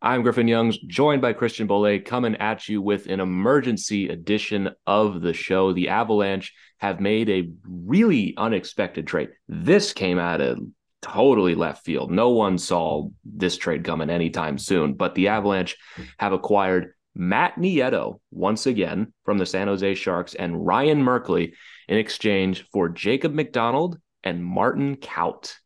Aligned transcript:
I'm 0.00 0.22
Griffin 0.22 0.46
Youngs, 0.46 0.78
joined 0.78 1.20
by 1.22 1.32
Christian 1.32 1.66
Bolle, 1.66 1.98
coming 1.98 2.36
at 2.36 2.68
you 2.68 2.80
with 2.80 3.06
an 3.08 3.18
emergency 3.18 4.08
edition 4.08 4.70
of 4.86 5.20
the 5.22 5.32
show. 5.32 5.72
The 5.72 5.88
Avalanche 5.88 6.54
have 6.76 7.00
made 7.00 7.28
a 7.28 7.50
really 7.66 8.32
unexpected 8.36 9.08
trade. 9.08 9.30
This 9.48 9.92
came 9.92 10.20
out 10.20 10.40
of 10.40 10.60
totally 11.02 11.56
left 11.56 11.84
field. 11.84 12.12
No 12.12 12.30
one 12.30 12.58
saw 12.58 13.08
this 13.24 13.56
trade 13.56 13.82
coming 13.82 14.08
anytime 14.08 14.56
soon, 14.56 14.94
but 14.94 15.16
the 15.16 15.28
Avalanche 15.28 15.76
have 16.20 16.32
acquired 16.32 16.92
Matt 17.16 17.56
Nieto 17.56 18.20
once 18.30 18.66
again 18.66 19.12
from 19.24 19.38
the 19.38 19.46
San 19.46 19.66
Jose 19.66 19.96
Sharks 19.96 20.36
and 20.36 20.64
Ryan 20.64 21.02
Merkley 21.02 21.54
in 21.88 21.98
exchange 21.98 22.68
for 22.72 22.88
Jacob 22.88 23.34
McDonald 23.34 23.98
and 24.22 24.44
Martin 24.44 24.94
Kaut. 24.94 25.56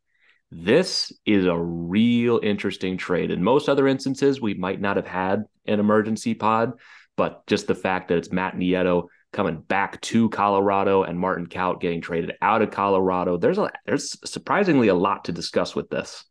This 0.54 1.10
is 1.24 1.46
a 1.46 1.56
real 1.56 2.38
interesting 2.42 2.98
trade. 2.98 3.30
In 3.30 3.42
most 3.42 3.70
other 3.70 3.88
instances, 3.88 4.38
we 4.38 4.52
might 4.52 4.82
not 4.82 4.96
have 4.96 5.06
had 5.06 5.44
an 5.66 5.80
emergency 5.80 6.34
pod, 6.34 6.74
but 7.16 7.46
just 7.46 7.66
the 7.66 7.74
fact 7.74 8.08
that 8.08 8.18
it's 8.18 8.30
Matt 8.30 8.56
Nieto 8.56 9.06
coming 9.32 9.62
back 9.62 9.98
to 10.02 10.28
Colorado 10.28 11.04
and 11.04 11.18
Martin 11.18 11.46
Kaut 11.46 11.80
getting 11.80 12.02
traded 12.02 12.34
out 12.42 12.60
of 12.60 12.70
Colorado, 12.70 13.38
there's 13.38 13.56
a 13.56 13.70
there's 13.86 14.14
surprisingly 14.30 14.88
a 14.88 14.94
lot 14.94 15.24
to 15.24 15.32
discuss 15.32 15.74
with 15.74 15.88
this. 15.88 16.22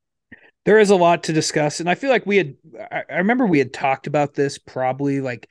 There 0.66 0.78
is 0.78 0.92
a 0.92 0.95
lot 0.95 1.23
to 1.23 1.34
discuss, 1.34 1.80
and 1.80 1.90
I 1.90 1.95
feel 1.95 2.12
like 2.12 2.28
we 2.28 2.38
had. 2.38 2.56
I 2.92 3.17
remember 3.17 3.48
we 3.48 3.58
had 3.58 3.73
talked 3.73 4.06
about 4.06 4.36
this 4.36 4.60
probably 4.60 5.20
like 5.20 5.50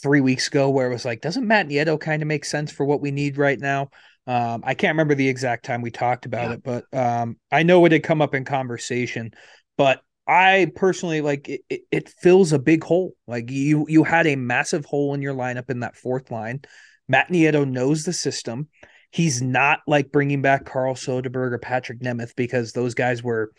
three 0.00 0.20
weeks 0.20 0.46
ago, 0.46 0.70
where 0.70 0.86
it 0.86 0.94
was 0.94 1.04
like, 1.04 1.22
doesn't 1.22 1.48
Matt 1.48 1.66
Nieto 1.66 1.98
kind 1.98 2.22
of 2.22 2.28
make 2.28 2.44
sense 2.44 2.70
for 2.70 2.86
what 2.86 3.00
we 3.00 3.10
need 3.10 3.36
right 3.36 3.58
now? 3.58 3.90
Um, 4.26 4.62
I 4.64 4.74
can't 4.74 4.94
remember 4.94 5.14
the 5.14 5.28
exact 5.28 5.64
time 5.64 5.82
we 5.82 5.90
talked 5.90 6.26
about 6.26 6.48
yeah. 6.48 6.54
it, 6.54 6.62
but 6.62 6.84
um, 6.96 7.36
I 7.50 7.62
know 7.64 7.84
it 7.84 7.92
had 7.92 8.04
come 8.04 8.22
up 8.22 8.34
in 8.34 8.44
conversation. 8.44 9.32
But 9.76 10.00
I 10.26 10.70
personally 10.76 11.20
like 11.20 11.48
it, 11.48 11.62
it, 11.68 11.80
it. 11.90 12.08
fills 12.08 12.52
a 12.52 12.58
big 12.58 12.84
hole. 12.84 13.14
Like 13.26 13.50
you, 13.50 13.86
you 13.88 14.04
had 14.04 14.26
a 14.26 14.36
massive 14.36 14.84
hole 14.84 15.14
in 15.14 15.22
your 15.22 15.34
lineup 15.34 15.70
in 15.70 15.80
that 15.80 15.96
fourth 15.96 16.30
line. 16.30 16.60
Matt 17.08 17.28
Nieto 17.28 17.68
knows 17.68 18.04
the 18.04 18.12
system. 18.12 18.68
He's 19.10 19.42
not 19.42 19.80
like 19.86 20.12
bringing 20.12 20.40
back 20.40 20.64
Carl 20.64 20.94
Soderberg 20.94 21.52
or 21.52 21.58
Patrick 21.58 22.00
Nemeth 22.00 22.34
because 22.36 22.72
those 22.72 22.94
guys 22.94 23.22
were 23.22 23.52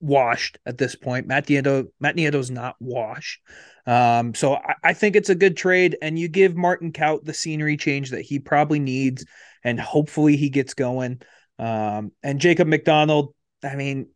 washed 0.00 0.58
at 0.66 0.78
this 0.78 0.94
point. 0.94 1.26
Matt 1.26 1.46
Nieto, 1.46 1.86
Matt 1.98 2.16
Nieto's 2.16 2.50
not 2.50 2.76
washed. 2.78 3.40
Um, 3.86 4.34
so 4.34 4.54
I, 4.54 4.74
I, 4.84 4.92
think 4.92 5.16
it's 5.16 5.30
a 5.30 5.34
good 5.34 5.56
trade, 5.56 5.96
and 6.00 6.18
you 6.18 6.28
give 6.28 6.56
Martin 6.56 6.92
Kaut 6.92 7.24
the 7.24 7.34
scenery 7.34 7.76
change 7.76 8.10
that 8.10 8.22
he 8.22 8.38
probably 8.38 8.78
needs 8.78 9.24
and 9.64 9.80
hopefully 9.80 10.36
he 10.36 10.50
gets 10.50 10.74
going. 10.74 11.20
Um, 11.58 12.12
and 12.22 12.40
Jacob 12.40 12.68
McDonald, 12.68 13.34
I 13.62 13.74
mean, 13.76 14.08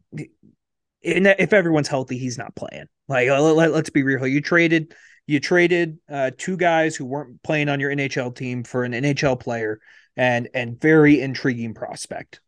if 1.03 1.53
everyone's 1.53 1.89
healthy, 1.89 2.19
he's 2.19 2.39
not 2.39 2.55
playing. 2.55 2.87
Like, 3.09 3.29
let, 3.29 3.71
us 3.73 3.91
be 3.91 4.03
real. 4.03 4.27
You 4.27 4.41
traded, 4.41 4.95
you 5.27 5.41
traded 5.41 5.99
uh, 6.11 6.33
two 6.37 6.57
guys 6.57 6.95
who 6.95 7.07
weren't 7.07 7.43
playing 7.43 7.69
on 7.69 7.81
your 7.81 7.91
NHL 7.91 8.35
team 8.35 8.65
for 8.65 8.85
an 8.85 8.93
NHL 8.93 9.41
player, 9.41 9.81
and 10.17 10.49
and 10.53 10.81
very 10.81 11.21
intriguing 11.21 11.75
prospect. 11.75 12.41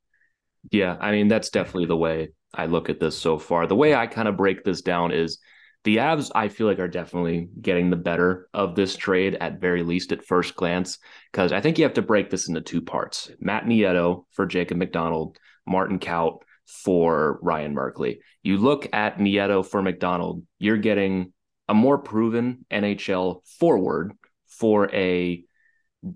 Yeah, 0.71 0.97
I 1.01 1.13
mean 1.13 1.29
that's 1.29 1.51
definitely 1.51 1.87
the 1.87 1.97
way 1.97 2.31
I 2.53 2.67
look 2.67 2.91
at 2.91 3.01
this 3.01 3.17
so 3.17 3.39
far. 3.39 3.67
The 3.67 3.77
way 3.77 3.95
I 3.95 4.07
kind 4.07 4.29
of 4.29 4.37
break 4.37 4.65
this 4.65 4.83
down 4.83 5.13
is 5.13 5.39
the 5.85 5.97
Avs, 5.97 6.31
I 6.35 6.49
feel 6.49 6.67
like, 6.67 6.79
are 6.79 6.89
definitely 6.89 7.49
getting 7.61 7.91
the 7.91 7.97
better 7.97 8.49
of 8.53 8.75
this 8.75 8.97
trade 8.97 9.37
at 9.41 9.61
very 9.61 9.83
least 9.83 10.13
at 10.13 10.25
first 10.25 10.55
glance, 10.55 10.99
because 11.33 11.53
I 11.53 11.61
think 11.61 11.79
you 11.79 11.85
have 11.85 11.95
to 11.95 12.03
break 12.03 12.31
this 12.31 12.49
into 12.49 12.61
two 12.61 12.83
parts 12.83 13.31
Matt 13.41 13.65
Nieto 13.65 14.25
for 14.33 14.47
Jacob 14.47 14.77
McDonald, 14.77 15.39
Martin 15.67 15.99
Kaut 15.99 16.43
for 16.67 17.39
Ryan 17.43 17.75
Merkley. 17.75 18.19
You 18.43 18.59
look 18.59 18.89
at 18.93 19.19
Nieto 19.19 19.67
for 19.67 19.83
McDonald, 19.83 20.45
you're 20.59 20.77
getting 20.77 21.33
a 21.69 21.75
more 21.75 21.99
proven 21.99 22.67
NHL 22.71 23.41
forward 23.59 24.13
for 24.49 24.93
a 24.95 25.45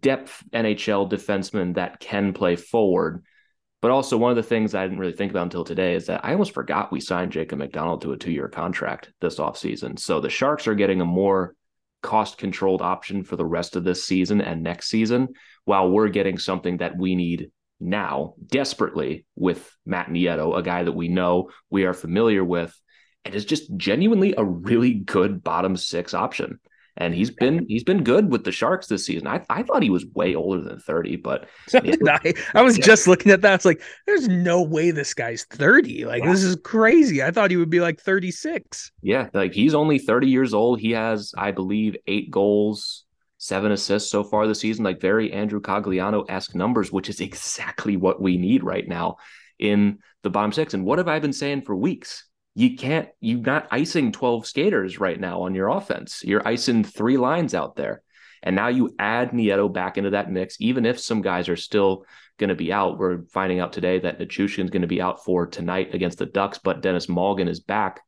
depth 0.00 0.42
NHL 0.52 1.10
defenseman 1.10 1.75
that 1.75 2.00
can 2.00 2.32
play 2.32 2.56
forward 2.56 3.25
but 3.84 3.90
also, 3.90 4.16
one 4.16 4.30
of 4.30 4.36
the 4.36 4.42
things 4.42 4.74
I 4.74 4.82
didn't 4.82 4.98
really 4.98 5.12
think 5.12 5.30
about 5.30 5.42
until 5.42 5.62
today 5.62 5.94
is 5.94 6.06
that 6.06 6.24
I 6.24 6.32
almost 6.32 6.54
forgot 6.54 6.90
we 6.90 7.00
signed 7.00 7.32
Jacob 7.32 7.58
McDonald 7.58 8.00
to 8.00 8.12
a 8.12 8.16
two 8.16 8.32
year 8.32 8.48
contract 8.48 9.12
this 9.20 9.38
offseason. 9.38 9.98
So 9.98 10.22
the 10.22 10.30
Sharks 10.30 10.66
are 10.66 10.74
getting 10.74 11.02
a 11.02 11.04
more 11.04 11.54
cost 12.02 12.38
controlled 12.38 12.80
option 12.80 13.24
for 13.24 13.36
the 13.36 13.44
rest 13.44 13.76
of 13.76 13.84
this 13.84 14.02
season 14.02 14.40
and 14.40 14.62
next 14.62 14.88
season, 14.88 15.34
while 15.66 15.90
we're 15.90 16.08
getting 16.08 16.38
something 16.38 16.78
that 16.78 16.96
we 16.96 17.14
need 17.14 17.50
now 17.78 18.36
desperately 18.46 19.26
with 19.36 19.70
Matt 19.84 20.06
Nieto, 20.06 20.56
a 20.56 20.62
guy 20.62 20.84
that 20.84 20.92
we 20.92 21.08
know 21.08 21.50
we 21.68 21.84
are 21.84 21.92
familiar 21.92 22.42
with, 22.42 22.74
and 23.26 23.34
is 23.34 23.44
just 23.44 23.76
genuinely 23.76 24.32
a 24.34 24.42
really 24.42 24.94
good 24.94 25.44
bottom 25.44 25.76
six 25.76 26.14
option 26.14 26.58
and 26.97 27.15
he's 27.15 27.31
been 27.31 27.66
he's 27.69 27.82
been 27.82 28.05
good 28.05 28.31
with 28.31 28.44
the 28.44 28.53
Sharks 28.53 28.87
this 28.87 29.05
season. 29.05 29.27
I, 29.27 29.44
I 29.50 29.62
thought 29.62 29.82
he 29.82 29.91
was 29.91 30.06
way 30.15 30.34
older 30.34 30.62
than 30.62 30.78
30, 30.78 31.16
but 31.16 31.49
so 31.69 31.81
I. 31.82 32.34
I 32.55 32.62
was 32.62 32.78
yeah. 32.78 32.84
just 32.84 33.09
looking 33.09 33.32
at 33.32 33.43
that. 33.43 33.55
It's 33.55 33.65
like 33.65 33.82
there's 34.06 34.28
no 34.28 34.62
way 34.62 34.91
this 34.91 35.15
guy's 35.15 35.44
30. 35.44 36.05
Like 36.05 36.22
wow. 36.22 36.31
this 36.31 36.44
is 36.44 36.56
crazy. 36.62 37.22
I 37.22 37.31
thought 37.31 37.50
he 37.50 37.56
would 37.56 37.71
be 37.71 37.81
like 37.81 38.00
36. 38.00 38.93
Yeah, 39.03 39.28
like 39.34 39.53
he's 39.53 39.75
only 39.75 39.99
30 39.99 40.28
years 40.28 40.55
old. 40.55 40.81
He 40.81 40.93
has, 40.93 41.32
I 41.37 41.50
believe, 41.50 41.97
eight 42.06 42.31
goals, 42.31 43.05
seven 43.38 43.72
assists 43.72 44.11
so 44.11 44.22
far 44.22 44.47
this 44.47 44.61
season. 44.61 44.84
Like 44.84 45.00
very 45.00 45.32
Andrew 45.32 45.61
Cogliano 45.61 46.25
esque 46.28 46.55
numbers, 46.55 46.93
which 46.93 47.09
is 47.09 47.21
exactly 47.21 47.97
what 47.97 48.22
we 48.22 48.37
need 48.37 48.62
right 48.62 48.87
now 48.87 49.16
in 49.59 49.99
the 50.22 50.31
bottom 50.31 50.53
six. 50.53 50.75
And 50.75 50.84
what 50.84 50.99
have 50.99 51.09
I 51.09 51.19
been 51.19 51.32
saying 51.32 51.62
for 51.62 51.75
weeks? 51.75 52.25
You 52.54 52.76
can't 52.76 53.09
you're 53.20 53.41
not 53.41 53.69
icing 53.70 54.12
12 54.12 54.47
skaters 54.47 55.00
right 55.00 55.19
now 55.19 55.42
on 55.42 55.54
your 55.54 55.69
offense. 55.69 56.22
You're 56.25 56.47
icing 56.47 56.84
three 56.84 57.16
lines 57.16 57.54
out 57.54 57.76
there. 57.76 58.03
And 58.42 58.54
now 58.54 58.69
you 58.69 58.94
add 58.98 59.31
Nieto 59.31 59.72
back 59.72 59.98
into 59.98 60.10
that 60.10 60.31
mix 60.31 60.56
even 60.60 60.87
if 60.87 61.00
some 61.00 61.22
guys 61.22 61.48
are 61.48 61.56
still 61.56 62.04
going 62.38 62.48
to 62.48 62.54
be 62.54 62.72
out. 62.72 62.98
We're 62.98 63.25
finding 63.32 63.59
out 63.59 63.72
today 63.72 63.98
that 64.00 64.19
Nichushkin 64.19 64.64
is 64.64 64.70
going 64.70 64.82
to 64.82 64.88
be 64.88 65.00
out 65.00 65.25
for 65.25 65.47
tonight 65.47 65.94
against 65.94 66.19
the 66.19 66.26
Ducks 66.26 66.59
but 66.59 66.81
Denis 66.81 67.06
Malgin 67.06 67.48
is 67.48 67.60
back. 67.60 68.00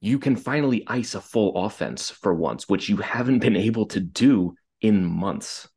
You 0.00 0.18
can 0.20 0.36
finally 0.36 0.84
ice 0.86 1.14
a 1.14 1.20
full 1.20 1.64
offense 1.64 2.10
for 2.10 2.34
once 2.34 2.68
which 2.68 2.88
you 2.88 2.98
haven't 2.98 3.40
been 3.40 3.56
able 3.56 3.86
to 3.86 4.00
do 4.00 4.54
in 4.80 5.04
months. 5.04 5.68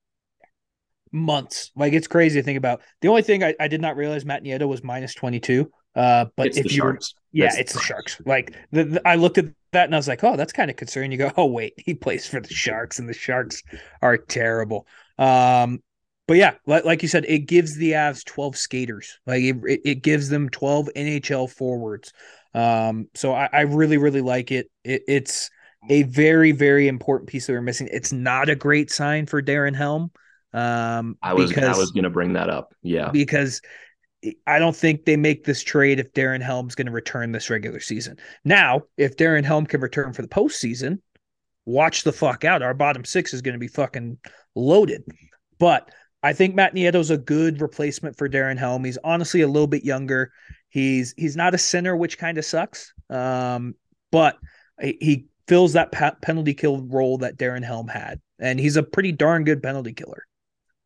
Months. 1.11 1.71
Like 1.75 1.93
it's 1.93 2.07
crazy 2.07 2.39
to 2.39 2.43
think 2.43 2.57
about. 2.57 2.81
The 3.01 3.07
only 3.07 3.23
thing 3.23 3.43
I, 3.43 3.55
I 3.59 3.67
did 3.67 3.81
not 3.81 3.95
realize 3.95 4.25
Matt 4.25 4.43
Nieto 4.43 4.67
was 4.67 4.83
minus 4.83 5.15
22 5.15 5.71
uh, 5.95 6.25
but 6.35 6.47
it's 6.47 6.57
if 6.57 6.65
you, 6.65 6.77
Sharks. 6.77 7.13
yeah, 7.31 7.45
that's 7.45 7.57
it's 7.57 7.73
the 7.73 7.79
Sharks. 7.79 8.21
Like 8.25 8.55
the, 8.71 8.83
the, 8.85 9.07
I 9.07 9.15
looked 9.15 9.37
at 9.37 9.45
that 9.71 9.85
and 9.85 9.95
I 9.95 9.97
was 9.97 10.07
like, 10.07 10.23
oh, 10.23 10.35
that's 10.35 10.53
kind 10.53 10.69
of 10.69 10.77
concerning. 10.77 11.11
You 11.11 11.17
go, 11.17 11.31
oh 11.37 11.45
wait, 11.45 11.73
he 11.77 11.93
plays 11.93 12.27
for 12.27 12.39
the 12.39 12.53
Sharks, 12.53 12.99
and 12.99 13.09
the 13.09 13.13
Sharks 13.13 13.63
are 14.01 14.17
terrible. 14.17 14.87
Um, 15.17 15.81
but 16.27 16.37
yeah, 16.37 16.55
like, 16.67 16.85
like 16.85 17.01
you 17.01 17.07
said, 17.07 17.25
it 17.27 17.39
gives 17.39 17.75
the 17.75 17.93
Avs 17.93 18.23
twelve 18.23 18.55
skaters. 18.55 19.19
Like 19.25 19.41
it, 19.41 19.57
it 19.65 20.03
gives 20.03 20.29
them 20.29 20.49
twelve 20.49 20.89
NHL 20.95 21.49
forwards. 21.49 22.13
Um, 22.53 23.07
so 23.15 23.33
I, 23.33 23.49
I 23.51 23.61
really, 23.61 23.97
really 23.97 24.21
like 24.21 24.51
it. 24.51 24.69
it. 24.83 25.03
It's 25.07 25.49
a 25.89 26.03
very, 26.03 26.51
very 26.51 26.87
important 26.87 27.29
piece 27.29 27.47
that 27.47 27.53
we're 27.53 27.61
missing. 27.61 27.89
It's 27.91 28.11
not 28.11 28.49
a 28.49 28.55
great 28.55 28.91
sign 28.91 29.25
for 29.25 29.41
Darren 29.41 29.75
Helm. 29.75 30.11
Um, 30.53 31.17
I 31.21 31.33
was 31.33 31.49
because, 31.49 31.77
I 31.77 31.79
was 31.79 31.91
going 31.91 32.03
to 32.03 32.09
bring 32.09 32.33
that 32.33 32.49
up. 32.49 32.73
Yeah, 32.81 33.09
because 33.11 33.61
I 34.45 34.59
don't 34.59 34.75
think 34.75 35.05
they 35.05 35.15
make 35.15 35.45
this 35.45 35.63
trade 35.63 35.99
if 35.99 36.11
Darren 36.13 36.41
Helm's 36.41 36.75
going 36.75 36.87
to 36.87 36.91
return 36.91 37.31
this 37.31 37.49
regular 37.49 37.79
season. 37.79 38.17
Now, 38.43 38.81
if 38.97 39.15
Darren 39.15 39.45
Helm 39.45 39.65
can 39.65 39.79
return 39.79 40.11
for 40.13 40.21
the 40.21 40.27
postseason, 40.27 40.99
watch 41.65 42.03
the 42.03 42.11
fuck 42.11 42.43
out. 42.43 42.61
Our 42.61 42.73
bottom 42.73 43.05
six 43.05 43.33
is 43.33 43.41
going 43.41 43.53
to 43.53 43.59
be 43.59 43.67
fucking 43.67 44.17
loaded. 44.55 45.03
But 45.57 45.89
I 46.21 46.33
think 46.33 46.55
Matt 46.55 46.75
Nieto's 46.75 47.11
a 47.11 47.17
good 47.17 47.61
replacement 47.61 48.17
for 48.17 48.27
Darren 48.27 48.57
Helm. 48.57 48.83
He's 48.83 48.97
honestly 49.03 49.41
a 49.41 49.47
little 49.47 49.67
bit 49.67 49.85
younger. 49.85 50.31
He's 50.69 51.13
he's 51.17 51.35
not 51.35 51.55
a 51.55 51.57
center, 51.57 51.95
which 51.95 52.17
kind 52.17 52.37
of 52.37 52.45
sucks. 52.45 52.93
Um, 53.09 53.75
but 54.11 54.37
he 54.79 55.27
fills 55.47 55.73
that 55.73 55.91
penalty 56.21 56.53
kill 56.53 56.81
role 56.81 57.19
that 57.19 57.37
Darren 57.37 57.63
Helm 57.63 57.87
had, 57.87 58.19
and 58.39 58.59
he's 58.59 58.75
a 58.75 58.83
pretty 58.83 59.11
darn 59.11 59.43
good 59.45 59.63
penalty 59.63 59.93
killer. 59.93 60.25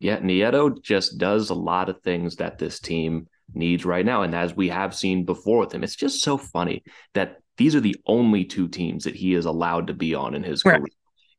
Yeah, 0.03 0.19
Nieto 0.19 0.81
just 0.81 1.17
does 1.17 1.50
a 1.50 1.55
lot 1.55 1.88
of 1.88 2.01
things 2.01 2.35
that 2.35 2.57
this 2.57 2.79
team 2.79 3.27
needs 3.53 3.85
right 3.85 4.05
now. 4.05 4.23
And 4.23 4.35
as 4.35 4.53
we 4.53 4.67
have 4.67 4.94
seen 4.94 5.23
before 5.23 5.59
with 5.59 5.73
him, 5.73 5.81
it's 5.81 5.95
just 5.95 6.21
so 6.21 6.38
funny 6.38 6.83
that 7.13 7.38
these 7.57 7.73
are 7.73 7.79
the 7.79 7.95
only 8.05 8.44
two 8.44 8.67
teams 8.67 9.05
that 9.05 9.15
he 9.15 9.33
is 9.33 9.45
allowed 9.45 9.88
to 9.88 9.94
be 9.94 10.13
on 10.13 10.35
in 10.35 10.44
his 10.44 10.65
right. 10.65 10.79
career. 10.79 10.88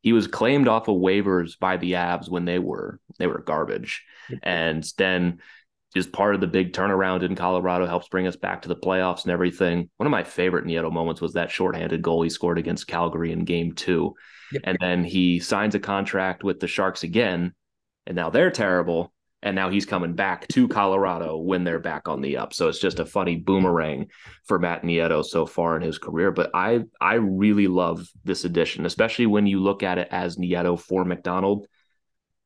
he 0.01 0.13
was 0.13 0.27
claimed 0.27 0.67
off 0.67 0.87
of 0.87 0.95
waivers 0.95 1.59
by 1.59 1.77
the 1.77 1.93
Avs 1.93 2.29
when 2.29 2.45
they 2.45 2.57
were 2.57 2.99
they 3.19 3.27
were 3.27 3.39
garbage, 3.39 4.03
mm-hmm. 4.29 4.37
and 4.41 4.91
then 4.97 5.39
is 5.95 6.07
part 6.07 6.35
of 6.35 6.41
the 6.41 6.47
big 6.47 6.73
turnaround 6.73 7.23
in 7.23 7.35
Colorado, 7.35 7.85
helps 7.85 8.09
bring 8.09 8.27
us 8.27 8.35
back 8.35 8.61
to 8.63 8.67
the 8.67 8.75
playoffs 8.75 9.23
and 9.23 9.31
everything. 9.31 9.89
One 9.97 10.07
of 10.07 10.11
my 10.11 10.23
favorite 10.23 10.65
Nieto 10.65 10.91
moments 10.91 11.21
was 11.21 11.33
that 11.33 11.51
shorthanded 11.51 12.01
goal 12.01 12.21
he 12.21 12.29
scored 12.29 12.57
against 12.57 12.87
Calgary 12.87 13.31
in 13.31 13.45
game 13.45 13.73
two. 13.73 14.13
Yep. 14.51 14.61
And 14.65 14.77
then 14.81 15.03
he 15.03 15.39
signs 15.39 15.73
a 15.73 15.79
contract 15.79 16.43
with 16.43 16.59
the 16.59 16.67
Sharks 16.67 17.03
again, 17.03 17.53
and 18.05 18.15
now 18.15 18.29
they're 18.29 18.51
terrible. 18.51 19.11
And 19.41 19.55
now 19.55 19.69
he's 19.69 19.85
coming 19.85 20.13
back 20.15 20.47
to 20.49 20.67
Colorado 20.67 21.37
when 21.37 21.63
they're 21.63 21.77
back 21.77 22.07
on 22.07 22.21
the 22.21 22.37
up. 22.37 22.51
So 22.51 22.67
it's 22.67 22.79
just 22.79 22.99
a 22.99 23.05
funny 23.05 23.35
boomerang 23.35 24.07
for 24.45 24.57
Matt 24.57 24.81
Nieto 24.81 25.23
so 25.23 25.45
far 25.45 25.75
in 25.75 25.83
his 25.83 25.99
career. 25.99 26.31
But 26.31 26.49
I 26.55 26.79
I 26.99 27.15
really 27.15 27.67
love 27.67 28.09
this 28.23 28.43
addition, 28.43 28.87
especially 28.87 29.27
when 29.27 29.45
you 29.45 29.59
look 29.59 29.83
at 29.83 29.99
it 29.99 30.07
as 30.09 30.37
Nieto 30.37 30.79
for 30.79 31.05
McDonald. 31.05 31.67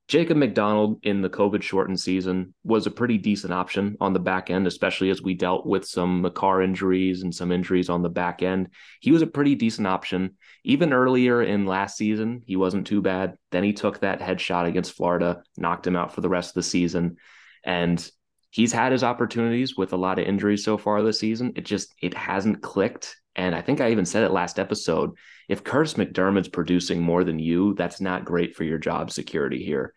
Jacob 0.10 0.38
McDonald 0.38 1.00
in 1.04 1.22
the 1.22 1.30
COVID 1.30 1.62
shortened 1.62 2.00
season 2.00 2.56
was 2.64 2.88
a 2.88 2.92
pretty 2.92 3.20
decent 3.20 3.54
option 3.54 3.96
on 4.02 4.12
the 4.12 4.20
back 4.20 4.50
end, 4.50 4.66
especially 4.66 5.12
as 5.12 5.22
we 5.22 5.36
dealt 5.36 5.68
with 5.68 5.86
some 5.86 6.22
Makar 6.22 6.64
injuries 6.64 7.22
and 7.22 7.34
some 7.34 7.52
injuries 7.52 7.90
on 7.90 8.02
the 8.02 8.10
back 8.10 8.42
end. 8.42 8.70
He 9.02 9.12
was 9.12 9.22
a 9.22 9.28
pretty 9.28 9.54
decent 9.54 9.86
option. 9.86 10.36
Even 10.64 10.94
earlier 10.94 11.42
in 11.42 11.66
last 11.66 11.98
season, 11.98 12.42
he 12.46 12.56
wasn't 12.56 12.88
too 12.88 13.02
bad. 13.02 13.38
Then 13.52 13.64
he 13.64 13.74
took 13.74 14.00
that 14.00 14.20
headshot 14.20 14.68
against 14.68 14.94
Florida, 14.94 15.44
knocked 15.58 15.88
him 15.88 15.96
out 15.96 16.14
for 16.14 16.22
the 16.22 16.30
rest 16.30 16.52
of 16.52 16.56
the 16.56 16.64
season. 16.64 17.18
And 17.64 18.10
he's 18.52 18.74
had 18.74 18.92
his 18.92 19.04
opportunities 19.04 19.78
with 19.78 19.94
a 19.94 19.98
lot 19.98 20.20
of 20.20 20.26
injuries 20.26 20.64
so 20.64 20.78
far 20.78 21.02
this 21.02 21.20
season. 21.20 21.54
It 21.56 21.66
just 21.66 21.94
it 22.02 22.14
hasn't 22.14 22.62
clicked. 22.62 23.16
And 23.36 23.56
I 23.56 23.62
think 23.62 23.80
I 23.80 23.92
even 23.92 24.06
said 24.06 24.24
it 24.24 24.32
last 24.32 24.60
episode 24.60 25.12
if 25.50 25.64
Kurtis 25.64 25.98
MacDermid's 25.98 26.48
producing 26.48 27.02
more 27.02 27.24
than 27.24 27.40
you, 27.40 27.74
that's 27.74 28.00
not 28.00 28.24
great 28.24 28.56
for 28.56 28.64
your 28.64 28.78
job 28.78 29.12
security 29.12 29.64
here. 29.64 29.94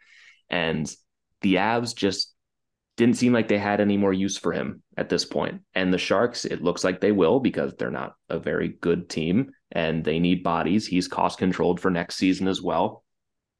And 0.48 0.90
the 1.42 1.56
Avs 1.56 1.94
just 1.94 2.32
didn't 2.96 3.16
seem 3.16 3.32
like 3.32 3.48
they 3.48 3.58
had 3.58 3.80
any 3.80 3.96
more 3.96 4.12
use 4.12 4.38
for 4.38 4.52
him 4.52 4.82
at 4.96 5.08
this 5.08 5.24
point. 5.24 5.60
And 5.74 5.92
the 5.92 5.98
Sharks, 5.98 6.46
it 6.46 6.62
looks 6.62 6.84
like 6.84 7.00
they 7.00 7.12
will 7.12 7.38
because 7.38 7.74
they're 7.74 7.90
not 7.90 8.14
a 8.28 8.38
very 8.38 8.68
good 8.68 9.08
team 9.10 9.52
and 9.72 10.04
they 10.04 10.20
need 10.20 10.42
bodies. 10.42 10.86
He's 10.86 11.08
cost 11.08 11.38
controlled 11.38 11.80
for 11.80 11.90
next 11.90 12.16
season 12.16 12.46
as 12.48 12.62
well. 12.62 13.04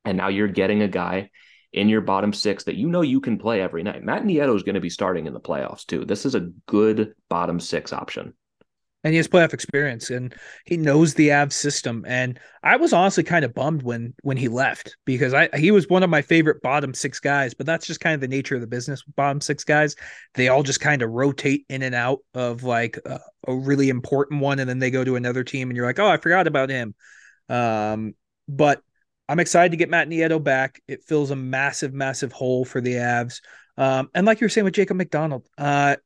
And 0.05 0.17
now 0.17 0.29
you're 0.29 0.49
getting 0.49 0.83
a 0.83 0.89
guy 0.89 1.31
in 1.73 1.89
your 1.89 2.03
bottom 2.03 2.33
six 2.33 2.65
that 2.65 2.77
you 2.77 2.89
know 2.89 3.01
you 3.01 3.21
can 3.21 3.39
play 3.39 3.63
every 3.63 3.83
night. 3.83 4.05
Matt 4.05 4.25
Nieto 4.25 4.55
is 4.55 4.63
going 4.63 4.75
to 4.75 4.81
be 4.81 4.91
starting 4.91 5.27
in 5.27 5.33
the 5.33 5.41
playoffs 5.41 5.87
too. 5.87 6.05
This 6.05 6.27
is 6.27 6.35
a 6.35 6.51
good 6.67 7.15
bottom 7.29 7.59
six 7.59 7.93
option 7.93 8.35
and 9.05 9.13
he 9.13 9.17
has 9.17 9.29
playoff 9.29 9.53
experience 9.53 10.11
and 10.11 10.35
he 10.65 10.77
knows 10.77 11.15
the 11.15 11.29
Avs 11.29 11.55
system. 11.55 12.05
And 12.07 12.39
I 12.63 12.77
was 12.77 12.93
honestly 12.93 13.25
kind 13.25 13.45
of 13.45 13.55
bummed 13.55 13.83
when 13.83 14.15
when 14.23 14.37
he 14.37 14.49
left 14.49 14.97
because 15.05 15.35
I 15.35 15.49
he 15.57 15.71
was 15.71 15.89
one 15.89 16.03
of 16.03 16.11
my 16.11 16.23
favorite 16.23 16.63
bottom 16.63 16.95
six 16.95 17.19
guys, 17.19 17.55
but 17.55 17.67
that's 17.67 17.87
just 17.87 18.01
kind 18.01 18.15
of 18.15 18.21
the 18.21 18.29
nature 18.29 18.55
of 18.55 18.61
the 18.61 18.67
business 18.67 19.05
with 19.05 19.17
bottom 19.17 19.41
six 19.41 19.65
guys. 19.65 19.97
They 20.35 20.49
all 20.49 20.63
just 20.63 20.81
kind 20.81 21.03
of 21.03 21.11
rotate 21.11 21.67
in 21.69 21.83
and 21.83 21.95
out 21.95 22.21
of 22.35 22.63
like 22.63 22.99
a, 23.05 23.21
a 23.49 23.55
really 23.55 23.89
important 23.89 24.41
one, 24.41 24.59
and 24.59 24.69
then 24.69 24.79
they 24.79 24.91
go 24.91 25.05
to 25.05 25.17
another 25.17 25.45
team, 25.45 25.71
and 25.71 25.77
you're 25.77 25.87
like, 25.87 25.99
oh, 25.99 26.09
I 26.09 26.17
forgot 26.17 26.47
about 26.47 26.71
him. 26.71 26.95
Um, 27.49 28.15
but 28.49 28.83
I'm 29.29 29.41
excited 29.41 29.71
to 29.71 29.77
get 29.77 29.91
Matt 29.91 30.09
Nieto 30.09 30.43
back. 30.43 30.81
It 30.87 31.05
fills 31.05 31.31
a 31.31 31.37
massive, 31.37 31.93
massive 31.93 32.33
hole 32.33 32.65
for 32.65 32.81
the 32.81 32.95
Avs. 32.95 33.41
Um, 33.77 34.11
and 34.15 34.27
like 34.27 34.41
you 34.41 34.45
were 34.45 34.51
saying 34.51 34.65
with 34.65 34.75
Jacob 34.75 34.97
McDonald, 34.97 35.47
uh, 35.57 35.97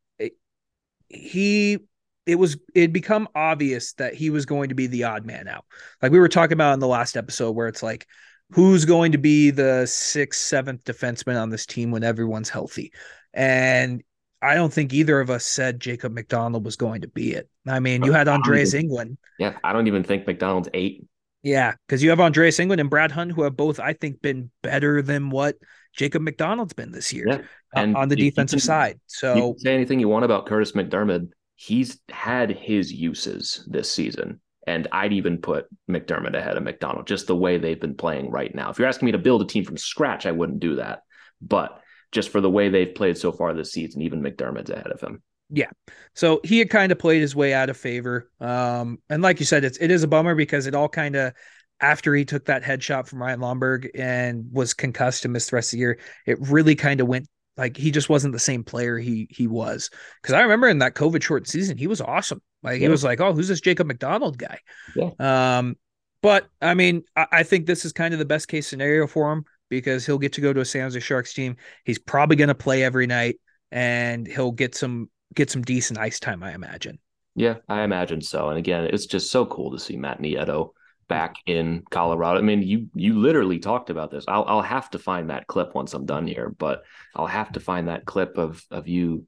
he 1.09 1.79
it 2.27 2.35
was 2.35 2.59
it 2.75 2.93
become 2.93 3.29
obvious 3.35 3.93
that 3.95 4.15
he 4.15 4.31
was 4.31 4.47
going 4.47 4.69
to 4.69 4.75
be 4.75 4.89
the 4.89 5.05
odd 5.05 5.25
man 5.25 5.49
out. 5.49 5.65
Like 6.03 6.13
we 6.13 6.19
were 6.19 6.29
talking 6.29 6.55
about 6.55 6.75
in 6.75 6.81
the 6.81 6.89
last 6.89 7.17
episode, 7.17 7.53
where 7.53 7.69
it's 7.69 7.83
like, 7.83 8.07
who's 8.51 8.85
going 8.85 9.13
to 9.13 9.19
be 9.19 9.51
the 9.51 9.87
sixth, 9.87 10.41
seventh 10.43 10.85
defenseman 10.85 11.41
on 11.41 11.51
this 11.51 11.67
team 11.67 11.91
when 11.91 12.05
everyone's 12.05 12.49
healthy? 12.49 12.93
And 13.33 14.03
I 14.43 14.55
don't 14.55 14.73
think 14.73 14.93
either 14.93 15.21
of 15.21 15.31
us 15.31 15.45
said 15.45 15.81
Jacob 15.81 16.13
McDonald 16.13 16.65
was 16.65 16.77
going 16.77 17.03
to 17.03 17.09
be 17.09 17.33
it. 17.33 17.49
I 17.67 17.81
mean, 17.81 18.05
you 18.05 18.13
had 18.13 18.29
Andreas 18.29 18.75
Englund. 18.75 19.17
Yeah, 19.39 19.57
I 19.65 19.73
don't 19.73 19.87
even 19.87 20.03
think 20.03 20.27
McDonald's 20.27 20.69
eight. 20.75 21.07
Yeah, 21.43 21.75
because 21.87 22.03
you 22.03 22.11
have 22.11 22.21
Andreas 22.21 22.59
Englund 22.59 22.81
and 22.81 22.91
Brad 22.91 23.13
Hunt, 23.13 23.33
who 23.33 23.43
have 23.43 23.57
both, 23.57 23.79
I 23.79 23.93
think, 23.93 24.21
been 24.21 24.51
better 24.63 25.01
than 25.01 25.31
what 25.31 25.57
Jacob 25.93 26.23
McDonald's 26.23 26.73
been 26.75 26.93
this 26.93 27.13
year 27.13 27.29
yeah. 27.29 27.39
and 27.75 27.97
on 27.97 28.09
the 28.09 28.17
defensive 28.17 28.59
can, 28.59 28.67
side. 28.67 29.01
So 29.07 29.55
say 29.59 29.73
anything 29.73 30.01
you 30.01 30.09
want 30.09 30.25
about 30.25 30.47
Kurtis 30.47 30.75
MacDermid 30.75 31.31
he's 31.57 31.99
had 32.11 32.51
his 32.51 32.93
uses 32.93 33.67
this 33.67 33.91
season. 33.91 34.41
And 34.69 34.89
I'd 34.93 35.13
even 35.13 35.39
put 35.39 35.67
MacDermid 35.89 36.37
ahead 36.37 36.57
of 36.57 36.63
McDonald, 36.63 37.07
just 37.07 37.27
the 37.27 37.37
way 37.37 37.57
they've 37.57 37.81
been 37.81 37.95
playing 37.95 38.31
right 38.31 38.53
now. 38.53 38.71
If 38.71 38.79
you're 38.79 38.89
asking 38.89 39.07
me 39.07 39.13
to 39.13 39.19
build 39.19 39.43
a 39.43 39.47
team 39.47 39.65
from 39.65 39.77
scratch, 39.77 40.27
I 40.27 40.33
wouldn't 40.33 40.61
do 40.61 40.77
that. 40.77 41.03
But 41.41 41.81
just 42.13 42.31
for 42.31 42.41
the 42.41 42.51
way 42.51 42.69
they've 42.69 42.95
played 42.95 43.17
so 43.17 43.31
far 43.31 43.55
this 43.55 43.73
season, 43.73 44.03
even 44.03 44.23
MacDermid's 44.23 44.71
ahead 44.71 44.91
of 44.91 45.01
him. 45.01 45.23
Yeah. 45.51 45.71
So 46.15 46.41
he 46.43 46.59
had 46.59 46.71
kind 46.71 46.91
of 46.91 46.99
played 46.99 47.21
his 47.21 47.37
way 47.37 47.55
out 47.55 47.71
of 47.71 47.77
favor. 47.77 48.29
Um, 48.41 48.99
and 49.09 49.23
like 49.23 49.39
you 49.39 49.47
said, 49.47 49.65
it's 49.65 49.79
it 49.79 49.93
is 49.93 50.03
a 50.03 50.09
bummer 50.09 50.35
because 50.35 50.67
it 50.67 50.75
all 50.75 50.89
kind 50.89 51.15
of 51.15 51.33
after 51.81 52.15
he 52.15 52.25
took 52.25 52.47
that 52.47 52.65
headshot 52.65 53.07
from 53.07 53.23
Ryan 53.23 53.41
Lomberg 53.41 53.91
and 53.95 54.47
was 54.51 54.75
concussed 54.75 55.25
and 55.25 55.33
missed 55.33 55.51
the 55.51 55.57
rest 55.57 55.69
of 55.69 55.73
the 55.73 55.79
year, 55.79 56.01
it 56.27 56.39
really 56.41 56.75
kind 56.75 57.01
of 57.01 57.07
went 57.07 57.29
like 57.57 57.77
he 57.77 57.91
just 57.91 58.09
wasn't 58.09 58.33
the 58.33 58.39
same 58.39 58.65
player 58.65 58.99
he 58.99 59.29
he 59.31 59.47
was. 59.47 59.91
Because 60.21 60.35
I 60.35 60.43
remember 60.43 60.69
in 60.69 60.79
that 60.79 60.95
COVID 60.95 61.23
short 61.23 61.49
season, 61.49 61.79
he 61.79 61.87
was 61.87 62.01
awesome. 62.01 62.43
Like 62.63 62.81
yeah. 62.81 62.87
he 62.87 62.89
was 62.89 63.05
like, 63.05 63.21
oh, 63.21 63.33
who's 63.33 63.49
this 63.49 63.61
Jacob 63.61 63.87
McDonald 63.87 64.39
guy? 64.39 64.59
Yeah. 64.95 65.11
Um, 65.19 65.77
but 66.23 66.49
I 66.61 66.75
mean, 66.75 67.05
I, 67.15 67.27
I, 67.33 67.43
think 67.43 67.67
this 67.67 67.85
is 67.85 67.93
kind 67.93 68.13
of 68.13 68.19
the 68.19 68.25
best 68.25 68.49
case 68.49 68.67
scenario 68.67 69.07
for 69.07 69.33
him 69.33 69.45
because 69.69 70.05
he'll 70.05 70.19
get 70.19 70.33
to 70.35 70.41
go 70.41 70.53
to 70.53 70.61
a 70.61 70.65
San 70.65 70.83
Jose 70.83 70.99
Sharks 71.01 71.35
team. 71.35 71.57
He's 71.85 71.99
probably 71.99 72.37
going 72.37 72.49
to 72.49 72.55
play 72.55 72.83
every 72.83 73.07
night, 73.07 73.37
and 73.71 74.27
he'll 74.27 74.53
get 74.53 74.75
some 74.75 75.09
get 75.35 75.51
some 75.51 75.63
decent 75.63 75.99
ice 75.99 76.19
time, 76.19 76.43
I 76.43 76.55
imagine. 76.55 76.99
Yeah, 77.35 77.57
I 77.69 77.83
imagine 77.83 78.23
so. 78.23 78.49
And 78.49 78.59
again, 78.59 78.85
it's 78.85 79.07
just 79.07 79.31
so 79.31 79.45
cool 79.47 79.71
to 79.73 79.79
see 79.79 79.97
Matt 79.97 80.21
Nieto 80.21 80.71
back 81.09 81.37
in 81.47 81.83
Colorado. 81.91 82.39
I 82.39 82.43
mean, 82.43 82.63
you 82.63 82.89
you 82.95 83.19
literally 83.19 83.59
talked 83.59 83.91
about 83.91 84.11
this. 84.11 84.25
I'll 84.29 84.45
I'll 84.47 84.63
have 84.63 84.91
to 84.91 84.99
find 84.99 85.31
that 85.31 85.47
clip 85.47 85.75
once 85.75 85.95
I'm 85.95 86.07
done 86.07 86.27
here, 86.27 86.55
but 86.59 86.83
I'll 87.15 87.27
have 87.27 87.53
to 87.53 87.61
find 87.61 87.89
that 87.89 88.07
clip 88.07 88.39
of 88.39 88.65
of 88.71 88.89
you 88.89 89.27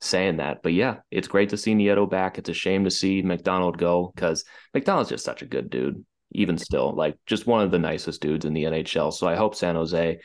saying 0.00 0.36
that. 0.36 0.62
But 0.62 0.72
yeah, 0.72 0.96
it's 1.10 1.28
great 1.28 1.50
to 1.50 1.56
see 1.56 1.74
Nieto 1.74 2.08
back. 2.08 2.38
It's 2.38 2.48
a 2.48 2.54
shame 2.54 2.84
to 2.84 2.90
see 2.90 3.22
McDonald 3.22 3.78
go 3.78 4.12
because 4.14 4.44
McDonald's 4.72 5.10
just 5.10 5.24
such 5.24 5.42
a 5.42 5.46
good 5.46 5.70
dude, 5.70 6.04
even 6.32 6.58
still, 6.58 6.94
like 6.94 7.16
just 7.26 7.46
one 7.46 7.62
of 7.62 7.70
the 7.70 7.78
nicest 7.78 8.20
dudes 8.20 8.44
in 8.44 8.54
the 8.54 8.64
NHL. 8.64 9.12
So 9.12 9.26
I 9.26 9.34
hope 9.34 9.54
San 9.54 9.74
Jose 9.74 10.18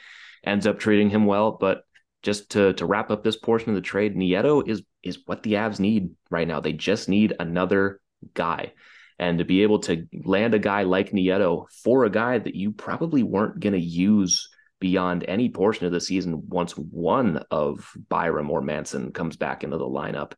ends 0.43 0.67
up 0.67 0.79
treating 0.79 1.09
him 1.09 1.25
well. 1.25 1.51
But 1.59 1.83
just 2.23 2.51
to 2.51 2.73
to 2.73 2.85
wrap 2.85 3.11
up 3.11 3.23
this 3.23 3.37
portion 3.37 3.69
of 3.69 3.75
the 3.75 3.81
trade, 3.81 4.15
Nieto 4.15 4.67
is 4.67 4.83
is 5.03 5.19
what 5.25 5.43
the 5.43 5.53
Avs 5.53 5.79
need 5.79 6.11
right 6.29 6.47
now. 6.47 6.59
They 6.59 6.73
just 6.73 7.09
need 7.09 7.35
another 7.39 8.01
guy. 8.33 8.73
And 9.19 9.39
to 9.39 9.45
be 9.45 9.63
able 9.63 9.79
to 9.79 10.07
land 10.23 10.53
a 10.53 10.59
guy 10.59 10.83
like 10.83 11.11
Nieto 11.11 11.65
for 11.83 12.05
a 12.05 12.09
guy 12.09 12.39
that 12.39 12.55
you 12.55 12.71
probably 12.71 13.21
weren't 13.21 13.59
going 13.59 13.73
to 13.73 13.79
use 13.79 14.49
beyond 14.79 15.25
any 15.27 15.49
portion 15.49 15.85
of 15.85 15.91
the 15.91 15.99
season 15.99 16.43
once 16.47 16.71
one 16.71 17.43
of 17.51 17.91
Byram 18.07 18.49
or 18.49 18.61
Manson 18.61 19.11
comes 19.11 19.35
back 19.35 19.63
into 19.65 19.77
the 19.77 19.85
lineup 19.85 20.33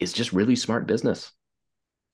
is 0.00 0.12
just 0.12 0.32
really 0.32 0.56
smart 0.56 0.86
business. 0.86 1.32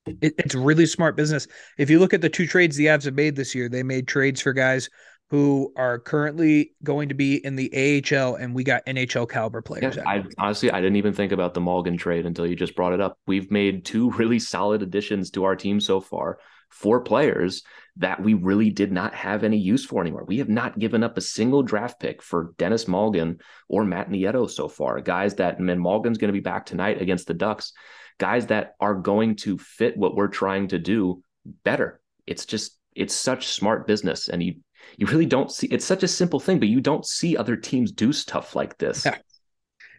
It, 0.06 0.34
it's 0.38 0.54
really 0.54 0.86
smart 0.86 1.16
business. 1.16 1.46
If 1.78 1.90
you 1.90 2.00
look 2.00 2.12
at 2.12 2.20
the 2.20 2.28
two 2.28 2.46
trades 2.46 2.76
the 2.76 2.86
Avs 2.86 3.04
have 3.04 3.14
made 3.14 3.36
this 3.36 3.54
year, 3.54 3.68
they 3.68 3.84
made 3.84 4.08
trades 4.08 4.40
for 4.40 4.52
guys 4.52 4.88
who 5.30 5.72
are 5.76 6.00
currently 6.00 6.72
going 6.82 7.08
to 7.08 7.14
be 7.14 7.36
in 7.44 7.54
the 7.54 7.70
AHL, 7.72 8.34
and 8.34 8.52
we 8.52 8.64
got 8.64 8.84
NHL 8.86 9.30
caliber 9.30 9.62
players. 9.62 9.94
Yeah, 9.96 10.02
I 10.06 10.24
honestly 10.38 10.72
I 10.72 10.80
didn't 10.80 10.96
even 10.96 11.14
think 11.14 11.30
about 11.30 11.54
the 11.54 11.60
Morgan 11.60 11.96
trade 11.96 12.26
until 12.26 12.46
you 12.46 12.56
just 12.56 12.74
brought 12.74 12.92
it 12.92 13.00
up. 13.00 13.16
We've 13.26 13.50
made 13.50 13.84
two 13.84 14.10
really 14.18 14.40
solid 14.40 14.82
additions 14.82 15.30
to 15.32 15.44
our 15.44 15.54
team 15.54 15.80
so 15.80 16.00
far. 16.00 16.38
Four 16.68 17.00
players 17.00 17.62
that 17.96 18.22
we 18.22 18.34
really 18.34 18.70
did 18.70 18.92
not 18.92 19.14
have 19.14 19.42
any 19.42 19.56
use 19.56 19.84
for 19.84 20.00
anymore. 20.00 20.24
We 20.26 20.38
have 20.38 20.48
not 20.48 20.78
given 20.78 21.02
up 21.02 21.16
a 21.16 21.20
single 21.20 21.62
draft 21.62 22.00
pick 22.00 22.22
for 22.22 22.54
Denis 22.58 22.84
Malgin 22.84 23.40
or 23.68 23.84
Matt 23.84 24.08
Nieto 24.08 24.48
so 24.48 24.68
far. 24.68 25.00
Guys 25.00 25.34
that 25.36 25.58
and 25.58 25.68
Malgin's 25.68 26.18
going 26.18 26.28
to 26.28 26.32
be 26.32 26.40
back 26.40 26.66
tonight 26.66 27.02
against 27.02 27.26
the 27.26 27.34
Ducks. 27.34 27.72
Guys 28.18 28.46
that 28.46 28.74
are 28.80 28.94
going 28.94 29.36
to 29.36 29.58
fit 29.58 29.96
what 29.96 30.14
we're 30.14 30.28
trying 30.28 30.68
to 30.68 30.78
do 30.78 31.22
better. 31.64 32.00
It's 32.26 32.46
just 32.46 32.76
it's 32.94 33.14
such 33.14 33.48
smart 33.48 33.86
business, 33.86 34.28
and 34.28 34.42
you 34.42 34.56
you 34.96 35.06
really 35.06 35.26
don't 35.26 35.50
see 35.50 35.66
it's 35.68 35.84
such 35.84 36.02
a 36.02 36.08
simple 36.08 36.40
thing, 36.40 36.58
but 36.58 36.68
you 36.68 36.80
don't 36.80 37.06
see 37.06 37.36
other 37.36 37.56
teams 37.56 37.92
do 37.92 38.12
stuff 38.12 38.54
like 38.54 38.78
this. 38.78 39.04
Yeah. 39.04 39.18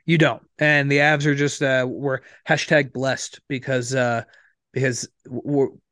You 0.05 0.17
don't. 0.17 0.41
And 0.59 0.91
the 0.91 0.97
Avs 0.97 1.25
are 1.25 1.35
just 1.35 1.61
uh 1.61 1.85
we're 1.88 2.19
hashtag 2.47 2.93
blessed 2.93 3.39
because 3.47 3.93
uh 3.95 4.23
because 4.73 5.07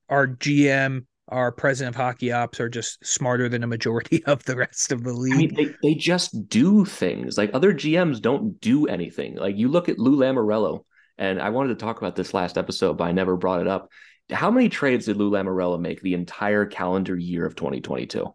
our 0.10 0.28
GM, 0.28 1.06
our 1.28 1.52
president 1.52 1.96
of 1.96 2.02
hockey 2.02 2.32
ops 2.32 2.60
are 2.60 2.70
just 2.70 3.06
smarter 3.06 3.50
than 3.50 3.64
a 3.64 3.68
majority 3.68 4.24
of 4.26 4.44
the 4.46 4.56
rest 4.56 4.92
of 4.92 5.04
the 5.04 5.14
league. 5.14 5.34
I 5.34 5.38
mean, 5.38 5.56
they, 5.56 5.76
they 5.84 5.96
just 5.96 6.50
do 6.50 6.86
things 6.86 7.38
like 7.38 7.52
other 7.54 7.74
GMs 7.74 8.22
don't 8.22 8.60
do 8.60 8.88
anything. 8.88 9.36
Like 9.36 9.58
you 9.58 9.70
look 9.70 9.90
at 9.90 10.00
Lou 10.00 10.18
Lamoriello, 10.18 10.86
and 11.18 11.42
I 11.42 11.50
wanted 11.50 11.70
to 11.70 11.86
talk 11.86 11.98
about 11.98 12.16
this 12.16 12.34
last 12.34 12.58
episode, 12.58 12.98
but 12.98 13.04
I 13.04 13.12
never 13.12 13.36
brought 13.36 13.62
it 13.62 13.68
up. 13.68 13.92
How 14.32 14.52
many 14.52 14.70
trades 14.70 15.06
did 15.06 15.18
Lou 15.18 15.32
Lamoriello 15.32 15.80
make 15.80 16.02
the 16.02 16.14
entire 16.14 16.66
calendar 16.66 17.18
year 17.18 17.46
of 17.46 17.56
2022? 17.56 18.34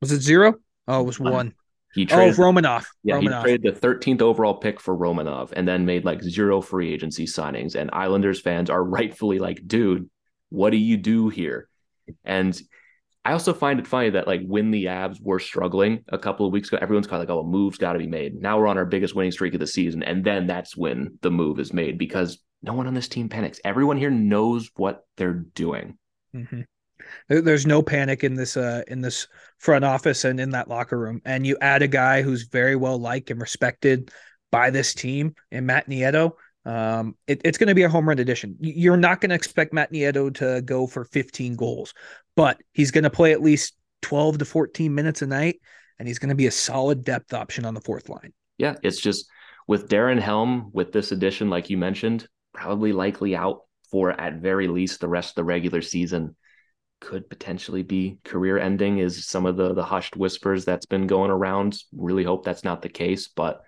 Was 0.00 0.12
it 0.12 0.22
zero? 0.22 0.54
Oh, 0.88 1.00
it 1.00 1.04
was 1.04 1.20
one. 1.20 1.54
He 1.92 2.06
traded, 2.06 2.38
oh, 2.38 2.42
Romanov. 2.42 2.86
Yeah, 3.02 3.16
Romanov. 3.16 3.38
he 3.38 3.42
traded 3.42 3.74
the 3.74 3.86
13th 3.86 4.22
overall 4.22 4.54
pick 4.54 4.80
for 4.80 4.96
Romanov 4.96 5.52
and 5.52 5.66
then 5.66 5.86
made 5.86 6.04
like 6.04 6.22
zero 6.22 6.60
free 6.60 6.92
agency 6.92 7.26
signings. 7.26 7.74
And 7.74 7.90
Islanders 7.92 8.40
fans 8.40 8.70
are 8.70 8.82
rightfully 8.82 9.38
like, 9.38 9.66
dude, 9.66 10.08
what 10.50 10.70
do 10.70 10.76
you 10.76 10.96
do 10.96 11.28
here? 11.28 11.68
And 12.24 12.60
I 13.24 13.32
also 13.32 13.52
find 13.52 13.80
it 13.80 13.86
funny 13.86 14.10
that 14.10 14.26
like 14.28 14.42
when 14.46 14.70
the 14.70 14.86
Avs 14.86 15.20
were 15.20 15.40
struggling 15.40 16.04
a 16.08 16.18
couple 16.18 16.46
of 16.46 16.52
weeks 16.52 16.68
ago, 16.68 16.78
everyone's 16.80 17.06
kind 17.06 17.22
of 17.22 17.28
like, 17.28 17.36
oh, 17.36 17.40
a 17.40 17.44
move's 17.44 17.78
got 17.78 17.94
to 17.94 17.98
be 17.98 18.06
made. 18.06 18.40
Now 18.40 18.58
we're 18.58 18.68
on 18.68 18.78
our 18.78 18.86
biggest 18.86 19.14
winning 19.14 19.32
streak 19.32 19.54
of 19.54 19.60
the 19.60 19.66
season. 19.66 20.02
And 20.02 20.24
then 20.24 20.46
that's 20.46 20.76
when 20.76 21.18
the 21.22 21.30
move 21.30 21.58
is 21.58 21.72
made 21.72 21.98
because 21.98 22.38
no 22.62 22.72
one 22.72 22.86
on 22.86 22.94
this 22.94 23.08
team 23.08 23.28
panics. 23.28 23.60
Everyone 23.64 23.96
here 23.96 24.10
knows 24.10 24.70
what 24.76 25.04
they're 25.16 25.34
doing. 25.34 25.98
Mm-hmm. 26.34 26.60
There's 27.28 27.66
no 27.66 27.82
panic 27.82 28.24
in 28.24 28.34
this 28.34 28.56
uh 28.56 28.82
in 28.88 29.00
this 29.00 29.28
front 29.58 29.84
office 29.84 30.24
and 30.24 30.40
in 30.40 30.50
that 30.50 30.68
locker 30.68 30.98
room. 30.98 31.20
And 31.24 31.46
you 31.46 31.56
add 31.60 31.82
a 31.82 31.88
guy 31.88 32.22
who's 32.22 32.44
very 32.44 32.76
well 32.76 32.98
liked 32.98 33.30
and 33.30 33.40
respected 33.40 34.10
by 34.50 34.70
this 34.70 34.94
team 34.94 35.34
and 35.50 35.66
Matt 35.66 35.88
Nieto. 35.88 36.32
Um, 36.64 37.16
it, 37.26 37.40
it's 37.44 37.56
going 37.56 37.68
to 37.68 37.74
be 37.74 37.84
a 37.84 37.88
home 37.88 38.08
run 38.08 38.18
addition. 38.18 38.56
You're 38.60 38.96
not 38.96 39.20
going 39.20 39.30
to 39.30 39.36
expect 39.36 39.72
Matt 39.72 39.92
Nieto 39.92 40.32
to 40.34 40.60
go 40.62 40.86
for 40.86 41.04
15 41.04 41.56
goals, 41.56 41.94
but 42.36 42.60
he's 42.72 42.90
going 42.90 43.04
to 43.04 43.10
play 43.10 43.32
at 43.32 43.42
least 43.42 43.74
12 44.02 44.38
to 44.38 44.44
14 44.44 44.94
minutes 44.94 45.22
a 45.22 45.26
night, 45.26 45.60
and 45.98 46.06
he's 46.06 46.18
going 46.18 46.28
to 46.28 46.34
be 46.34 46.46
a 46.46 46.50
solid 46.50 47.04
depth 47.04 47.32
option 47.32 47.64
on 47.64 47.74
the 47.74 47.80
fourth 47.80 48.08
line. 48.08 48.32
Yeah, 48.58 48.76
it's 48.82 49.00
just 49.00 49.26
with 49.66 49.88
Darren 49.88 50.20
Helm 50.20 50.70
with 50.72 50.92
this 50.92 51.12
addition, 51.12 51.48
like 51.48 51.70
you 51.70 51.78
mentioned, 51.78 52.28
probably 52.52 52.92
likely 52.92 53.34
out 53.34 53.62
for 53.90 54.10
at 54.20 54.34
very 54.34 54.68
least 54.68 55.00
the 55.00 55.08
rest 55.08 55.30
of 55.30 55.34
the 55.36 55.44
regular 55.44 55.82
season 55.82 56.36
could 57.00 57.28
potentially 57.28 57.82
be 57.82 58.18
career 58.24 58.58
ending 58.58 58.98
is 58.98 59.26
some 59.26 59.46
of 59.46 59.56
the 59.56 59.74
the 59.74 59.84
hushed 59.84 60.16
whispers 60.16 60.64
that's 60.64 60.86
been 60.86 61.06
going 61.06 61.30
around. 61.30 61.78
Really 61.96 62.24
hope 62.24 62.44
that's 62.44 62.64
not 62.64 62.82
the 62.82 62.88
case 62.88 63.28
but 63.28 63.62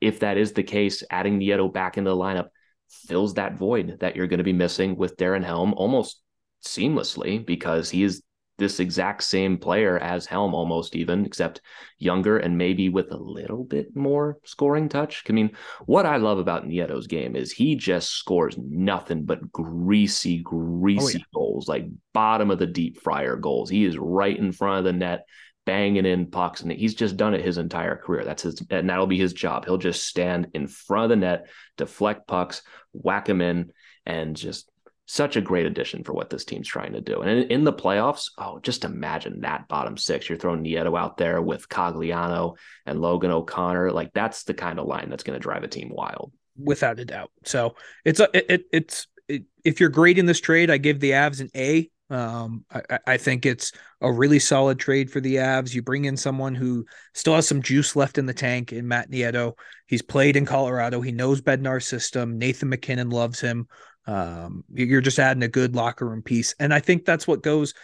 if 0.00 0.18
that 0.20 0.36
is 0.36 0.52
the 0.52 0.64
case 0.64 1.04
adding 1.10 1.38
Nieto 1.38 1.72
back 1.72 1.96
into 1.96 2.10
the 2.10 2.16
lineup 2.16 2.48
fills 2.88 3.34
that 3.34 3.56
void 3.56 3.98
that 4.00 4.16
you're 4.16 4.26
going 4.26 4.38
to 4.38 4.44
be 4.44 4.52
missing 4.52 4.96
with 4.96 5.16
Darren 5.16 5.44
Helm 5.44 5.72
almost 5.74 6.20
seamlessly 6.66 7.44
because 7.44 7.88
he 7.88 8.02
is 8.02 8.22
this 8.58 8.80
exact 8.80 9.24
same 9.24 9.58
player 9.58 9.98
as 9.98 10.26
Helm, 10.26 10.54
almost 10.54 10.94
even, 10.94 11.24
except 11.24 11.60
younger 11.98 12.38
and 12.38 12.56
maybe 12.58 12.88
with 12.88 13.10
a 13.10 13.16
little 13.16 13.64
bit 13.64 13.96
more 13.96 14.38
scoring 14.44 14.88
touch. 14.88 15.24
I 15.28 15.32
mean, 15.32 15.52
what 15.86 16.06
I 16.06 16.18
love 16.18 16.38
about 16.38 16.66
Nieto's 16.66 17.06
game 17.06 17.34
is 17.34 17.50
he 17.50 17.76
just 17.76 18.10
scores 18.10 18.56
nothing 18.58 19.24
but 19.24 19.50
greasy, 19.52 20.42
oh, 20.46 20.50
greasy 20.50 21.18
oh, 21.18 21.18
yeah. 21.18 21.24
goals, 21.34 21.68
like 21.68 21.86
bottom 22.12 22.50
of 22.50 22.58
the 22.58 22.66
deep 22.66 23.00
fryer 23.00 23.36
goals. 23.36 23.70
He 23.70 23.84
is 23.84 23.98
right 23.98 24.36
in 24.36 24.52
front 24.52 24.78
of 24.78 24.84
the 24.84 24.92
net, 24.92 25.26
banging 25.64 26.06
in 26.06 26.26
pucks, 26.26 26.60
and 26.60 26.72
he's 26.72 26.94
just 26.94 27.16
done 27.16 27.34
it 27.34 27.44
his 27.44 27.58
entire 27.58 27.96
career. 27.96 28.24
That's 28.24 28.42
his, 28.42 28.62
and 28.70 28.90
that'll 28.90 29.06
be 29.06 29.18
his 29.18 29.32
job. 29.32 29.64
He'll 29.64 29.78
just 29.78 30.06
stand 30.06 30.48
in 30.54 30.66
front 30.66 31.04
of 31.04 31.10
the 31.10 31.16
net, 31.16 31.46
deflect 31.76 32.26
pucks, 32.26 32.62
whack 32.92 33.26
them 33.26 33.40
in, 33.40 33.72
and 34.04 34.36
just 34.36 34.70
such 35.12 35.36
a 35.36 35.42
great 35.42 35.66
addition 35.66 36.02
for 36.02 36.14
what 36.14 36.30
this 36.30 36.46
team's 36.46 36.66
trying 36.66 36.94
to 36.94 37.00
do. 37.02 37.20
And 37.20 37.30
in, 37.30 37.50
in, 37.50 37.64
the 37.64 37.72
playoffs, 37.72 38.30
oh, 38.38 38.60
just 38.60 38.82
imagine 38.82 39.42
that 39.42 39.68
bottom 39.68 39.98
six. 39.98 40.26
You're 40.26 40.38
throwing 40.38 40.64
Nieto 40.64 40.98
out 40.98 41.18
there 41.18 41.42
with 41.42 41.68
Cogliano 41.68 42.56
and 42.86 42.98
Logan 42.98 43.30
O'Connor. 43.30 43.92
Like 43.92 44.14
that's 44.14 44.44
the 44.44 44.54
kind 44.54 44.78
of 44.78 44.86
line 44.86 45.10
that's 45.10 45.22
going 45.22 45.38
to 45.38 45.42
drive 45.42 45.64
a 45.64 45.68
team 45.68 45.90
wild, 45.92 46.32
without 46.56 46.98
a 46.98 47.04
doubt. 47.04 47.30
So 47.44 47.74
it's 48.06 48.20
a 48.20 48.28
it, 48.32 48.46
it 48.48 48.64
it's 48.72 49.06
it, 49.28 49.42
if 49.64 49.80
you're 49.80 49.90
grading 49.90 50.24
this 50.24 50.40
trade, 50.40 50.70
I 50.70 50.78
give 50.78 50.98
the 50.98 51.10
Avs 51.10 51.42
an 51.42 51.50
A. 51.54 51.90
Um, 52.08 52.64
I, 52.70 52.98
I 53.06 53.16
think 53.18 53.44
it's 53.44 53.72
a 54.00 54.10
really 54.10 54.38
solid 54.38 54.78
trade 54.78 55.10
for 55.10 55.20
the 55.20 55.36
Avs. 55.36 55.74
You 55.74 55.82
bring 55.82 56.06
in 56.06 56.16
someone 56.16 56.54
who 56.54 56.86
still 57.12 57.34
has 57.34 57.46
some 57.46 57.60
juice 57.60 57.94
left 57.96 58.16
in 58.16 58.24
the 58.24 58.34
tank 58.34 58.72
in 58.72 58.88
Matt 58.88 59.10
Nieto. 59.10 59.58
He's 59.86 60.02
played 60.02 60.36
in 60.36 60.46
Colorado. 60.46 61.02
He 61.02 61.12
knows 61.12 61.42
Bednar's 61.42 61.86
system. 61.86 62.38
Nathan 62.38 62.70
MacKinnon 62.70 63.10
loves 63.10 63.40
him. 63.40 63.68
Um, 64.06 64.64
you're 64.72 65.00
just 65.00 65.18
adding 65.18 65.42
a 65.42 65.48
good 65.48 65.76
locker 65.76 66.08
room 66.08 66.22
piece, 66.22 66.54
and 66.58 66.74
I 66.74 66.80
think 66.80 67.04
that's 67.04 67.26
what 67.26 67.42
goes. 67.42 67.74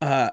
Uh, 0.00 0.30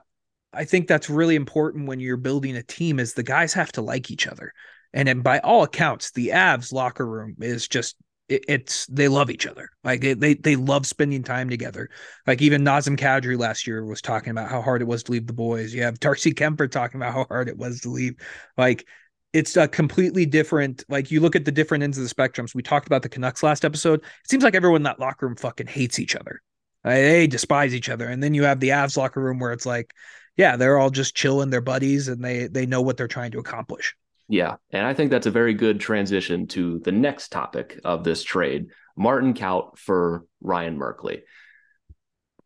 I 0.53 0.65
think 0.65 0.87
that's 0.87 1.09
really 1.09 1.35
important 1.35 1.87
when 1.87 1.99
you're 1.99 2.17
building 2.17 2.55
a 2.55 2.63
team. 2.63 2.99
Is 2.99 3.13
the 3.13 3.23
guys 3.23 3.53
have 3.53 3.71
to 3.73 3.81
like 3.81 4.11
each 4.11 4.27
other, 4.27 4.53
and, 4.93 5.09
and 5.09 5.23
by 5.23 5.39
all 5.39 5.63
accounts, 5.63 6.11
the 6.11 6.29
Avs 6.29 6.71
locker 6.71 7.07
room 7.07 7.35
is 7.39 7.67
just 7.67 7.95
it, 8.31 8.45
it's 8.47 8.85
they 8.87 9.07
love 9.07 9.29
each 9.29 9.45
other. 9.45 9.69
Like 9.83 10.01
they, 10.01 10.13
they 10.13 10.33
they 10.33 10.55
love 10.55 10.85
spending 10.85 11.23
time 11.23 11.49
together. 11.49 11.89
Like 12.25 12.41
even 12.41 12.63
Nazem 12.63 12.97
Kadri 12.97 13.37
last 13.37 13.67
year 13.67 13.85
was 13.85 14.01
talking 14.01 14.31
about 14.31 14.49
how 14.49 14.61
hard 14.61 14.81
it 14.81 14.87
was 14.87 15.03
to 15.03 15.11
leave 15.11 15.27
the 15.27 15.33
boys. 15.33 15.73
You 15.73 15.83
have 15.83 15.99
Darcy 15.99 16.33
Kuemper 16.33 16.71
talking 16.71 16.99
about 16.99 17.13
how 17.13 17.25
hard 17.25 17.49
it 17.49 17.57
was 17.57 17.81
to 17.81 17.89
leave. 17.89 18.15
Like 18.57 18.85
it's 19.33 19.55
a 19.55 19.67
completely 19.67 20.25
different 20.25 20.83
like 20.89 21.09
you 21.09 21.21
look 21.21 21.35
at 21.35 21.45
the 21.45 21.51
different 21.51 21.83
ends 21.83 21.97
of 21.97 22.07
the 22.07 22.13
spectrums. 22.13 22.53
We 22.53 22.63
talked 22.63 22.87
about 22.87 23.01
the 23.01 23.09
canucks 23.09 23.43
last 23.43 23.63
episode. 23.63 24.01
It 24.01 24.29
seems 24.29 24.43
like 24.43 24.55
everyone 24.55 24.77
in 24.77 24.83
that 24.83 24.99
locker 24.99 25.25
room 25.25 25.35
fucking 25.35 25.67
hates 25.67 25.99
each 25.99 26.15
other. 26.15 26.41
They 26.83 27.27
despise 27.27 27.73
each 27.73 27.89
other. 27.89 28.07
And 28.07 28.21
then 28.21 28.33
you 28.33 28.43
have 28.43 28.59
the 28.59 28.69
avs 28.69 28.97
locker 28.97 29.21
room 29.21 29.39
where 29.39 29.53
it's 29.53 29.65
like 29.65 29.93
yeah 30.37 30.55
they're 30.57 30.77
all 30.77 30.89
just 30.89 31.15
chilling 31.15 31.49
their 31.49 31.61
buddies 31.61 32.07
and 32.07 32.23
they 32.23 32.47
they 32.47 32.65
know 32.65 32.81
what 32.81 32.97
they're 32.97 33.07
trying 33.07 33.31
to 33.31 33.39
accomplish. 33.39 33.95
Yeah 34.27 34.55
and 34.71 34.85
i 34.85 34.93
think 34.93 35.11
that's 35.11 35.27
a 35.27 35.31
very 35.31 35.53
good 35.53 35.79
transition 35.79 36.47
to 36.47 36.79
the 36.79 36.91
next 36.91 37.29
topic 37.29 37.79
of 37.83 38.03
this 38.03 38.23
trade 38.23 38.67
martin 38.97 39.33
kaut 39.33 39.77
for 39.77 40.25
ryan 40.41 40.77
merkley. 40.77 41.21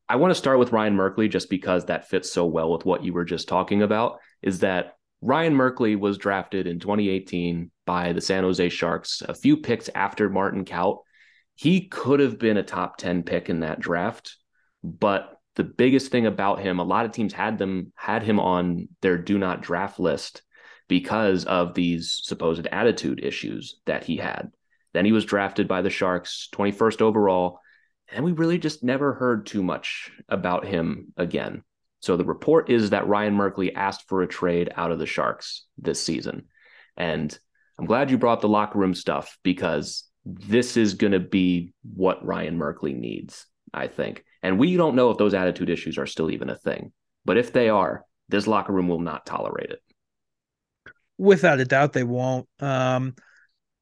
I 0.07 0.17
want 0.17 0.31
to 0.31 0.35
start 0.35 0.59
with 0.59 0.71
ryan 0.71 0.95
merkley 0.95 1.31
just 1.31 1.49
because 1.49 1.85
that 1.85 2.09
fits 2.09 2.31
so 2.31 2.45
well 2.45 2.71
with 2.71 2.85
what 2.85 3.03
you 3.03 3.13
were 3.13 3.25
just 3.25 3.47
talking 3.47 3.81
about 3.81 4.19
is 4.43 4.59
that 4.59 4.95
Ryan 5.21 5.55
Merkley 5.55 5.97
was 5.97 6.17
drafted 6.17 6.67
in 6.67 6.79
2018 6.79 7.71
by 7.85 8.13
the 8.13 8.21
San 8.21 8.43
Jose 8.43 8.69
Sharks, 8.69 9.21
a 9.21 9.33
few 9.33 9.57
picks 9.57 9.89
after 9.95 10.29
Martin 10.29 10.65
Kaut. 10.65 10.99
He 11.55 11.87
could 11.87 12.19
have 12.19 12.37
been 12.37 12.57
a 12.57 12.63
top 12.63 12.97
10 12.97 13.23
pick 13.23 13.49
in 13.49 13.61
that 13.61 13.79
draft, 13.79 14.37
but 14.83 15.39
the 15.55 15.63
biggest 15.63 16.11
thing 16.11 16.25
about 16.25 16.59
him, 16.59 16.79
a 16.79 16.83
lot 16.83 17.05
of 17.05 17.11
teams 17.11 17.33
had 17.33 17.57
them 17.57 17.93
had 17.95 18.23
him 18.23 18.39
on 18.39 18.89
their 19.01 19.17
do 19.17 19.37
not 19.37 19.61
draft 19.61 19.99
list 19.99 20.43
because 20.87 21.45
of 21.45 21.73
these 21.73 22.19
supposed 22.23 22.67
attitude 22.67 23.23
issues 23.23 23.79
that 23.85 24.03
he 24.03 24.17
had. 24.17 24.51
Then 24.93 25.05
he 25.05 25.11
was 25.11 25.25
drafted 25.25 25.67
by 25.67 25.81
the 25.81 25.89
Sharks, 25.89 26.49
21st 26.53 27.01
overall, 27.01 27.59
and 28.11 28.23
we 28.23 28.33
really 28.33 28.57
just 28.57 28.83
never 28.83 29.13
heard 29.13 29.45
too 29.45 29.63
much 29.63 30.11
about 30.29 30.65
him 30.65 31.13
again. 31.17 31.63
So 32.05 32.15
the 32.17 32.23
report 32.23 32.69
is 32.69 32.91
that 32.91 33.07
Ryan 33.07 33.35
Merkley 33.35 33.71
asked 33.73 34.07
for 34.07 34.21
a 34.21 34.27
trade 34.27 34.71
out 34.75 34.91
of 34.91 34.99
the 34.99 35.07
Sharks 35.07 35.63
this 35.79 35.99
season. 35.99 36.43
And 36.95 37.35
I'm 37.79 37.87
glad 37.87 38.11
you 38.11 38.19
brought 38.19 38.41
the 38.41 38.47
locker 38.47 38.77
room 38.77 38.93
stuff 38.93 39.39
because 39.41 40.03
this 40.23 40.77
is 40.77 40.93
going 40.93 41.13
to 41.13 41.19
be 41.19 41.73
what 41.95 42.23
Ryan 42.23 42.59
Merkley 42.59 42.95
needs, 42.95 43.47
I 43.73 43.87
think. 43.87 44.23
And 44.43 44.59
we 44.59 44.77
don't 44.77 44.95
know 44.95 45.09
if 45.09 45.17
those 45.17 45.33
attitude 45.33 45.67
issues 45.67 45.97
are 45.97 46.05
still 46.05 46.29
even 46.29 46.51
a 46.51 46.55
thing. 46.55 46.91
But 47.25 47.37
if 47.37 47.51
they 47.51 47.69
are, 47.69 48.05
this 48.29 48.45
locker 48.45 48.71
room 48.71 48.87
will 48.87 48.99
not 48.99 49.25
tolerate 49.25 49.71
it. 49.71 49.81
Without 51.17 51.59
a 51.59 51.65
doubt, 51.65 51.93
they 51.93 52.03
won't. 52.03 52.47
Um, 52.59 53.15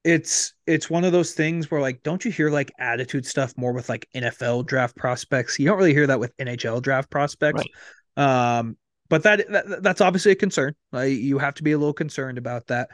it's 0.06 0.54
it's 0.66 0.90
one 0.90 1.04
of 1.04 1.12
those 1.12 1.34
things 1.34 1.70
where 1.70 1.82
like, 1.82 2.04
don't 2.04 2.24
you 2.24 2.32
hear 2.32 2.50
like 2.50 2.72
attitude 2.80 3.26
stuff 3.26 3.54
more 3.58 3.74
with 3.74 3.90
like 3.90 4.08
NFL 4.16 4.66
draft 4.66 4.96
prospects? 4.96 5.60
You 5.60 5.68
don't 5.68 5.78
really 5.78 5.94
hear 5.94 6.08
that 6.08 6.22
with 6.22 6.36
NHL 6.38 6.82
draft 6.82 7.10
prospects. 7.10 7.58
Right. 7.58 7.70
Um, 8.18 8.78
but 9.10 9.24
that, 9.24 9.48
that 9.52 9.84
that's 9.84 10.02
obviously 10.02 10.32
a 10.32 10.36
concern. 10.36 10.74
you 10.94 11.38
have 11.38 11.56
to 11.56 11.64
be 11.64 11.72
a 11.72 11.78
little 11.78 11.94
concerned 11.94 12.38
about 12.38 12.68
that. 12.68 12.90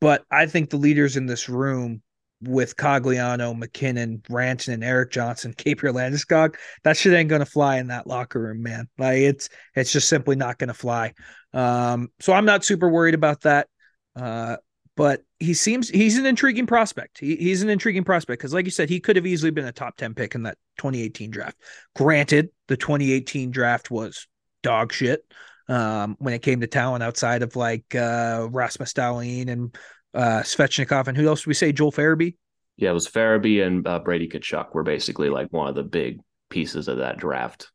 But 0.00 0.24
I 0.30 0.46
think 0.46 0.70
the 0.70 0.76
leaders 0.76 1.16
in 1.16 1.26
this 1.26 1.48
room 1.48 2.02
with 2.42 2.76
Cogliano, 2.76 3.56
MacKinnon, 3.56 4.18
Rantanen, 4.28 4.74
and 4.74 4.84
Erik 4.84 5.12
Johnson, 5.12 5.54
Gabriel 5.56 5.94
Landeskog, 5.94 6.56
that 6.82 6.96
shit 6.96 7.12
ain't 7.14 7.28
gonna 7.28 7.46
fly 7.46 7.78
in 7.78 7.88
that 7.88 8.06
locker 8.06 8.40
room, 8.40 8.62
man. 8.62 8.88
Like 8.98 9.18
it's 9.18 9.48
it's 9.74 9.92
just 9.92 10.08
simply 10.08 10.36
not 10.36 10.58
gonna 10.58 10.74
fly. 10.74 11.14
Um, 11.54 12.08
so 12.20 12.32
I'm 12.32 12.44
not 12.44 12.64
super 12.64 12.88
worried 12.88 13.14
about 13.14 13.42
that. 13.42 13.68
Uh, 14.16 14.56
but 14.94 15.22
he 15.38 15.54
seems 15.54 15.88
he's 15.88 16.18
an 16.18 16.26
intriguing 16.26 16.66
prospect. 16.66 17.18
He, 17.18 17.36
he's 17.36 17.62
an 17.62 17.70
intriguing 17.70 18.04
prospect 18.04 18.40
because, 18.40 18.52
like 18.52 18.66
you 18.66 18.70
said, 18.70 18.90
he 18.90 19.00
could 19.00 19.16
have 19.16 19.26
easily 19.26 19.50
been 19.50 19.64
a 19.64 19.72
top 19.72 19.96
10 19.96 20.14
pick 20.14 20.34
in 20.34 20.42
that 20.42 20.58
2018 20.78 21.30
draft. 21.30 21.56
Granted, 21.96 22.50
the 22.68 22.76
2018 22.76 23.50
draft 23.50 23.90
was 23.90 24.26
dog 24.62 24.92
shit 24.92 25.24
um, 25.68 26.16
when 26.18 26.34
it 26.34 26.42
came 26.42 26.60
to 26.60 26.66
talent 26.66 27.02
outside 27.02 27.42
of 27.42 27.56
like 27.56 27.94
uh, 27.94 28.48
Rasmus 28.50 28.92
Dahlin 28.92 29.48
and 29.48 29.76
uh, 30.14 30.40
Svechnikov 30.42 31.08
and 31.08 31.16
who 31.16 31.28
else 31.28 31.40
did 31.40 31.48
we 31.48 31.54
say? 31.54 31.72
Joel 31.72 31.92
Farabee. 31.92 32.36
Yeah, 32.76 32.90
it 32.90 32.94
was 32.94 33.08
Farabee 33.08 33.64
and 33.64 33.86
uh, 33.86 34.00
Brady 34.00 34.28
Tkachuk 34.28 34.74
were 34.74 34.82
basically 34.82 35.28
like 35.28 35.52
one 35.52 35.68
of 35.68 35.74
the 35.74 35.82
big 35.82 36.20
pieces 36.50 36.88
of 36.88 36.98
that 36.98 37.18
draft. 37.18 37.70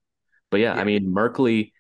But 0.50 0.60
yeah, 0.60 0.76
yeah, 0.76 0.82
I 0.82 0.84
mean 0.84 1.14
Merkley 1.14 1.72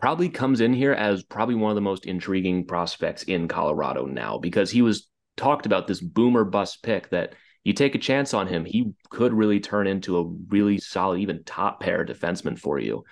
probably 0.00 0.28
comes 0.28 0.60
in 0.60 0.72
here 0.72 0.92
as 0.92 1.22
probably 1.24 1.56
one 1.56 1.70
of 1.70 1.74
the 1.74 1.80
most 1.80 2.06
intriguing 2.06 2.66
prospects 2.66 3.24
in 3.24 3.48
Colorado 3.48 4.06
now 4.06 4.38
because 4.38 4.70
he 4.70 4.82
was 4.82 5.08
talked 5.36 5.66
about 5.66 5.86
this 5.86 6.00
boomer 6.00 6.44
bust 6.44 6.82
pick 6.82 7.10
that 7.10 7.34
you 7.64 7.72
take 7.72 7.94
a 7.94 7.98
chance 7.98 8.32
on 8.32 8.46
him, 8.46 8.64
he 8.64 8.92
could 9.10 9.32
really 9.32 9.60
turn 9.60 9.86
into 9.86 10.18
a 10.18 10.24
really 10.48 10.78
solid, 10.78 11.20
even 11.20 11.42
top 11.44 11.80
pair 11.80 12.04
defenseman 12.06 12.58
for 12.58 12.78
you 12.78 13.04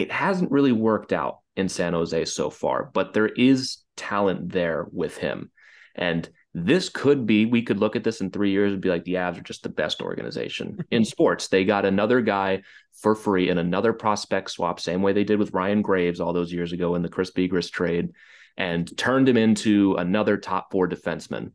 it 0.00 0.10
hasn't 0.10 0.50
really 0.50 0.72
worked 0.72 1.12
out 1.12 1.40
in 1.56 1.68
San 1.68 1.92
Jose 1.92 2.24
so 2.24 2.50
far, 2.50 2.90
but 2.92 3.12
there 3.12 3.28
is 3.28 3.78
talent 3.96 4.50
there 4.52 4.86
with 4.92 5.16
him. 5.16 5.50
And 5.94 6.28
this 6.54 6.88
could 6.88 7.26
be, 7.26 7.46
we 7.46 7.62
could 7.62 7.78
look 7.78 7.94
at 7.94 8.02
this 8.02 8.20
in 8.20 8.30
three 8.30 8.50
years 8.50 8.72
and 8.72 8.82
be 8.82 8.88
like, 8.88 9.04
the 9.04 9.14
Avs 9.14 9.38
are 9.38 9.42
just 9.42 9.62
the 9.62 9.68
best 9.68 10.00
organization 10.00 10.78
in 10.90 11.04
sports. 11.04 11.48
They 11.48 11.64
got 11.64 11.84
another 11.84 12.20
guy 12.20 12.62
for 13.00 13.14
free 13.14 13.50
and 13.50 13.58
another 13.58 13.92
prospect 13.92 14.50
swap, 14.50 14.80
same 14.80 15.02
way 15.02 15.12
they 15.12 15.24
did 15.24 15.38
with 15.38 15.52
Ryan 15.52 15.82
Graves 15.82 16.20
all 16.20 16.32
those 16.32 16.52
years 16.52 16.72
ago 16.72 16.94
in 16.94 17.02
the 17.02 17.08
Chris 17.08 17.30
Bigras 17.30 17.70
trade, 17.70 18.10
and 18.56 18.96
turned 18.98 19.28
him 19.28 19.36
into 19.36 19.94
another 19.94 20.36
top 20.36 20.72
four 20.72 20.88
defenseman. 20.88 21.52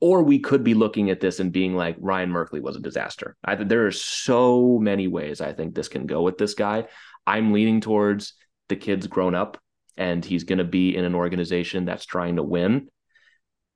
Or 0.00 0.22
we 0.22 0.40
could 0.40 0.62
be 0.62 0.74
looking 0.74 1.08
at 1.08 1.20
this 1.20 1.40
and 1.40 1.50
being 1.50 1.74
like, 1.74 1.96
Ryan 1.98 2.30
Merkley 2.30 2.60
was 2.60 2.76
a 2.76 2.80
disaster. 2.80 3.36
I, 3.42 3.54
there 3.54 3.86
are 3.86 3.92
so 3.92 4.78
many 4.78 5.08
ways 5.08 5.40
I 5.40 5.54
think 5.54 5.74
this 5.74 5.88
can 5.88 6.04
go 6.04 6.20
with 6.20 6.36
this 6.36 6.52
guy. 6.52 6.84
I'm 7.26 7.52
leaning 7.52 7.80
towards 7.80 8.34
the 8.68 8.76
kid's 8.76 9.06
grown 9.06 9.34
up 9.34 9.58
and 9.96 10.24
he's 10.24 10.44
going 10.44 10.58
to 10.58 10.64
be 10.64 10.96
in 10.96 11.04
an 11.04 11.14
organization 11.14 11.84
that's 11.84 12.06
trying 12.06 12.36
to 12.36 12.42
win. 12.42 12.88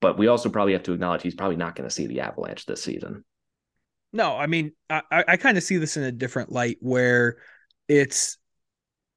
But 0.01 0.19
we 0.19 0.29
also 0.29 0.49
probably 0.49 0.75
have 0.75 0.85
to 0.85 0.93
acknowledge 0.93 1.23
he's 1.23 1.35
probably 1.35 1.57
not 1.57 1.75
going 1.75 1.89
to 1.89 1.95
see 1.95 2.07
the 2.07 2.21
Avalanche 2.21 2.67
this 2.67 2.83
season. 2.83 3.25
No, 4.13 4.37
I 4.37 4.47
mean, 4.47 4.73
I, 4.89 5.03
I 5.11 5.37
kind 5.37 5.59
of 5.59 5.65
see 5.65 5.77
this 5.77 5.97
in 5.97 6.05
a 6.05 6.13
different 6.13 6.51
light 6.51 6.79
where 6.81 7.37
it's 7.89 8.39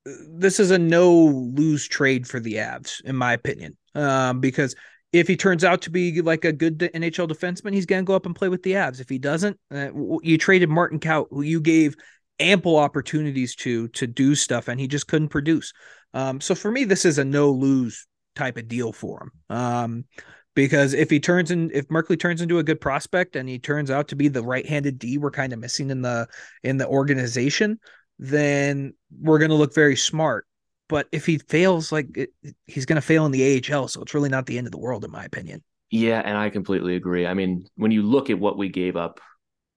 this 0.06 0.60
is 0.60 0.72
a 0.72 0.80
no 0.80 1.14
lose 1.14 1.88
trade 1.88 2.28
for 2.28 2.40
the 2.40 2.56
Avs, 2.56 3.04
in 3.06 3.16
my 3.16 3.34
opinion. 3.34 3.78
Um, 3.94 4.40
because 4.40 4.76
if 5.14 5.28
he 5.28 5.36
turns 5.38 5.64
out 5.64 5.84
to 5.84 5.92
be 5.92 6.22
like 6.22 6.46
a 6.46 6.54
good 6.54 6.80
NHL 6.80 7.30
defenseman, 7.30 7.74
he's 7.74 7.86
going 7.86 8.04
to 8.04 8.08
go 8.08 8.16
up 8.16 8.26
and 8.26 8.36
play 8.36 8.50
with 8.50 8.64
the 8.64 8.74
Avs. 8.74 9.00
If 9.00 9.10
he 9.10 9.20
doesn't, 9.20 9.60
uh, 9.74 9.90
you 10.24 10.38
traded 10.38 10.70
Martin 10.70 11.00
Kaut, 11.00 11.28
who 11.30 11.42
you 11.42 11.62
gave 11.62 11.96
ample 12.42 12.78
opportunities 12.78 13.56
to 13.58 13.88
to 13.90 14.08
do 14.08 14.36
stuff, 14.36 14.68
and 14.68 14.80
he 14.80 14.88
just 14.88 15.08
couldn't 15.08 15.30
produce. 15.30 15.74
Um, 16.14 16.42
so 16.42 16.56
for 16.56 16.72
me, 16.72 16.84
this 16.84 17.06
is 17.06 17.18
a 17.18 17.26
no 17.26 17.52
lose 17.52 18.08
type 18.36 18.58
of 18.58 18.68
deal 18.68 18.92
for 18.92 19.24
him. 19.24 19.56
Um, 19.56 20.06
because 20.54 20.94
if 20.94 21.10
he 21.10 21.20
turns 21.20 21.52
in, 21.52 21.72
if 21.74 21.88
Merkley 21.88 22.20
turns 22.20 22.42
into 22.42 22.60
a 22.60 22.64
good 22.64 22.82
prospect 22.82 23.36
and 23.36 23.48
he 23.48 23.58
turns 23.58 23.90
out 23.90 24.10
to 24.10 24.16
be 24.16 24.28
the 24.28 24.44
right 24.44 24.66
handed 24.66 25.00
D 25.00 25.18
we're 25.18 25.32
kind 25.32 25.54
of 25.54 25.60
missing 25.60 25.90
in 25.90 26.02
the 26.02 26.28
in 26.64 26.78
the 26.78 26.88
organization, 26.88 27.80
then 28.20 28.94
we're 29.20 29.40
going 29.40 29.52
to 29.52 29.56
look 29.56 29.74
very 29.74 29.96
smart. 29.96 30.46
But 30.90 31.08
if 31.14 31.26
he 31.26 31.38
fails, 31.38 31.92
like 31.92 32.08
it, 32.18 32.32
he's 32.66 32.86
going 32.86 32.98
to 32.98 33.02
fail 33.02 33.26
in 33.26 33.32
the 33.32 33.64
AHL, 33.74 33.88
so 33.88 34.02
it's 34.02 34.14
really 34.14 34.30
not 34.30 34.46
the 34.46 34.58
end 34.58 34.68
of 34.68 34.72
the 34.72 34.78
world, 34.78 35.06
in 35.06 35.12
my 35.12 35.24
opinion. 35.24 35.64
Yeah, 35.90 36.22
and 36.24 36.38
I 36.38 36.50
completely 36.50 36.98
agree. 36.98 37.26
I 37.26 37.34
mean, 37.34 37.66
when 37.76 37.92
you 37.92 38.02
look 38.02 38.30
at 38.30 38.40
what 38.40 38.58
we 38.58 38.68
gave 38.68 38.98
up, 38.98 39.22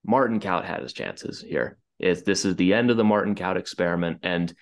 Martin 0.05 0.41
Kaut 0.41 0.65
had 0.65 0.81
his 0.81 0.93
chances 0.93 1.41
here 1.41 1.77
is 1.99 2.23
this 2.23 2.45
is 2.45 2.55
the 2.55 2.73
end 2.73 2.91
of 2.91 2.97
the 2.97 3.03
Martin 3.03 3.35
Kaut 3.35 3.57
experiment. 3.57 4.19
And 4.23 4.53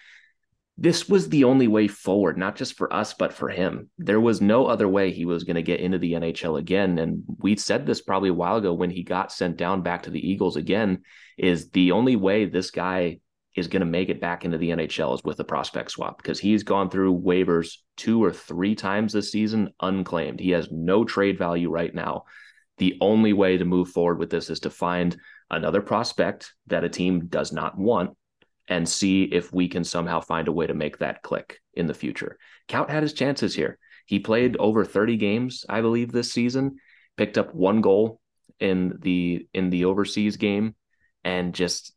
this 0.78 1.08
was 1.08 1.30
the 1.30 1.44
only 1.44 1.68
way 1.68 1.88
forward, 1.88 2.38
not 2.38 2.56
just 2.56 2.76
for 2.76 2.92
us, 2.92 3.14
but 3.14 3.34
for 3.34 3.50
him. 3.50 3.90
There 4.00 4.20
was 4.20 4.42
no 4.42 4.66
other 4.66 4.88
way 4.88 5.12
he 5.12 5.26
was 5.26 5.44
going 5.44 5.56
to 5.56 5.62
get 5.62 5.80
into 5.80 6.00
the 6.00 6.14
NHL 6.14 6.60
again. 6.60 6.98
And 6.98 7.24
we 7.40 7.56
said 7.56 7.86
this 7.86 8.02
probably 8.02 8.30
a 8.30 8.34
while 8.34 8.58
ago 8.58 8.74
when 8.74 8.90
he 8.90 9.04
got 9.04 9.32
sent 9.32 9.58
down 9.58 9.84
back 9.84 10.04
to 10.04 10.10
the 10.10 10.28
Eagles 10.28 10.56
again, 10.56 11.04
is 11.38 11.70
the 11.70 11.92
only 11.92 12.16
way 12.16 12.46
this 12.46 12.72
guy 12.72 13.20
is 13.56 13.68
going 13.68 13.82
to 13.82 13.86
make 13.86 14.10
it 14.10 14.20
back 14.20 14.46
into 14.46 14.58
the 14.58 14.72
NHL 14.72 15.14
is 15.14 15.24
with 15.24 15.40
a 15.40 15.44
prospect 15.44 15.92
swap 15.92 16.18
because 16.18 16.40
he's 16.40 16.64
gone 16.64 16.90
through 16.90 17.22
waivers 17.22 17.78
two 17.98 18.24
or 18.24 18.34
three 18.34 18.74
times 18.74 19.14
this 19.14 19.32
season 19.32 19.70
unclaimed. 19.80 20.40
He 20.40 20.52
has 20.52 20.72
no 20.72 21.04
trade 21.04 21.38
value 21.38 21.70
right 21.70 21.94
now. 21.94 22.24
The 22.80 22.98
only 23.00 23.34
way 23.34 23.58
to 23.58 23.66
move 23.66 23.90
forward 23.90 24.18
with 24.18 24.32
this 24.32 24.50
is 24.50 24.62
to 24.62 24.72
find 24.72 25.16
another 25.56 25.82
prospect 25.82 26.54
that 26.68 26.84
a 26.84 26.90
team 26.90 27.28
does 27.28 27.52
not 27.52 27.78
want 27.78 28.12
and 28.68 28.88
see 28.88 29.24
if 29.24 29.54
we 29.54 29.68
can 29.68 29.84
somehow 29.84 30.20
find 30.20 30.48
a 30.48 30.52
way 30.52 30.68
to 30.68 30.74
make 30.74 31.00
that 31.00 31.22
click 31.22 31.60
in 31.74 31.88
the 31.88 31.94
future. 31.94 32.38
Kaut 32.70 32.90
had 32.90 33.04
his 33.04 33.14
chances 33.14 33.54
here. 33.54 33.78
He 34.06 34.20
played 34.20 34.58
over 34.58 34.86
30 34.86 35.18
games, 35.18 35.66
I 35.68 35.82
believe, 35.82 36.12
this 36.12 36.32
season, 36.32 36.78
picked 37.18 37.38
up 37.38 37.54
one 37.54 37.82
goal 37.82 38.20
in 38.60 38.98
the 39.02 39.48
in 39.54 39.70
the 39.70 39.86
overseas 39.86 40.38
game, 40.38 40.76
and 41.24 41.54
just 41.54 41.94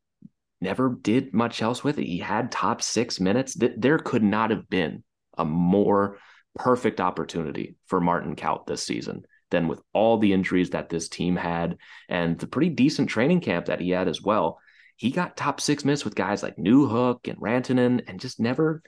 never 0.61 0.97
did 1.01 1.35
much 1.35 1.63
else 1.63 1.85
with 1.85 1.99
it. 1.99 2.07
He 2.07 2.19
had 2.19 2.51
top 2.51 2.83
six 2.83 3.21
minutes. 3.21 3.57
There 3.59 3.99
could 3.99 4.23
not 4.23 4.51
have 4.51 4.69
been 4.69 5.05
a 5.37 5.45
more 5.45 6.19
perfect 6.55 7.01
opportunity 7.01 7.77
for 7.87 8.01
Martin 8.01 8.35
Kaut 8.35 8.67
this 8.67 8.83
season 8.83 9.25
than 9.57 9.69
with 9.69 9.81
all 9.95 10.19
the 10.19 10.35
injuries 10.35 10.71
that 10.71 10.91
this 10.91 11.09
team 11.09 11.35
had 11.35 11.79
and 12.11 12.39
the 12.39 12.47
pretty 12.47 12.69
decent 12.69 13.09
training 13.09 13.41
camp 13.41 13.67
that 13.67 13.81
he 13.81 13.89
had 13.89 14.07
as 14.07 14.21
well. 14.21 14.61
He 14.97 15.11
got 15.11 15.35
top 15.35 15.63
six 15.63 15.83
minutes 15.83 16.05
with 16.05 16.15
guys 16.15 16.43
like 16.43 16.57
Newhook 16.57 17.27
and 17.27 17.39
Rantanen 17.39 18.03
and 18.07 18.21
just 18.21 18.39
never, 18.39 18.83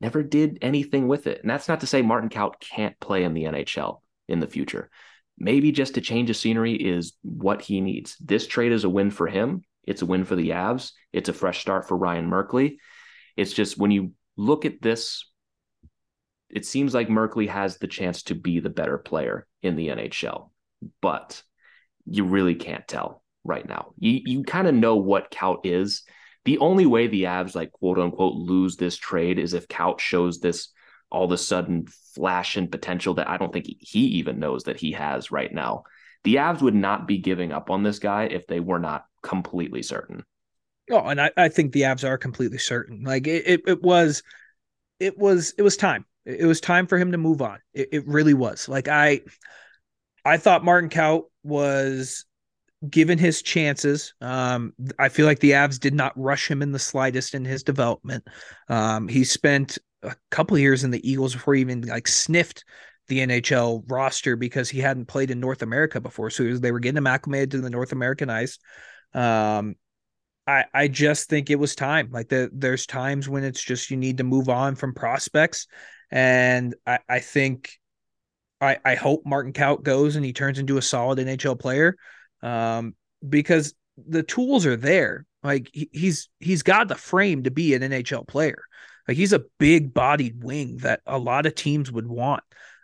never 0.00 0.22
did 0.22 0.58
anything 0.62 1.06
with 1.06 1.26
it. 1.26 1.42
And 1.42 1.50
that's 1.50 1.68
not 1.68 1.80
to 1.80 1.86
say 1.86 2.00
Martin 2.00 2.30
Kaut 2.30 2.58
can't 2.60 2.98
play 2.98 3.24
in 3.24 3.34
the 3.34 3.44
NHL 3.44 4.00
in 4.26 4.40
the 4.40 4.46
future. 4.46 4.90
Maybe 5.38 5.70
just 5.70 5.98
a 5.98 6.00
change 6.00 6.30
of 6.30 6.36
scenery 6.38 6.74
is 6.74 7.12
what 7.20 7.60
he 7.60 7.82
needs. 7.82 8.16
This 8.18 8.46
trade 8.46 8.72
is 8.72 8.84
a 8.84 8.90
win 8.90 9.10
for 9.10 9.26
him. 9.26 9.64
It's 9.84 10.00
a 10.00 10.06
win 10.06 10.24
for 10.24 10.34
the 10.34 10.50
Avs. 10.50 10.92
It's 11.12 11.28
a 11.28 11.34
fresh 11.34 11.60
start 11.60 11.86
for 11.86 11.96
Ryan 11.98 12.30
Merkley. 12.30 12.78
It's 13.36 13.52
just 13.52 13.76
when 13.76 13.90
you 13.90 14.12
look 14.38 14.64
at 14.64 14.80
this 14.80 15.26
it 16.50 16.64
seems 16.64 16.94
like 16.94 17.08
Merkley 17.08 17.48
has 17.48 17.78
the 17.78 17.88
chance 17.88 18.22
to 18.24 18.34
be 18.34 18.60
the 18.60 18.70
better 18.70 18.98
player 18.98 19.46
in 19.66 19.76
the 19.76 19.88
NHL, 19.88 20.50
but 21.02 21.42
you 22.06 22.24
really 22.24 22.54
can't 22.54 22.86
tell 22.86 23.22
right 23.44 23.66
now. 23.66 23.92
You 23.98 24.20
you 24.24 24.42
kind 24.42 24.66
of 24.66 24.74
know 24.74 24.96
what 24.96 25.30
Kaut 25.30 25.60
is. 25.64 26.02
The 26.44 26.58
only 26.58 26.86
way 26.86 27.08
the 27.08 27.24
Avs 27.24 27.54
like 27.54 27.72
quote 27.72 27.98
unquote 27.98 28.34
lose 28.34 28.76
this 28.76 28.96
trade 28.96 29.38
is 29.38 29.54
if 29.54 29.68
Kaut 29.68 30.00
shows 30.00 30.40
this 30.40 30.68
all 31.10 31.24
of 31.24 31.32
a 31.32 31.38
sudden 31.38 31.86
flash 32.14 32.56
and 32.56 32.70
potential 32.70 33.14
that 33.14 33.28
I 33.28 33.36
don't 33.36 33.52
think 33.52 33.66
he 33.80 34.00
even 34.00 34.38
knows 34.38 34.64
that 34.64 34.78
he 34.78 34.92
has 34.92 35.30
right 35.30 35.52
now. 35.52 35.84
The 36.24 36.36
Avs 36.36 36.62
would 36.62 36.74
not 36.74 37.06
be 37.06 37.18
giving 37.18 37.52
up 37.52 37.70
on 37.70 37.82
this 37.82 37.98
guy 37.98 38.24
if 38.24 38.46
they 38.46 38.58
were 38.58 38.80
not 38.80 39.04
completely 39.22 39.82
certain. 39.82 40.24
Oh, 40.90 41.00
and 41.00 41.20
I, 41.20 41.30
I 41.36 41.48
think 41.48 41.72
the 41.72 41.82
Avs 41.82 42.08
are 42.08 42.18
completely 42.18 42.58
certain. 42.58 43.02
Like 43.04 43.26
it, 43.26 43.46
it, 43.46 43.60
it 43.66 43.82
was 43.82 44.22
it 44.98 45.18
was 45.18 45.54
it 45.58 45.62
was 45.62 45.76
time. 45.76 46.04
It 46.26 46.44
was 46.44 46.60
time 46.60 46.86
for 46.86 46.98
him 46.98 47.12
to 47.12 47.18
move 47.18 47.40
on. 47.40 47.58
It, 47.72 47.88
it 47.92 48.06
really 48.06 48.34
was. 48.34 48.68
Like 48.68 48.88
I, 48.88 49.20
I 50.24 50.36
thought 50.36 50.64
Martin 50.64 50.90
Kaut 50.90 51.24
was 51.44 52.24
given 52.88 53.18
his 53.18 53.42
chances. 53.42 54.12
Um, 54.20 54.72
I 54.98 55.08
feel 55.08 55.24
like 55.24 55.38
the 55.38 55.52
Avs 55.52 55.78
did 55.78 55.94
not 55.94 56.12
rush 56.16 56.50
him 56.50 56.62
in 56.62 56.72
the 56.72 56.78
slightest 56.78 57.34
in 57.34 57.44
his 57.44 57.62
development. 57.62 58.26
Um, 58.68 59.08
he 59.08 59.24
spent 59.24 59.78
a 60.02 60.14
couple 60.30 60.58
years 60.58 60.84
in 60.84 60.90
the 60.90 61.08
Eagles 61.08 61.32
before 61.32 61.54
he 61.54 61.60
even 61.60 61.82
like 61.82 62.08
sniffed 62.08 62.64
the 63.08 63.20
NHL 63.20 63.84
roster 63.86 64.36
because 64.36 64.68
he 64.68 64.80
hadn't 64.80 65.06
played 65.06 65.30
in 65.30 65.40
North 65.40 65.62
America 65.62 66.00
before. 66.00 66.30
So 66.30 66.44
was, 66.44 66.60
they 66.60 66.72
were 66.72 66.80
getting 66.80 66.98
him 66.98 67.06
acclimated 67.06 67.52
to 67.52 67.60
the 67.60 67.70
North 67.70 67.92
American 67.92 68.30
ice. 68.30 68.58
Um, 69.14 69.76
I 70.46 70.64
I 70.74 70.88
just 70.88 71.28
think 71.28 71.50
it 71.50 71.58
was 71.58 71.74
time. 71.74 72.10
Like 72.10 72.28
the, 72.28 72.50
there's 72.52 72.86
times 72.86 73.28
when 73.28 73.44
it's 73.44 73.62
just 73.62 73.90
you 73.90 73.96
need 73.96 74.18
to 74.18 74.24
move 74.24 74.48
on 74.48 74.74
from 74.74 74.94
prospects 74.94 75.66
and 76.10 76.74
I, 76.86 76.98
I 77.08 77.18
think 77.20 77.78
I, 78.60 78.78
I 78.84 78.94
hope 78.94 79.26
Martin 79.26 79.52
Kaut 79.52 79.82
goes 79.82 80.16
and 80.16 80.24
he 80.24 80.32
turns 80.32 80.58
into 80.58 80.78
a 80.78 80.82
solid 80.82 81.18
NHL 81.18 81.58
player. 81.58 81.96
Um, 82.42 82.94
because 83.26 83.74
the 83.96 84.22
tools 84.22 84.66
are 84.66 84.76
there. 84.76 85.26
Like 85.42 85.70
he, 85.72 85.88
he's 85.92 86.28
he's 86.40 86.62
got 86.62 86.88
the 86.88 86.94
frame 86.94 87.44
to 87.44 87.50
be 87.50 87.74
an 87.74 87.82
NHL 87.82 88.26
player. 88.26 88.62
Like 89.06 89.16
he's 89.16 89.32
a 89.32 89.44
big 89.58 89.94
bodied 89.94 90.42
wing 90.42 90.78
that 90.78 91.00
a 91.06 91.18
lot 91.18 91.46
of 91.46 91.54
teams 91.54 91.90
would 91.92 92.06
want. 92.06 92.42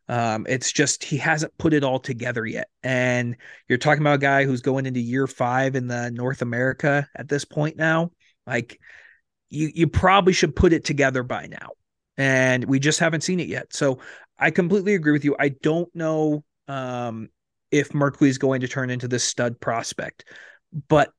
Um, 0.08 0.46
it's 0.48 0.72
just 0.72 1.04
he 1.04 1.16
hasn't 1.16 1.56
put 1.58 1.74
it 1.74 1.84
all 1.84 1.98
together 1.98 2.44
yet. 2.46 2.68
And 2.82 3.36
you're 3.68 3.78
talking 3.78 4.02
about 4.02 4.16
a 4.16 4.18
guy 4.18 4.44
who's 4.44 4.62
going 4.62 4.86
into 4.86 5.00
year 5.00 5.26
five 5.26 5.74
in 5.74 5.86
the 5.86 6.10
North 6.10 6.42
America 6.42 7.08
at 7.16 7.28
this 7.28 7.44
point 7.44 7.76
now. 7.76 8.10
Like 8.46 8.78
you 9.48 9.70
you 9.74 9.88
probably 9.88 10.32
should 10.32 10.54
put 10.54 10.72
it 10.72 10.84
together 10.84 11.22
by 11.22 11.46
now 11.46 11.70
and 12.16 12.64
we 12.64 12.78
just 12.78 13.00
haven't 13.00 13.22
seen 13.22 13.40
it 13.40 13.48
yet. 13.48 13.72
So 13.72 13.98
I 14.38 14.50
completely 14.50 14.94
agree 14.94 15.12
with 15.12 15.24
you. 15.24 15.36
I 15.38 15.50
don't 15.50 15.94
know 15.94 16.44
um, 16.68 17.28
if 17.70 17.90
Merkley 17.90 18.28
is 18.28 18.38
going 18.38 18.60
to 18.60 18.68
turn 18.68 18.90
into 18.90 19.08
this 19.08 19.24
stud 19.24 19.60
prospect, 19.60 20.24
but 20.88 21.12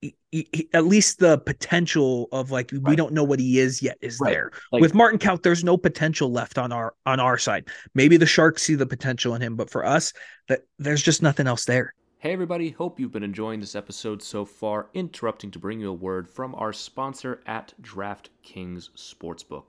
he, 0.00 0.14
he, 0.30 0.68
at 0.74 0.84
least 0.84 1.18
the 1.18 1.38
potential 1.38 2.28
of 2.30 2.50
like 2.50 2.70
right. 2.72 2.82
we 2.82 2.96
don't 2.96 3.12
know 3.12 3.24
what 3.24 3.40
he 3.40 3.58
is 3.58 3.82
yet 3.82 3.98
is 4.00 4.20
right. 4.20 4.30
there. 4.30 4.50
Like, 4.70 4.82
with 4.82 4.94
Martin 4.94 5.18
Kaut, 5.18 5.42
there's 5.42 5.64
no 5.64 5.76
potential 5.76 6.30
left 6.30 6.58
on 6.58 6.70
our 6.72 6.94
on 7.06 7.18
our 7.18 7.38
side. 7.38 7.68
Maybe 7.94 8.16
the 8.16 8.26
Sharks 8.26 8.62
see 8.62 8.74
the 8.74 8.86
potential 8.86 9.34
in 9.34 9.42
him, 9.42 9.56
but 9.56 9.70
for 9.70 9.84
us, 9.84 10.12
that 10.48 10.60
there's 10.78 11.02
just 11.02 11.22
nothing 11.22 11.46
else 11.46 11.64
there. 11.64 11.94
Hey 12.18 12.32
everybody, 12.32 12.70
hope 12.70 12.98
you've 12.98 13.12
been 13.12 13.22
enjoying 13.22 13.60
this 13.60 13.76
episode 13.76 14.22
so 14.22 14.44
far. 14.44 14.88
Interrupting 14.92 15.52
to 15.52 15.58
bring 15.58 15.80
you 15.80 15.90
a 15.90 15.92
word 15.92 16.28
from 16.28 16.54
our 16.56 16.72
sponsor 16.72 17.40
at 17.46 17.72
DraftKings 17.80 18.90
Sportsbook 18.96 19.68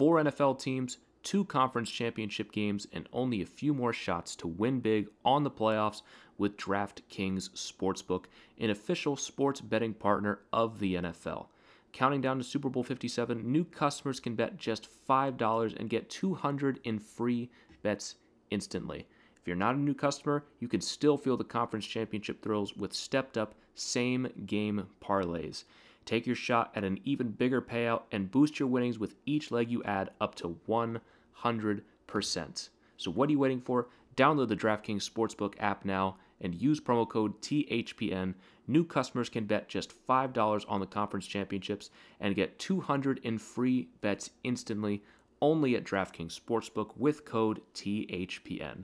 four 0.00 0.16
NFL 0.16 0.58
teams, 0.58 0.96
two 1.22 1.44
conference 1.44 1.90
championship 1.90 2.52
games, 2.52 2.86
and 2.90 3.06
only 3.12 3.42
a 3.42 3.46
few 3.46 3.74
more 3.74 3.92
shots 3.92 4.34
to 4.34 4.48
win 4.48 4.80
big 4.80 5.08
on 5.26 5.44
the 5.44 5.50
playoffs 5.50 6.00
with 6.38 6.56
DraftKings 6.56 7.50
Sportsbook, 7.50 8.24
an 8.56 8.70
official 8.70 9.14
sports 9.14 9.60
betting 9.60 9.92
partner 9.92 10.40
of 10.54 10.78
the 10.78 10.94
NFL. 10.94 11.48
Counting 11.92 12.22
down 12.22 12.38
to 12.38 12.44
Super 12.44 12.70
Bowl 12.70 12.82
57, 12.82 13.52
new 13.52 13.62
customers 13.62 14.20
can 14.20 14.34
bet 14.34 14.56
just 14.56 14.88
$5 15.06 15.76
and 15.78 15.90
get 15.90 16.08
200 16.08 16.80
in 16.84 16.98
free 16.98 17.50
bets 17.82 18.14
instantly. 18.48 19.06
If 19.38 19.46
you're 19.46 19.54
not 19.54 19.74
a 19.74 19.78
new 19.78 19.92
customer, 19.92 20.46
you 20.60 20.68
can 20.68 20.80
still 20.80 21.18
feel 21.18 21.36
the 21.36 21.44
conference 21.44 21.84
championship 21.84 22.40
thrills 22.40 22.74
with 22.74 22.94
stepped 22.94 23.36
up 23.36 23.54
same 23.74 24.28
game 24.46 24.86
parlays. 25.04 25.64
Take 26.10 26.26
your 26.26 26.34
shot 26.34 26.72
at 26.74 26.82
an 26.82 26.98
even 27.04 27.30
bigger 27.30 27.62
payout 27.62 28.02
and 28.10 28.32
boost 28.32 28.58
your 28.58 28.66
winnings 28.66 28.98
with 28.98 29.14
each 29.26 29.52
leg 29.52 29.70
you 29.70 29.80
add 29.84 30.10
up 30.20 30.34
to 30.34 30.58
100%. 30.68 32.68
So, 32.96 33.10
what 33.12 33.28
are 33.28 33.32
you 33.32 33.38
waiting 33.38 33.60
for? 33.60 33.86
Download 34.16 34.48
the 34.48 34.56
DraftKings 34.56 35.08
Sportsbook 35.08 35.54
app 35.60 35.84
now 35.84 36.16
and 36.40 36.52
use 36.52 36.80
promo 36.80 37.08
code 37.08 37.40
THPN. 37.40 38.34
New 38.66 38.82
customers 38.82 39.28
can 39.28 39.44
bet 39.44 39.68
just 39.68 39.94
$5 40.08 40.64
on 40.68 40.80
the 40.80 40.86
conference 40.86 41.28
championships 41.28 41.90
and 42.18 42.34
get 42.34 42.58
200 42.58 43.20
in 43.22 43.38
free 43.38 43.86
bets 44.00 44.30
instantly 44.42 45.04
only 45.40 45.76
at 45.76 45.84
DraftKings 45.84 46.36
Sportsbook 46.36 46.90
with 46.96 47.24
code 47.24 47.60
THPN. 47.76 48.82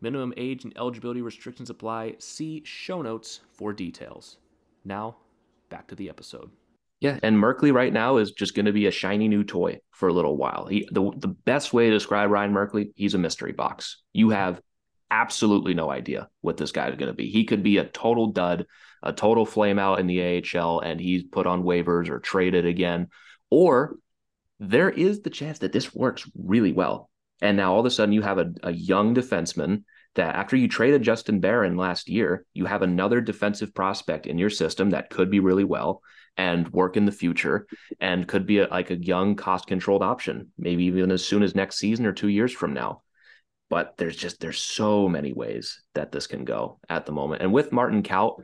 Minimum 0.00 0.32
age 0.36 0.62
and 0.62 0.78
eligibility 0.78 1.22
restrictions 1.22 1.70
apply. 1.70 2.14
See 2.20 2.62
show 2.64 3.02
notes 3.02 3.40
for 3.50 3.72
details. 3.72 4.36
Now, 4.84 5.16
back 5.70 5.88
to 5.88 5.96
the 5.96 6.08
episode. 6.08 6.52
Yeah, 7.00 7.18
and 7.22 7.36
Merkley 7.36 7.72
right 7.72 7.92
now 7.92 8.16
is 8.16 8.32
just 8.32 8.56
going 8.56 8.66
to 8.66 8.72
be 8.72 8.86
a 8.86 8.90
shiny 8.90 9.28
new 9.28 9.44
toy 9.44 9.80
for 9.92 10.08
a 10.08 10.12
little 10.12 10.36
while. 10.36 10.66
He, 10.66 10.88
the 10.90 11.12
the 11.16 11.28
best 11.28 11.72
way 11.72 11.86
to 11.86 11.92
describe 11.92 12.30
Ryan 12.30 12.52
Merkley, 12.52 12.90
he's 12.96 13.14
a 13.14 13.18
mystery 13.18 13.52
box. 13.52 14.02
You 14.12 14.30
have 14.30 14.60
absolutely 15.10 15.74
no 15.74 15.90
idea 15.90 16.28
what 16.40 16.56
this 16.56 16.72
guy 16.72 16.88
is 16.88 16.96
going 16.96 17.10
to 17.10 17.16
be. 17.16 17.30
He 17.30 17.44
could 17.44 17.62
be 17.62 17.78
a 17.78 17.84
total 17.84 18.32
dud, 18.32 18.66
a 19.02 19.12
total 19.12 19.46
flame 19.46 19.78
out 19.78 20.00
in 20.00 20.06
the 20.06 20.42
AHL, 20.56 20.80
and 20.80 21.00
he's 21.00 21.22
put 21.22 21.46
on 21.46 21.62
waivers 21.62 22.08
or 22.08 22.18
traded 22.18 22.66
again. 22.66 23.08
Or 23.50 23.96
there 24.60 24.90
is 24.90 25.20
the 25.20 25.30
chance 25.30 25.60
that 25.60 25.72
this 25.72 25.94
works 25.94 26.28
really 26.36 26.72
well. 26.72 27.10
And 27.40 27.56
now 27.56 27.74
all 27.74 27.80
of 27.80 27.86
a 27.86 27.90
sudden 27.90 28.12
you 28.12 28.22
have 28.22 28.38
a, 28.38 28.52
a 28.64 28.72
young 28.72 29.14
defenseman 29.14 29.84
that 30.18 30.34
after 30.34 30.56
you 30.56 30.68
traded 30.68 31.02
Justin 31.02 31.40
Barron 31.40 31.76
last 31.76 32.08
year, 32.08 32.44
you 32.52 32.66
have 32.66 32.82
another 32.82 33.20
defensive 33.20 33.74
prospect 33.74 34.26
in 34.26 34.38
your 34.38 34.50
system 34.50 34.90
that 34.90 35.10
could 35.10 35.30
be 35.30 35.40
really 35.40 35.64
well 35.64 36.02
and 36.36 36.68
work 36.68 36.96
in 36.96 37.06
the 37.06 37.12
future 37.12 37.66
and 37.98 38.28
could 38.28 38.46
be 38.46 38.58
a, 38.58 38.68
like 38.68 38.90
a 38.90 38.96
young 38.96 39.34
cost 39.34 39.66
controlled 39.66 40.02
option, 40.02 40.52
maybe 40.56 40.84
even 40.84 41.10
as 41.10 41.24
soon 41.24 41.42
as 41.42 41.54
next 41.54 41.78
season 41.78 42.06
or 42.06 42.12
two 42.12 42.28
years 42.28 42.52
from 42.52 42.74
now 42.74 43.02
but 43.70 43.96
there's 43.96 44.16
just 44.16 44.40
there's 44.40 44.58
so 44.58 45.08
many 45.08 45.32
ways 45.32 45.82
that 45.94 46.12
this 46.12 46.26
can 46.26 46.44
go 46.44 46.78
at 46.88 47.06
the 47.06 47.12
moment. 47.12 47.42
And 47.42 47.52
with 47.52 47.72
Martin 47.72 48.02
Kaut, 48.02 48.42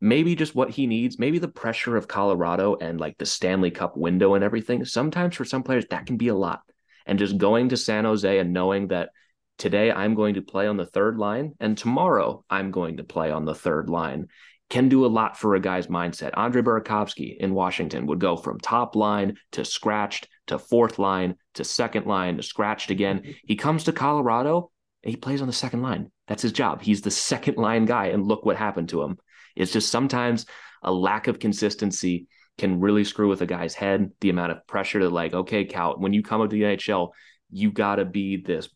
maybe 0.00 0.34
just 0.34 0.54
what 0.54 0.70
he 0.70 0.86
needs, 0.86 1.18
maybe 1.18 1.38
the 1.38 1.48
pressure 1.48 1.96
of 1.96 2.08
Colorado 2.08 2.76
and 2.80 3.00
like 3.00 3.16
the 3.18 3.26
Stanley 3.26 3.70
Cup 3.70 3.96
window 3.96 4.34
and 4.34 4.44
everything. 4.44 4.84
Sometimes 4.84 5.36
for 5.36 5.44
some 5.44 5.62
players 5.62 5.86
that 5.90 6.06
can 6.06 6.16
be 6.16 6.28
a 6.28 6.34
lot. 6.34 6.60
And 7.06 7.18
just 7.18 7.38
going 7.38 7.68
to 7.70 7.76
San 7.76 8.04
Jose 8.04 8.38
and 8.38 8.52
knowing 8.52 8.88
that 8.88 9.10
today 9.58 9.90
I'm 9.90 10.14
going 10.14 10.34
to 10.34 10.42
play 10.42 10.66
on 10.66 10.76
the 10.76 10.86
third 10.86 11.18
line 11.18 11.54
and 11.60 11.76
tomorrow 11.76 12.44
I'm 12.50 12.70
going 12.70 12.98
to 12.98 13.04
play 13.04 13.30
on 13.30 13.44
the 13.44 13.54
third 13.54 13.88
line 13.88 14.28
can 14.68 14.88
do 14.88 15.06
a 15.06 15.08
lot 15.08 15.38
for 15.38 15.54
a 15.54 15.60
guy's 15.60 15.86
mindset. 15.86 16.32
Andre 16.34 16.62
Burakovsky 16.62 17.36
in 17.38 17.54
Washington 17.54 18.06
would 18.06 18.18
go 18.18 18.36
from 18.36 18.58
top 18.58 18.96
line 18.96 19.36
to 19.52 19.64
scratched 19.64 20.28
to 20.48 20.58
fourth 20.58 20.98
line 20.98 21.36
to 21.54 21.64
second 21.64 22.06
line 22.06 22.36
to 22.36 22.42
scratched 22.42 22.90
again. 22.90 23.34
He 23.44 23.56
comes 23.56 23.84
to 23.84 23.92
Colorado 23.92 24.70
and 25.04 25.10
he 25.10 25.16
plays 25.16 25.40
on 25.40 25.46
the 25.46 25.52
second 25.52 25.82
line. 25.82 26.10
That's 26.26 26.42
his 26.42 26.52
job. 26.52 26.82
He's 26.82 27.02
the 27.02 27.10
second 27.12 27.56
line 27.56 27.84
guy. 27.84 28.06
And 28.06 28.26
look 28.26 28.44
what 28.44 28.56
happened 28.56 28.88
to 28.90 29.02
him. 29.02 29.18
It's 29.54 29.72
just 29.72 29.90
sometimes 29.90 30.46
a 30.82 30.92
lack 30.92 31.28
of 31.28 31.38
consistency 31.38 32.26
can 32.58 32.80
really 32.80 33.04
screw 33.04 33.28
with 33.28 33.42
a 33.42 33.46
guy's 33.46 33.74
head. 33.74 34.10
The 34.20 34.30
amount 34.30 34.52
of 34.52 34.66
pressure 34.66 34.98
to 35.00 35.08
like, 35.08 35.32
okay, 35.32 35.64
Cal, 35.64 35.96
when 35.98 36.12
you 36.12 36.22
come 36.22 36.40
up 36.40 36.50
to 36.50 36.56
the 36.56 36.62
NHL, 36.62 37.10
you 37.50 37.70
got 37.70 37.96
to 37.96 38.04
be 38.04 38.38
this 38.38 38.68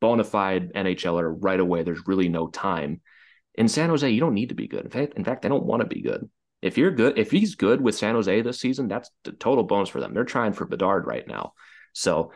bona 0.00 0.24
fide 0.24 0.72
NHLer 0.74 1.36
right 1.40 1.60
away. 1.60 1.82
There's 1.82 2.06
really 2.06 2.28
no 2.28 2.48
time. 2.48 3.00
In 3.54 3.68
San 3.68 3.88
Jose, 3.88 4.08
you 4.08 4.20
don't 4.20 4.34
need 4.34 4.50
to 4.50 4.54
be 4.54 4.68
good. 4.68 4.84
In 4.84 4.90
fact, 4.90 5.14
in 5.14 5.24
fact, 5.24 5.42
they 5.42 5.48
don't 5.48 5.64
want 5.64 5.80
to 5.80 5.88
be 5.88 6.02
good. 6.02 6.28
If 6.62 6.78
you're 6.78 6.90
good, 6.90 7.18
if 7.18 7.30
he's 7.30 7.54
good 7.54 7.80
with 7.80 7.94
San 7.94 8.14
Jose 8.14 8.40
this 8.42 8.60
season, 8.60 8.88
that's 8.88 9.10
the 9.24 9.32
total 9.32 9.64
bonus 9.64 9.88
for 9.88 10.00
them. 10.00 10.14
They're 10.14 10.24
trying 10.24 10.52
for 10.52 10.66
Bedard 10.66 11.06
right 11.06 11.26
now. 11.26 11.52
So 11.92 12.32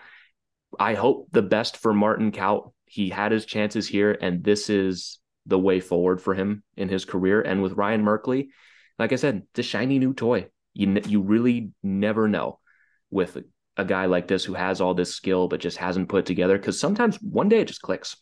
I 0.79 0.95
hope 0.95 1.29
the 1.33 1.43
best 1.43 1.77
for 1.77 1.93
Martin 1.93 2.33
Kaut. 2.33 2.73
He 2.87 3.11
had 3.11 3.33
his 3.33 3.45
chances 3.47 3.87
here, 3.87 4.17
and 4.21 4.43
this 4.43 4.71
is 4.71 5.19
the 5.47 5.59
way 5.59 5.81
forward 5.81 6.21
for 6.21 6.35
him 6.35 6.63
in 6.77 6.89
his 6.89 7.05
career. 7.05 7.41
And 7.41 7.63
with 7.63 7.73
Ryan 7.73 8.05
Merkley, 8.05 8.49
like 8.99 9.13
I 9.13 9.17
said, 9.17 9.43
it's 9.51 9.61
a 9.61 9.63
shiny 9.63 9.99
new 9.99 10.13
toy. 10.13 10.49
You 10.75 11.01
you 11.07 11.23
really 11.23 11.73
never 11.83 12.29
know 12.29 12.61
with 13.11 13.37
a, 13.81 13.85
a 13.85 13.85
guy 13.85 14.07
like 14.07 14.29
this 14.29 14.45
who 14.45 14.55
has 14.55 14.81
all 14.81 14.95
this 14.95 15.15
skill 15.15 15.49
but 15.49 15.61
just 15.61 15.77
hasn't 15.77 16.09
put 16.09 16.27
together. 16.27 16.59
Because 16.59 16.79
sometimes 16.79 17.17
one 17.17 17.49
day 17.49 17.61
it 17.61 17.69
just 17.69 17.83
clicks. 17.83 18.17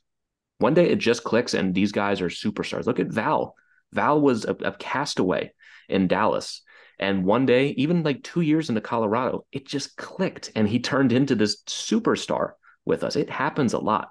One 0.59 0.75
day 0.75 0.89
it 0.89 0.99
just 0.99 1.25
clicks, 1.25 1.55
and 1.55 1.75
these 1.75 1.93
guys 1.93 2.21
are 2.21 2.29
superstars. 2.29 2.87
Look 2.87 2.99
at 2.99 3.09
Val. 3.09 3.55
Val 3.93 4.21
was 4.21 4.45
a, 4.45 4.57
a 4.65 4.73
castaway 4.73 5.53
in 5.89 6.09
Dallas. 6.09 6.63
And 6.99 7.25
one 7.25 7.47
day, 7.47 7.69
even 7.77 8.03
like 8.03 8.25
two 8.25 8.41
years 8.41 8.69
into 8.69 8.81
Colorado, 8.81 9.47
it 9.53 9.67
just 9.67 9.97
clicked 9.97 10.51
and 10.57 10.69
he 10.69 10.81
turned 10.81 11.13
into 11.13 11.37
this 11.37 11.63
superstar 11.63 12.53
with 12.85 13.05
us. 13.05 13.15
It 13.15 13.31
happens 13.31 13.73
a 13.73 13.79
lot. 13.79 14.11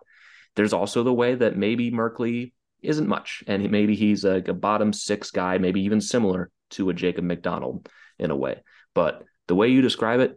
There's 0.55 0.73
also 0.73 1.03
the 1.03 1.13
way 1.13 1.35
that 1.35 1.57
maybe 1.57 1.91
Merkley 1.91 2.53
isn't 2.81 3.07
much, 3.07 3.43
and 3.47 3.69
maybe 3.71 3.95
he's 3.95 4.23
like 4.23 4.47
a 4.47 4.53
bottom 4.53 4.93
six 4.93 5.31
guy, 5.31 5.57
maybe 5.57 5.81
even 5.81 5.99
similar 5.99 6.49
to 6.71 6.89
a 6.89 6.93
Jacob 6.93 7.25
McDonald 7.25 7.89
in 8.17 8.31
a 8.31 8.35
way. 8.35 8.63
But 8.93 9.23
the 9.47 9.55
way 9.55 9.67
you 9.67 9.81
describe 9.81 10.19
it, 10.21 10.35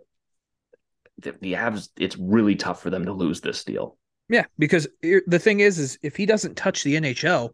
the, 1.20 1.36
the 1.40 1.52
Avs, 1.54 1.88
it's 1.96 2.16
really 2.16 2.56
tough 2.56 2.82
for 2.82 2.90
them 2.90 3.04
to 3.06 3.12
lose 3.12 3.40
this 3.40 3.64
deal. 3.64 3.96
Yeah, 4.28 4.44
because 4.58 4.86
the 5.02 5.38
thing 5.40 5.60
is, 5.60 5.78
is 5.78 5.98
if 6.02 6.16
he 6.16 6.24
doesn't 6.24 6.56
touch 6.56 6.84
the 6.84 6.94
NHL, 6.94 7.50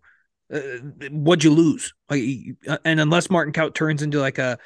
uh, 0.52 0.61
what'd 1.11 1.42
you 1.42 1.50
lose? 1.50 1.94
Like, 2.11 2.22
uh, 2.68 2.79
and 2.85 3.00
unless 3.00 3.31
Martin 3.31 3.52
Kaut 3.52 3.74
turns 3.74 4.02
into 4.02 4.20
like 4.20 4.38
a 4.38 4.59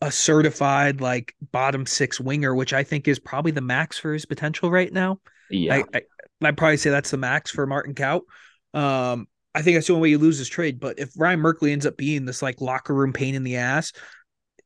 a 0.00 0.12
certified 0.12 1.00
like 1.00 1.34
bottom 1.52 1.84
six 1.84 2.20
winger, 2.20 2.54
which 2.54 2.72
I 2.72 2.84
think 2.84 3.08
is 3.08 3.18
probably 3.18 3.50
the 3.50 3.60
max 3.60 3.98
for 3.98 4.12
his 4.12 4.26
potential 4.26 4.70
right 4.70 4.92
now. 4.92 5.20
Yeah, 5.50 5.82
I, 5.92 5.98
I, 5.98 6.02
would 6.40 6.56
probably 6.56 6.76
say 6.76 6.90
that's 6.90 7.10
the 7.10 7.16
max 7.16 7.50
for 7.50 7.66
Martin 7.66 7.94
Kaut. 7.94 8.22
Um, 8.74 9.26
I 9.54 9.62
think 9.62 9.76
that's 9.76 9.88
the 9.88 9.94
only 9.94 10.02
way 10.02 10.10
you 10.10 10.18
lose 10.18 10.38
his 10.38 10.48
trade. 10.48 10.78
But 10.80 10.98
if 10.98 11.10
Ryan 11.16 11.40
Merkley 11.40 11.72
ends 11.72 11.86
up 11.86 11.96
being 11.96 12.24
this 12.24 12.42
like 12.42 12.60
locker 12.60 12.94
room 12.94 13.12
pain 13.12 13.34
in 13.34 13.42
the 13.42 13.56
ass, 13.56 13.92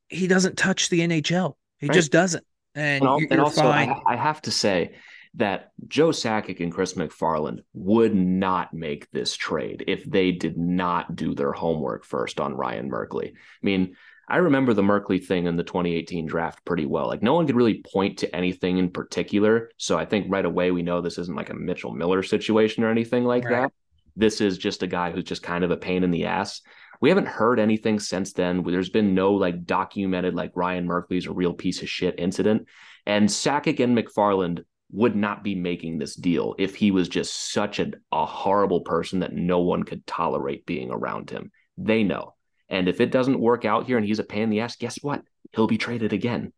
he 0.07 0.27
doesn't 0.27 0.57
touch 0.57 0.89
the 0.89 0.99
NHL. 0.99 1.55
He 1.79 1.87
right. 1.87 1.93
just 1.93 2.11
doesn't. 2.11 2.45
And, 2.75 3.03
and, 3.03 3.27
and 3.31 3.41
also, 3.41 3.67
I, 3.67 4.01
I 4.05 4.15
have 4.15 4.41
to 4.43 4.51
say, 4.51 4.95
that 5.35 5.71
Joe 5.87 6.09
Sakic 6.09 6.59
and 6.59 6.71
Chris 6.71 6.93
MacFarland 6.93 7.61
would 7.73 8.13
not 8.13 8.73
make 8.73 9.09
this 9.11 9.35
trade 9.35 9.83
if 9.87 10.05
they 10.05 10.31
did 10.31 10.57
not 10.57 11.15
do 11.15 11.33
their 11.33 11.51
homework 11.51 12.05
first 12.05 12.39
on 12.39 12.53
Ryan 12.53 12.89
Merkley. 12.89 13.31
I 13.31 13.63
mean, 13.63 13.95
I 14.27 14.37
remember 14.37 14.73
the 14.73 14.83
Merkley 14.83 15.23
thing 15.23 15.47
in 15.47 15.57
the 15.57 15.63
2018 15.63 16.27
draft 16.27 16.63
pretty 16.65 16.85
well. 16.85 17.07
Like 17.07 17.23
no 17.23 17.33
one 17.33 17.47
could 17.47 17.55
really 17.55 17.83
point 17.91 18.19
to 18.19 18.35
anything 18.35 18.77
in 18.77 18.89
particular. 18.89 19.71
So 19.77 19.97
I 19.97 20.05
think 20.05 20.27
right 20.29 20.45
away 20.45 20.71
we 20.71 20.83
know 20.83 21.01
this 21.01 21.17
isn't 21.17 21.35
like 21.35 21.49
a 21.49 21.55
Mitchell 21.55 21.93
Miller 21.93 22.23
situation 22.23 22.83
or 22.83 22.89
anything 22.89 23.25
like 23.25 23.43
right. 23.45 23.63
that. 23.63 23.73
This 24.15 24.39
is 24.39 24.59
just 24.59 24.83
a 24.83 24.87
guy 24.87 25.11
who's 25.11 25.23
just 25.23 25.41
kind 25.41 25.63
of 25.63 25.71
a 25.71 25.77
pain 25.77 26.03
in 26.03 26.11
the 26.11 26.25
ass. 26.25 26.61
We 27.03 27.09
haven't 27.09 27.27
heard 27.27 27.59
anything 27.59 27.99
since 27.99 28.31
then. 28.31 28.63
There's 28.63 28.87
been 28.87 29.13
no 29.13 29.33
like 29.33 29.65
documented 29.65 30.35
like 30.35 30.53
Ryan 30.55 30.87
Merkley's 30.87 31.25
a 31.25 31.33
real 31.33 31.51
piece 31.51 31.81
of 31.81 31.89
shit 31.89 32.15
incident. 32.17 32.69
And 33.05 33.27
Sakic 33.27 33.83
and 33.83 33.93
MacFarland 33.93 34.63
would 34.89 35.13
not 35.13 35.43
be 35.43 35.53
making 35.53 35.97
this 35.97 36.15
deal 36.15 36.55
if 36.57 36.75
he 36.75 36.91
was 36.91 37.09
just 37.09 37.51
such 37.51 37.79
a, 37.79 37.91
a 38.13 38.25
horrible 38.25 38.79
person 38.79 39.19
that 39.19 39.33
no 39.33 39.59
one 39.59 39.83
could 39.83 40.07
tolerate 40.07 40.65
being 40.65 40.91
around 40.91 41.29
him. 41.29 41.51
They 41.77 42.03
know. 42.03 42.35
And 42.69 42.87
if 42.87 43.01
it 43.01 43.11
doesn't 43.11 43.37
work 43.37 43.65
out 43.65 43.85
here 43.85 43.97
and 43.97 44.07
he's 44.07 44.19
a 44.19 44.23
pain 44.23 44.43
in 44.43 44.49
the 44.49 44.61
ass, 44.61 44.77
guess 44.77 44.97
what? 45.01 45.23
He'll 45.51 45.67
be 45.67 45.77
traded 45.77 46.13
again. 46.13 46.53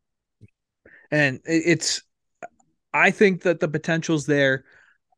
And 1.10 1.40
it's, 1.46 2.04
I 2.94 3.10
think 3.10 3.42
that 3.42 3.60
the 3.60 3.68
potential's 3.68 4.28
there. 4.28 4.66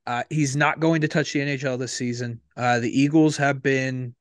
Uh, 0.06 0.24
he's 0.30 0.56
not 0.56 0.80
going 0.80 1.02
to 1.02 1.10
touch 1.10 1.34
the 1.34 1.40
NHL 1.40 1.78
this 1.78 1.92
season. 1.92 2.40
Uh, 2.56 2.80
the 2.80 2.98
Eagles 2.98 3.36
have 3.36 3.62
been 3.62 4.16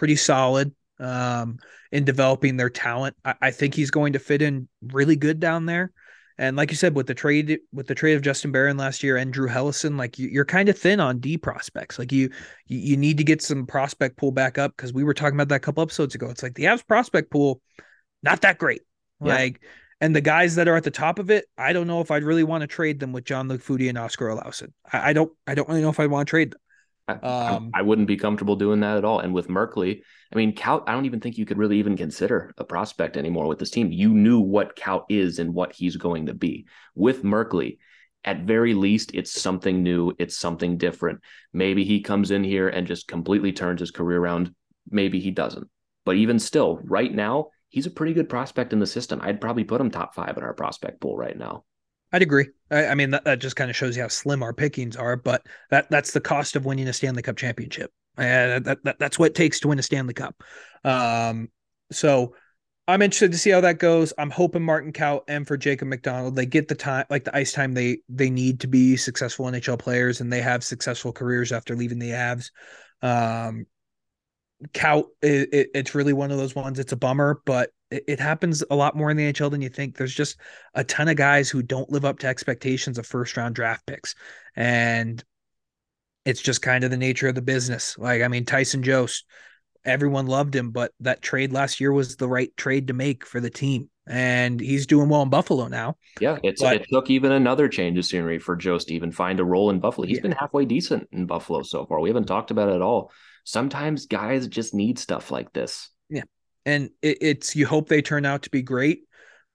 pretty 0.00 0.16
solid 0.16 0.74
um, 0.98 1.58
in 1.92 2.06
developing 2.06 2.56
their 2.56 2.70
talent. 2.70 3.14
I, 3.22 3.34
I, 3.42 3.50
think 3.50 3.74
he's 3.74 3.90
going 3.90 4.14
to 4.14 4.18
fit 4.18 4.40
in 4.40 4.66
really 4.80 5.14
good 5.14 5.40
down 5.40 5.66
there. 5.66 5.92
And 6.38 6.56
like 6.56 6.70
you 6.70 6.76
said, 6.76 6.96
with 6.96 7.06
the 7.06 7.12
trade 7.12 7.58
with 7.70 7.86
the 7.86 7.94
trade 7.94 8.14
of 8.14 8.22
Justin 8.22 8.50
Barron 8.50 8.78
last 8.78 9.02
year 9.02 9.18
and 9.18 9.30
Drew 9.30 9.46
Helleson, 9.46 9.98
like 9.98 10.18
you, 10.18 10.40
are 10.40 10.46
kind 10.46 10.70
of 10.70 10.78
thin 10.78 11.00
on 11.00 11.18
D 11.18 11.36
prospects. 11.36 11.98
Like 11.98 12.12
you, 12.12 12.30
you, 12.66 12.78
you 12.78 12.96
need 12.96 13.18
to 13.18 13.24
get 13.24 13.42
some 13.42 13.66
prospect 13.66 14.16
pool 14.16 14.32
back 14.32 14.56
up 14.56 14.74
because 14.74 14.94
we 14.94 15.04
were 15.04 15.12
talking 15.12 15.36
about 15.36 15.48
that 15.48 15.56
a 15.56 15.60
couple 15.60 15.82
episodes 15.82 16.14
ago. 16.14 16.30
It's 16.30 16.42
like 16.42 16.54
the 16.54 16.64
Avs 16.64 16.86
prospect 16.86 17.30
pool, 17.30 17.60
not 18.22 18.40
that 18.40 18.56
great. 18.56 18.80
Yeah. 19.22 19.34
Like, 19.34 19.60
and 20.00 20.16
the 20.16 20.22
guys 20.22 20.54
that 20.54 20.66
are 20.66 20.76
at 20.76 20.84
the 20.84 20.90
top 20.90 21.18
of 21.18 21.28
it, 21.28 21.44
I 21.58 21.74
don't 21.74 21.86
know 21.86 22.00
if 22.00 22.10
I'd 22.10 22.24
really 22.24 22.44
want 22.44 22.62
to 22.62 22.66
trade 22.66 23.00
them 23.00 23.12
with 23.12 23.26
Jean-Luc 23.26 23.60
Foudy 23.60 23.90
and 23.90 23.98
Oskar 23.98 24.28
Olausson. 24.28 24.72
I, 24.90 25.10
I 25.10 25.12
don't, 25.12 25.30
I 25.46 25.54
don't 25.54 25.68
really 25.68 25.82
know 25.82 25.90
if 25.90 26.00
I 26.00 26.06
want 26.06 26.26
to 26.26 26.30
trade 26.30 26.52
them. 26.52 26.60
Um, 27.22 27.70
I, 27.74 27.80
I, 27.80 27.82
wouldn't 27.82 28.08
be 28.08 28.16
comfortable 28.16 28.56
doing 28.56 28.80
that 28.80 28.96
at 28.96 29.04
all. 29.04 29.20
And 29.20 29.32
with 29.34 29.48
Merkley, 29.48 30.02
I 30.32 30.36
mean, 30.36 30.54
Kaut, 30.54 30.84
I 30.86 30.92
don't 30.92 31.06
even 31.06 31.20
think 31.20 31.38
you 31.38 31.46
could 31.46 31.58
really 31.58 31.78
even 31.78 31.96
consider 31.96 32.52
a 32.58 32.64
prospect 32.64 33.16
anymore 33.16 33.46
with 33.46 33.58
this 33.58 33.70
team. 33.70 33.90
You 33.92 34.10
knew 34.10 34.40
what 34.40 34.76
Kaut 34.76 35.04
is 35.08 35.38
and 35.38 35.54
what 35.54 35.72
he's 35.72 35.96
going 35.96 36.26
to 36.26 36.34
be. 36.34 36.66
With 36.94 37.22
Merkley, 37.22 37.78
at 38.24 38.42
very 38.42 38.74
least, 38.74 39.12
it's 39.14 39.40
something 39.40 39.82
new. 39.82 40.12
It's 40.18 40.36
something 40.36 40.76
different. 40.76 41.20
Maybe 41.52 41.84
he 41.84 42.00
comes 42.00 42.30
in 42.30 42.44
here 42.44 42.68
and 42.68 42.86
just 42.86 43.08
completely 43.08 43.52
turns 43.52 43.80
his 43.80 43.90
career 43.90 44.20
around. 44.20 44.54
Maybe 44.90 45.20
he 45.20 45.30
doesn't. 45.30 45.68
But 46.04 46.16
even 46.16 46.38
still, 46.38 46.80
right 46.84 47.12
now, 47.12 47.48
he's 47.68 47.86
a 47.86 47.90
pretty 47.90 48.12
good 48.12 48.28
prospect 48.28 48.72
in 48.72 48.78
the 48.78 48.86
system. 48.86 49.20
I'd 49.22 49.40
probably 49.40 49.64
put 49.64 49.80
him 49.80 49.90
top 49.90 50.14
five 50.14 50.36
in 50.36 50.42
our 50.42 50.54
prospect 50.54 51.00
pool 51.00 51.16
right 51.16 51.36
now. 51.36 51.64
I'd 52.12 52.22
agree. 52.22 52.48
I, 52.70 52.86
I 52.86 52.94
mean, 52.94 53.10
that, 53.10 53.24
that 53.24 53.40
just 53.40 53.56
kind 53.56 53.70
of 53.70 53.76
shows 53.76 53.96
you 53.96 54.02
how 54.02 54.08
slim 54.08 54.42
our 54.42 54.52
pickings 54.52 54.96
are, 54.96 55.16
but 55.16 55.46
that 55.70 55.90
that's 55.90 56.12
the 56.12 56.20
cost 56.20 56.56
of 56.56 56.64
winning 56.64 56.88
a 56.88 56.92
Stanley 56.92 57.22
Cup 57.22 57.36
championship. 57.36 57.92
Uh, 58.18 58.58
that, 58.60 58.78
that, 58.84 58.98
that's 58.98 59.18
what 59.18 59.30
it 59.30 59.34
takes 59.34 59.60
to 59.60 59.68
win 59.68 59.78
a 59.78 59.82
Stanley 59.82 60.14
Cup. 60.14 60.42
Um, 60.84 61.48
so 61.90 62.34
I'm 62.88 63.02
interested 63.02 63.32
to 63.32 63.38
see 63.38 63.50
how 63.50 63.60
that 63.60 63.78
goes. 63.78 64.12
I'm 64.18 64.30
hoping 64.30 64.62
Martin 64.62 64.92
Kaut 64.92 65.22
and 65.28 65.46
for 65.46 65.56
Jacob 65.56 65.88
McDonald, 65.88 66.34
they 66.34 66.46
get 66.46 66.66
the 66.66 66.74
time, 66.74 67.04
like 67.08 67.24
the 67.24 67.36
ice 67.36 67.52
time 67.52 67.72
they 67.72 67.98
they 68.08 68.30
need 68.30 68.60
to 68.60 68.66
be 68.66 68.96
successful 68.96 69.46
NHL 69.46 69.78
players, 69.78 70.20
and 70.20 70.32
they 70.32 70.40
have 70.40 70.64
successful 70.64 71.12
careers 71.12 71.52
after 71.52 71.76
leaving 71.76 72.00
the 72.00 72.10
Avs. 72.10 72.50
Um, 73.00 73.66
Kaut, 74.74 75.06
it, 75.22 75.48
it, 75.52 75.70
it's 75.74 75.94
really 75.94 76.12
one 76.12 76.30
of 76.30 76.36
those 76.36 76.54
ones. 76.54 76.78
It's 76.78 76.92
a 76.92 76.96
bummer, 76.96 77.40
but 77.46 77.70
it, 77.90 78.04
it, 78.06 78.20
happens 78.20 78.62
a 78.70 78.76
lot 78.76 78.96
more 78.96 79.10
in 79.10 79.16
the 79.16 79.32
NHL 79.32 79.50
than 79.50 79.62
you 79.62 79.68
think. 79.68 79.96
There's 79.96 80.14
just 80.14 80.38
a 80.74 80.84
ton 80.84 81.08
of 81.08 81.16
guys 81.16 81.50
who 81.50 81.62
don't 81.62 81.90
live 81.90 82.04
up 82.04 82.18
to 82.20 82.26
expectations 82.26 82.98
of 82.98 83.06
first 83.06 83.36
round 83.36 83.54
draft 83.54 83.86
picks, 83.86 84.14
and 84.56 85.22
it's 86.24 86.42
just 86.42 86.62
kind 86.62 86.84
of 86.84 86.90
the 86.90 86.96
nature 86.96 87.28
of 87.28 87.34
the 87.34 87.42
business. 87.42 87.96
Like, 87.98 88.22
I 88.22 88.28
mean, 88.28 88.44
Tyson 88.44 88.82
Jost, 88.82 89.24
everyone 89.84 90.26
loved 90.26 90.54
him, 90.54 90.70
but 90.70 90.92
that 91.00 91.22
trade 91.22 91.52
last 91.52 91.80
year 91.80 91.92
was 91.92 92.16
the 92.16 92.28
right 92.28 92.54
trade 92.56 92.88
to 92.88 92.94
make 92.94 93.24
for 93.24 93.40
the 93.40 93.50
team. 93.50 93.88
And 94.06 94.60
he's 94.60 94.86
doing 94.86 95.08
well 95.08 95.22
in 95.22 95.30
Buffalo 95.30 95.68
now. 95.68 95.96
Yeah, 96.20 96.38
it's 96.42 96.62
but, 96.62 96.76
it 96.76 96.86
took 96.92 97.10
even 97.10 97.30
another 97.30 97.68
change 97.68 97.96
of 97.96 98.04
scenery 98.04 98.38
for 98.38 98.56
Jost 98.56 98.88
to 98.88 98.94
even 98.94 99.12
find 99.12 99.38
a 99.38 99.44
role 99.44 99.70
in 99.70 99.78
Buffalo. 99.78 100.06
He's 100.06 100.16
yeah. 100.16 100.22
been 100.22 100.32
halfway 100.32 100.64
decent 100.64 101.08
in 101.12 101.26
Buffalo 101.26 101.62
so 101.62 101.86
far. 101.86 102.00
We 102.00 102.08
haven't 102.08 102.26
talked 102.26 102.50
about 102.50 102.70
it 102.70 102.74
at 102.74 102.82
all. 102.82 103.12
Sometimes 103.44 104.06
guys 104.06 104.48
just 104.48 104.74
need 104.74 104.98
stuff 104.98 105.30
like 105.30 105.52
this. 105.52 105.90
Yeah. 106.08 106.24
And 106.66 106.90
it, 107.02 107.18
it's 107.20 107.56
you 107.56 107.66
hope 107.66 107.88
they 107.88 108.02
turn 108.02 108.26
out 108.26 108.42
to 108.42 108.50
be 108.50 108.62
great 108.62 109.04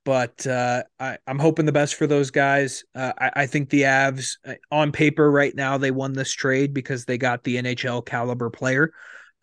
but 0.05 0.45
uh, 0.45 0.83
I, 0.99 1.17
am 1.25 1.39
hoping 1.39 1.65
the 1.65 1.71
best 1.71 1.95
for 1.95 2.05
those 2.05 2.29
guys. 2.29 2.83
Uh, 2.93 3.11
I, 3.19 3.31
I, 3.37 3.45
think 3.47 3.71
the 3.71 3.81
Avs, 3.81 4.37
uh, 4.45 4.53
on 4.71 4.91
paper, 4.91 5.29
right 5.29 5.53
now, 5.53 5.79
they 5.79 5.89
won 5.89 6.13
this 6.13 6.31
trade 6.31 6.73
because 6.73 7.05
they 7.05 7.17
got 7.17 7.43
the 7.43 7.57
NHL 7.57 8.05
caliber 8.05 8.51
player, 8.51 8.93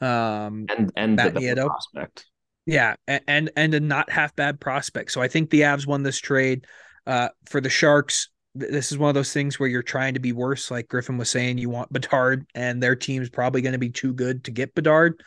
um, 0.01 0.67
and 0.69 0.93
and 0.97 1.17
Matt 1.17 1.35
the 1.35 1.67
prospect. 1.67 2.27
Yeah, 2.65 2.95
and 3.09 3.51
and 3.57 3.75
a 3.75 3.81
not 3.81 4.09
half 4.09 4.37
bad 4.37 4.61
prospect. 4.61 5.11
So 5.11 5.21
I 5.21 5.27
think 5.27 5.51
the 5.51 5.63
Avs 5.63 5.87
won 5.87 6.05
this 6.05 6.19
trade. 6.19 6.65
Uh, 7.05 7.31
for 7.47 7.61
the 7.61 7.69
Sharks, 7.69 8.29
this 8.55 8.93
is 8.93 8.99
one 8.99 9.09
of 9.09 9.17
those 9.17 9.33
things 9.33 9.59
where 9.59 9.69
you're 9.69 9.83
trying 9.83 10.15
to 10.15 10.21
be 10.21 10.31
worse. 10.31 10.71
Like 10.71 10.87
Griffin 10.87 11.19
was 11.19 11.29
saying, 11.29 11.59
you 11.59 11.71
want 11.71 11.93
Bedard, 11.93 12.47
and 12.55 12.81
their 12.81 12.95
team's 12.95 13.29
probably 13.29 13.63
going 13.63 13.73
to 13.73 13.79
be 13.79 13.91
too 13.91 14.15
good 14.15 14.45
to 14.45 14.53
get 14.53 14.77
Bedard. 14.77 15.21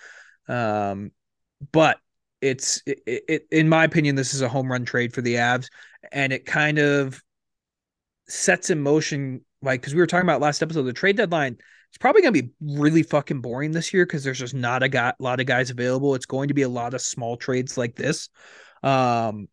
Um, 0.47 1.11
but 1.73 1.97
it's 2.45 2.81
it, 2.85 2.99
it, 3.05 3.47
in 3.51 3.67
my 3.67 3.83
opinion 3.83 4.15
this 4.15 4.33
is 4.33 4.41
a 4.41 4.49
home 4.49 4.71
run 4.71 4.85
trade 4.85 5.13
for 5.13 5.21
the 5.21 5.35
Avs 5.35 5.67
and 6.11 6.31
it 6.31 6.45
kind 6.45 6.77
of 6.77 7.21
sets 8.27 8.69
in 8.69 8.81
motion 8.81 9.41
like 9.61 9.81
because 9.81 9.93
we 9.93 9.99
were 9.99 10.07
talking 10.07 10.25
about 10.25 10.41
last 10.41 10.61
episode 10.61 10.83
the 10.83 10.93
trade 10.93 11.17
deadline 11.17 11.57
it's 11.89 11.97
probably 11.97 12.21
going 12.21 12.33
to 12.33 12.43
be 12.43 12.49
really 12.61 13.03
fucking 13.03 13.39
boring 13.39 13.71
this 13.71 13.93
year 13.93 14.05
because 14.05 14.23
there's 14.23 14.39
just 14.39 14.53
not 14.53 14.83
a 14.83 14.89
got, 14.89 15.15
lot 15.21 15.39
of 15.39 15.45
guys 15.45 15.69
available. 15.69 16.13
It's 16.13 16.25
going 16.25 16.49
to 16.49 16.53
be 16.53 16.63
a 16.63 16.69
lot 16.69 16.93
of 16.93 16.99
small 16.99 17.37
trades 17.37 17.77
like 17.77 17.95
this. 17.95 18.29
Um 18.83 19.47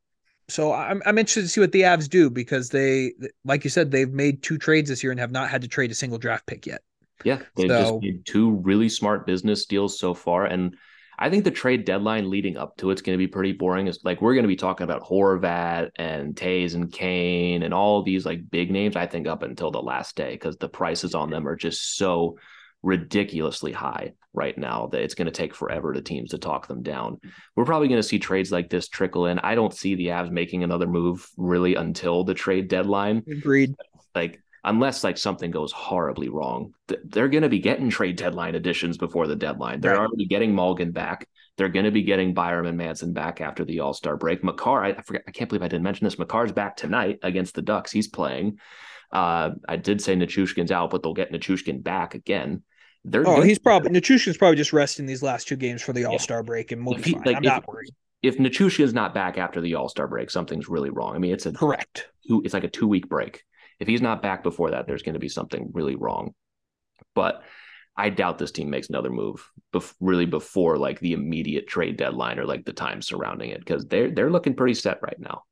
so 0.48 0.72
I'm, 0.72 1.00
I'm 1.06 1.16
interested 1.16 1.42
to 1.42 1.48
see 1.48 1.60
what 1.60 1.70
the 1.70 1.82
Avs 1.82 2.10
do 2.10 2.28
because 2.28 2.68
they 2.68 3.12
like 3.44 3.62
you 3.62 3.70
said 3.70 3.90
they've 3.90 4.12
made 4.12 4.42
two 4.42 4.58
trades 4.58 4.90
this 4.90 5.04
year 5.04 5.12
and 5.12 5.20
have 5.20 5.30
not 5.30 5.50
had 5.50 5.62
to 5.62 5.68
trade 5.68 5.92
a 5.92 5.94
single 5.94 6.18
draft 6.18 6.46
pick 6.46 6.66
yet. 6.66 6.82
Yeah 7.24 7.38
they've 7.56 7.68
so, 7.68 7.80
just 7.80 8.02
made 8.02 8.26
two 8.26 8.50
really 8.50 8.88
smart 8.88 9.24
business 9.24 9.64
deals 9.66 10.00
so 10.00 10.12
far 10.12 10.44
and 10.44 10.74
I 11.18 11.30
think 11.30 11.44
the 11.44 11.50
trade 11.50 11.84
deadline 11.84 12.30
leading 12.30 12.56
up 12.56 12.76
to 12.78 12.90
it's 12.90 13.02
going 13.02 13.14
to 13.16 13.22
be 13.22 13.28
pretty 13.28 13.52
boring. 13.52 13.86
It's 13.86 14.04
like 14.04 14.20
we're 14.20 14.34
going 14.34 14.44
to 14.44 14.48
be 14.48 14.56
talking 14.56 14.84
about 14.84 15.02
Horvat 15.02 15.90
and 15.96 16.34
Toews 16.34 16.74
and 16.74 16.92
Kane 16.92 17.62
and 17.62 17.74
all 17.74 18.02
these 18.02 18.26
like 18.26 18.50
big 18.50 18.70
names. 18.70 18.96
I 18.96 19.06
think 19.06 19.26
up 19.26 19.42
until 19.42 19.70
the 19.70 19.82
last 19.82 20.16
day 20.16 20.32
because 20.32 20.56
the 20.56 20.68
prices 20.68 21.14
on 21.14 21.30
them 21.30 21.46
are 21.46 21.56
just 21.56 21.96
so 21.96 22.38
ridiculously 22.82 23.72
high 23.72 24.12
right 24.32 24.56
now 24.56 24.88
that 24.88 25.02
it's 25.02 25.14
going 25.14 25.26
to 25.26 25.32
take 25.32 25.54
forever 25.54 25.92
to 25.92 26.02
teams 26.02 26.30
to 26.30 26.38
talk 26.38 26.66
them 26.66 26.82
down. 26.82 27.20
We're 27.54 27.64
probably 27.64 27.88
going 27.88 28.00
to 28.00 28.08
see 28.08 28.18
trades 28.18 28.50
like 28.50 28.70
this 28.70 28.88
trickle 28.88 29.26
in. 29.26 29.38
I 29.38 29.54
don't 29.54 29.74
see 29.74 29.94
the 29.94 30.08
Avs 30.08 30.30
making 30.30 30.64
another 30.64 30.86
move 30.86 31.28
really 31.36 31.74
until 31.74 32.24
the 32.24 32.34
trade 32.34 32.68
deadline. 32.68 33.22
Agreed. 33.30 33.74
Like 34.14 34.42
unless 34.64 35.04
like 35.04 35.18
something 35.18 35.50
goes 35.50 35.72
horribly 35.72 36.28
wrong, 36.28 36.74
they're 37.04 37.28
going 37.28 37.42
to 37.42 37.48
be 37.48 37.58
getting 37.58 37.90
trade 37.90 38.16
deadline 38.16 38.54
additions 38.54 38.96
before 38.96 39.26
the 39.26 39.36
deadline. 39.36 39.80
They're 39.80 39.92
right. 39.92 40.00
already 40.00 40.26
getting 40.26 40.54
Malgin 40.54 40.92
back. 40.92 41.28
They're 41.56 41.68
going 41.68 41.84
to 41.84 41.90
be 41.90 42.02
getting 42.02 42.32
Byram 42.32 42.66
and 42.66 42.78
Manson 42.78 43.12
back 43.12 43.40
after 43.40 43.64
the 43.64 43.80
All 43.80 43.92
Star 43.92 44.16
break. 44.16 44.42
Makar, 44.42 44.84
I, 44.84 44.90
I, 44.90 45.02
forget, 45.02 45.22
I 45.28 45.32
can't 45.32 45.50
believe 45.50 45.62
I 45.62 45.68
didn't 45.68 45.84
mention 45.84 46.04
this. 46.04 46.18
Makar's 46.18 46.52
back 46.52 46.76
tonight 46.76 47.18
against 47.22 47.54
the 47.54 47.62
Ducks. 47.62 47.92
He's 47.92 48.08
playing. 48.08 48.58
Uh, 49.10 49.50
I 49.68 49.76
did 49.76 50.00
say 50.00 50.16
Nichushkin's 50.16 50.72
out, 50.72 50.90
but 50.90 51.02
they'll 51.02 51.12
get 51.12 51.32
Nichushkin 51.32 51.82
back 51.82 52.14
again. 52.14 52.62
They're 53.04 53.26
oh, 53.26 53.42
he's 53.42 53.58
probably 53.58 53.90
Nichushkin's 53.90 54.36
probably 54.36 54.56
just 54.56 54.72
resting 54.72 55.06
these 55.06 55.22
last 55.22 55.48
two 55.48 55.56
games 55.56 55.82
for 55.82 55.92
the 55.92 56.04
All 56.04 56.18
Star 56.18 56.38
yeah. 56.38 56.42
break, 56.42 56.72
and 56.72 56.86
we'll 56.86 56.96
he, 56.96 57.14
like, 57.16 57.36
I'm 57.36 57.44
if, 57.44 57.52
not 57.52 57.68
worried. 57.68 57.90
If 58.22 58.38
Nichushkin's 58.38 58.94
not 58.94 59.12
back 59.12 59.36
after 59.38 59.60
the 59.60 59.74
All 59.74 59.88
Star 59.88 60.06
break, 60.06 60.30
something's 60.30 60.68
really 60.68 60.90
wrong. 60.90 61.16
I 61.16 61.18
mean, 61.18 61.32
it's 61.32 61.44
a 61.46 61.52
correct. 61.52 62.08
Two, 62.26 62.42
it's 62.44 62.54
like 62.54 62.64
a 62.64 62.68
two 62.68 62.86
week 62.86 63.08
break. 63.08 63.42
If 63.82 63.88
he's 63.88 64.00
not 64.00 64.22
back 64.22 64.44
before 64.44 64.70
that, 64.70 64.86
there's 64.86 65.02
going 65.02 65.14
to 65.14 65.18
be 65.18 65.28
something 65.28 65.70
really 65.74 65.96
wrong. 65.96 66.34
But 67.16 67.42
I 67.96 68.10
doubt 68.10 68.38
this 68.38 68.52
team 68.52 68.70
makes 68.70 68.88
another 68.88 69.10
move 69.10 69.44
bef- 69.74 69.92
really 69.98 70.24
before 70.24 70.78
like 70.78 71.00
the 71.00 71.14
immediate 71.14 71.66
trade 71.66 71.96
deadline 71.96 72.38
or 72.38 72.44
like 72.44 72.64
the 72.64 72.72
time 72.72 73.02
surrounding 73.02 73.50
it 73.50 73.58
because 73.58 73.84
they're 73.86 74.08
they're 74.08 74.30
looking 74.30 74.54
pretty 74.54 74.74
set 74.74 75.00
right 75.02 75.18
now. 75.18 75.42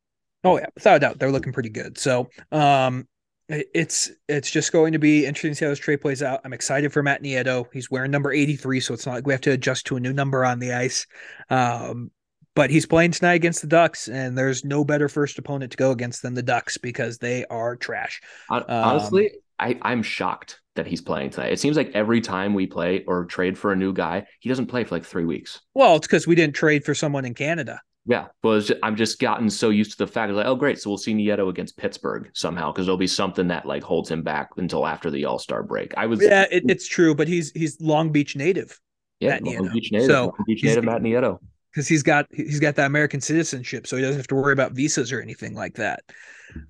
Oh 0.45 0.59
yeah, 0.59 0.67
without 0.77 0.97
a 0.97 1.01
doubt, 1.01 1.19
they're 1.19 1.33
looking 1.33 1.53
pretty 1.53 1.71
good. 1.71 1.99
So 1.99 2.31
um, 2.53 3.09
it's 3.49 4.13
it's 4.29 4.49
just 4.49 4.71
going 4.71 4.93
to 4.93 5.01
be 5.01 5.27
interesting 5.27 5.51
to 5.51 5.55
see 5.57 5.65
how 5.65 5.71
this 5.71 5.81
trade 5.81 6.01
plays 6.01 6.23
out. 6.23 6.41
I'm 6.45 6.53
excited 6.53 6.93
for 6.93 7.03
Matt 7.03 7.25
Nieto. 7.25 7.67
He's 7.73 7.91
wearing 7.91 8.13
number 8.13 8.33
83, 8.33 8.79
so 8.79 8.95
it's 8.95 9.07
not 9.07 9.17
like 9.17 9.27
we 9.27 9.33
have 9.33 9.41
to 9.41 9.51
adjust 9.51 9.87
to 9.87 9.97
a 9.97 10.01
new 10.01 10.13
number 10.13 10.45
on 10.45 10.61
the 10.61 10.73
ice. 10.73 11.05
Um, 11.51 12.13
but 12.55 12.71
he's 12.71 12.87
playing 12.87 13.13
tonight 13.13 13.35
against 13.35 13.61
the 13.61 13.67
Ducks, 13.67 14.09
and 14.09 14.37
there's 14.37 14.65
no 14.65 14.85
better 14.85 15.09
first 15.09 15.39
opponent 15.39 15.73
to 15.73 15.77
go 15.77 15.91
against 15.91 16.23
than 16.23 16.35
the 16.35 16.43
Ducks 16.43 16.79
because 16.79 17.19
they 17.19 17.45
are 17.47 17.77
trash. 17.77 18.21
Honestly, 18.49 19.27
um, 19.27 19.33
I, 19.59 19.79
I'm 19.83 20.03
shocked 20.03 20.61
that 20.77 20.87
he's 20.87 21.01
playing 21.01 21.31
tonight. 21.31 21.53
It 21.53 21.61
seems 21.61 21.77
like 21.77 21.91
every 21.95 22.21
time 22.21 22.55
we 22.55 22.67
play 22.67 23.05
or 23.07 23.25
trade 23.27 23.59
for 23.59 23.73
a 23.73 23.77
new 23.77 23.93
guy, 23.93 24.27
he 24.41 24.49
doesn't 24.49 24.67
play 24.67 24.85
for 24.85 24.95
like 24.95 25.05
three 25.05 25.25
weeks. 25.25 25.61
Well, 25.75 25.97
it's 25.97 26.07
because 26.07 26.27
we 26.27 26.35
didn't 26.35 26.55
trade 26.55 26.85
for 26.85 26.95
someone 26.95 27.25
in 27.25 27.35
Canada. 27.35 27.81
Yeah, 28.07 28.29
but 28.43 28.61
just, 28.61 28.81
I'm 28.83 28.97
just 28.97 29.21
gotten 29.21 29.51
so 29.51 29.69
used 29.69 29.93
to 29.93 29.99
the 29.99 30.07
fact 30.07 30.31
that 30.31 30.37
like, 30.37 30.47
oh, 30.47 30.57
great, 30.57 30.81
so 30.81 30.91
we'll 30.91 30.97
see 30.97 31.15
Nieto 31.15 31.51
against 31.51 31.77
Pittsburgh 31.77 32.31
somehow 32.33 32.73
because 32.73 32.87
there'll 32.87 32.97
be 32.97 33.07
something 33.07 33.47
that 33.49 33.67
like 33.67 33.83
holds 33.83 34.11
him 34.11 34.23
back 34.23 34.49
until 34.57 34.87
after 34.87 35.11
the 35.11 35.27
All 35.27 35.39
Star 35.39 35.63
break. 35.63 35.93
I 35.97 36.07
was 36.07 36.21
yeah, 36.23 36.47
it, 36.51 36.65
it's 36.69 36.89
true, 36.89 37.15
but 37.15 37.29
he's 37.29 37.53
he's 37.53 37.81
Long 37.81 38.11
Beach 38.11 38.35
native. 38.35 38.81
Yeah, 39.21 39.39
Long 39.43 39.71
Beach 39.73 39.93
native. 39.93 40.09
So 40.09 40.25
Long 40.25 40.45
Beach 40.47 40.65
native 40.65 40.85
Matt 40.85 41.03
Nieto 41.03 41.39
because 41.73 41.89
he's 41.89 42.03
got 42.03 42.27
he's 42.31 42.61
got 42.61 42.77
that 42.77 42.87
American 42.87 43.21
citizenship, 43.21 43.87
so 43.87 43.97
he 43.97 44.03
doesn't 44.03 44.19
have 44.19 44.27
to 44.29 44.35
worry 44.35 44.53
about 44.53 44.73
visas 44.73 45.13
or 45.13 45.21
anything 45.21 45.55
like 45.55 45.75
that. 45.75 46.03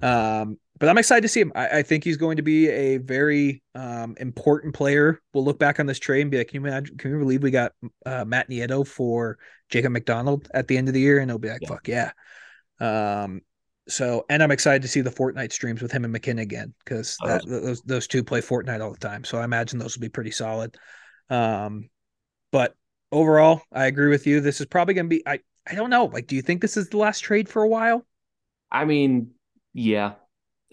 Um, 0.02 0.58
but 0.78 0.88
I'm 0.88 0.98
excited 0.98 1.22
to 1.22 1.28
see 1.28 1.40
him. 1.40 1.52
I, 1.54 1.78
I 1.78 1.82
think 1.82 2.04
he's 2.04 2.16
going 2.16 2.36
to 2.38 2.42
be 2.42 2.68
a 2.68 2.96
very 2.96 3.62
um, 3.74 4.14
important 4.18 4.74
player. 4.74 5.20
We'll 5.34 5.44
look 5.44 5.58
back 5.58 5.78
on 5.78 5.86
this 5.86 5.98
trade 5.98 6.22
and 6.22 6.30
be 6.30 6.38
like, 6.38 6.48
can 6.48 6.62
you 6.62 6.68
imagine? 6.68 6.96
Can 6.96 7.10
you 7.10 7.18
believe 7.18 7.42
we 7.42 7.50
got 7.50 7.72
uh, 8.06 8.24
Matt 8.24 8.48
Nieto 8.48 8.86
for 8.86 9.38
Jacob 9.68 9.92
McDonald 9.92 10.48
at 10.54 10.68
the 10.68 10.78
end 10.78 10.88
of 10.88 10.94
the 10.94 11.00
year? 11.00 11.18
And 11.18 11.30
he'll 11.30 11.38
be 11.38 11.50
like, 11.50 11.62
yeah. 11.62 11.68
fuck 11.68 11.88
yeah. 11.88 12.12
Um, 12.80 13.42
so, 13.88 14.24
and 14.30 14.42
I'm 14.42 14.52
excited 14.52 14.82
to 14.82 14.88
see 14.88 15.00
the 15.02 15.10
Fortnite 15.10 15.52
streams 15.52 15.82
with 15.82 15.92
him 15.92 16.04
and 16.04 16.12
MacKinnon 16.12 16.42
again 16.42 16.72
because 16.84 17.16
oh, 17.22 17.40
those 17.46 17.82
those 17.82 18.06
two 18.06 18.24
play 18.24 18.40
Fortnite 18.40 18.80
all 18.80 18.92
the 18.92 18.98
time. 18.98 19.24
So 19.24 19.38
I 19.38 19.44
imagine 19.44 19.78
those 19.78 19.96
will 19.96 20.02
be 20.02 20.08
pretty 20.08 20.30
solid. 20.30 20.76
Um, 21.28 21.90
but 22.52 22.74
overall, 23.12 23.62
I 23.72 23.86
agree 23.86 24.08
with 24.08 24.26
you. 24.26 24.40
This 24.40 24.60
is 24.60 24.66
probably 24.66 24.94
going 24.94 25.06
to 25.06 25.16
be. 25.16 25.26
I 25.26 25.40
I 25.68 25.74
don't 25.74 25.90
know. 25.90 26.06
Like, 26.06 26.26
do 26.26 26.36
you 26.36 26.42
think 26.42 26.60
this 26.60 26.76
is 26.76 26.88
the 26.88 26.98
last 26.98 27.20
trade 27.20 27.48
for 27.48 27.62
a 27.62 27.68
while? 27.68 28.06
I 28.70 28.84
mean, 28.84 29.32
yeah. 29.72 30.14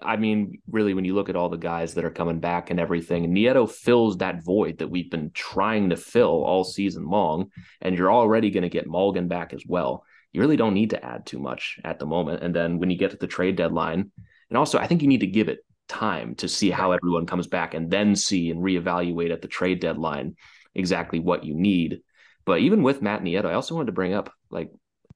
I 0.02 0.16
mean, 0.16 0.62
really, 0.70 0.94
when 0.94 1.06
you 1.06 1.16
look 1.16 1.30
at 1.30 1.36
all 1.36 1.50
the 1.50 1.58
guys 1.58 1.96
that 1.96 2.06
are 2.06 2.12
coming 2.12 2.40
back 2.40 2.70
and 2.70 2.80
everything, 2.80 3.34
Nieto 3.34 3.70
fills 3.70 4.18
that 4.18 4.44
void 4.44 4.78
that 4.78 4.90
we've 4.90 5.10
been 5.10 5.32
trying 5.34 5.90
to 5.90 5.98
fill 5.98 6.44
all 6.44 6.64
season 6.64 7.10
long. 7.10 7.50
And 7.82 7.98
you're 7.98 8.12
already 8.12 8.52
going 8.52 8.64
to 8.64 8.70
get 8.70 8.88
Malgin 8.88 9.28
back 9.28 9.54
as 9.54 9.64
well. 9.68 10.04
You 10.34 10.42
really 10.42 10.58
don't 10.58 10.76
need 10.76 10.92
to 10.92 11.04
add 11.04 11.26
too 11.26 11.40
much 11.40 11.80
at 11.84 11.98
the 11.98 12.06
moment. 12.06 12.44
And 12.44 12.56
then 12.56 12.78
when 12.78 12.92
you 12.92 12.98
get 12.98 13.12
to 13.12 13.18
the 13.18 13.28
trade 13.28 13.56
deadline, 13.56 14.12
and 14.50 14.58
also 14.58 14.78
I 14.78 14.86
think 14.86 15.02
you 15.02 15.08
need 15.08 15.22
to 15.22 15.28
give 15.28 15.50
it 15.50 15.66
time 15.88 16.36
to 16.36 16.48
see 16.48 16.70
how 16.70 16.92
everyone 16.92 17.26
comes 17.26 17.48
back 17.48 17.74
and 17.74 17.90
then 17.90 18.16
see 18.16 18.52
and 18.52 18.62
reevaluate 18.62 19.32
at 19.32 19.42
the 19.42 19.48
trade 19.48 19.80
deadline 19.80 20.36
exactly 20.76 21.20
what 21.20 21.44
you 21.44 21.56
need. 21.56 22.02
But 22.48 22.62
even 22.62 22.82
with 22.82 23.02
Matt 23.02 23.24
Nieto, 23.24 23.46
I 23.46 23.56
also 23.56 23.76
wanted 23.76 23.88
to 23.88 23.92
bring 23.92 24.14
up 24.14 24.32
like 24.50 24.72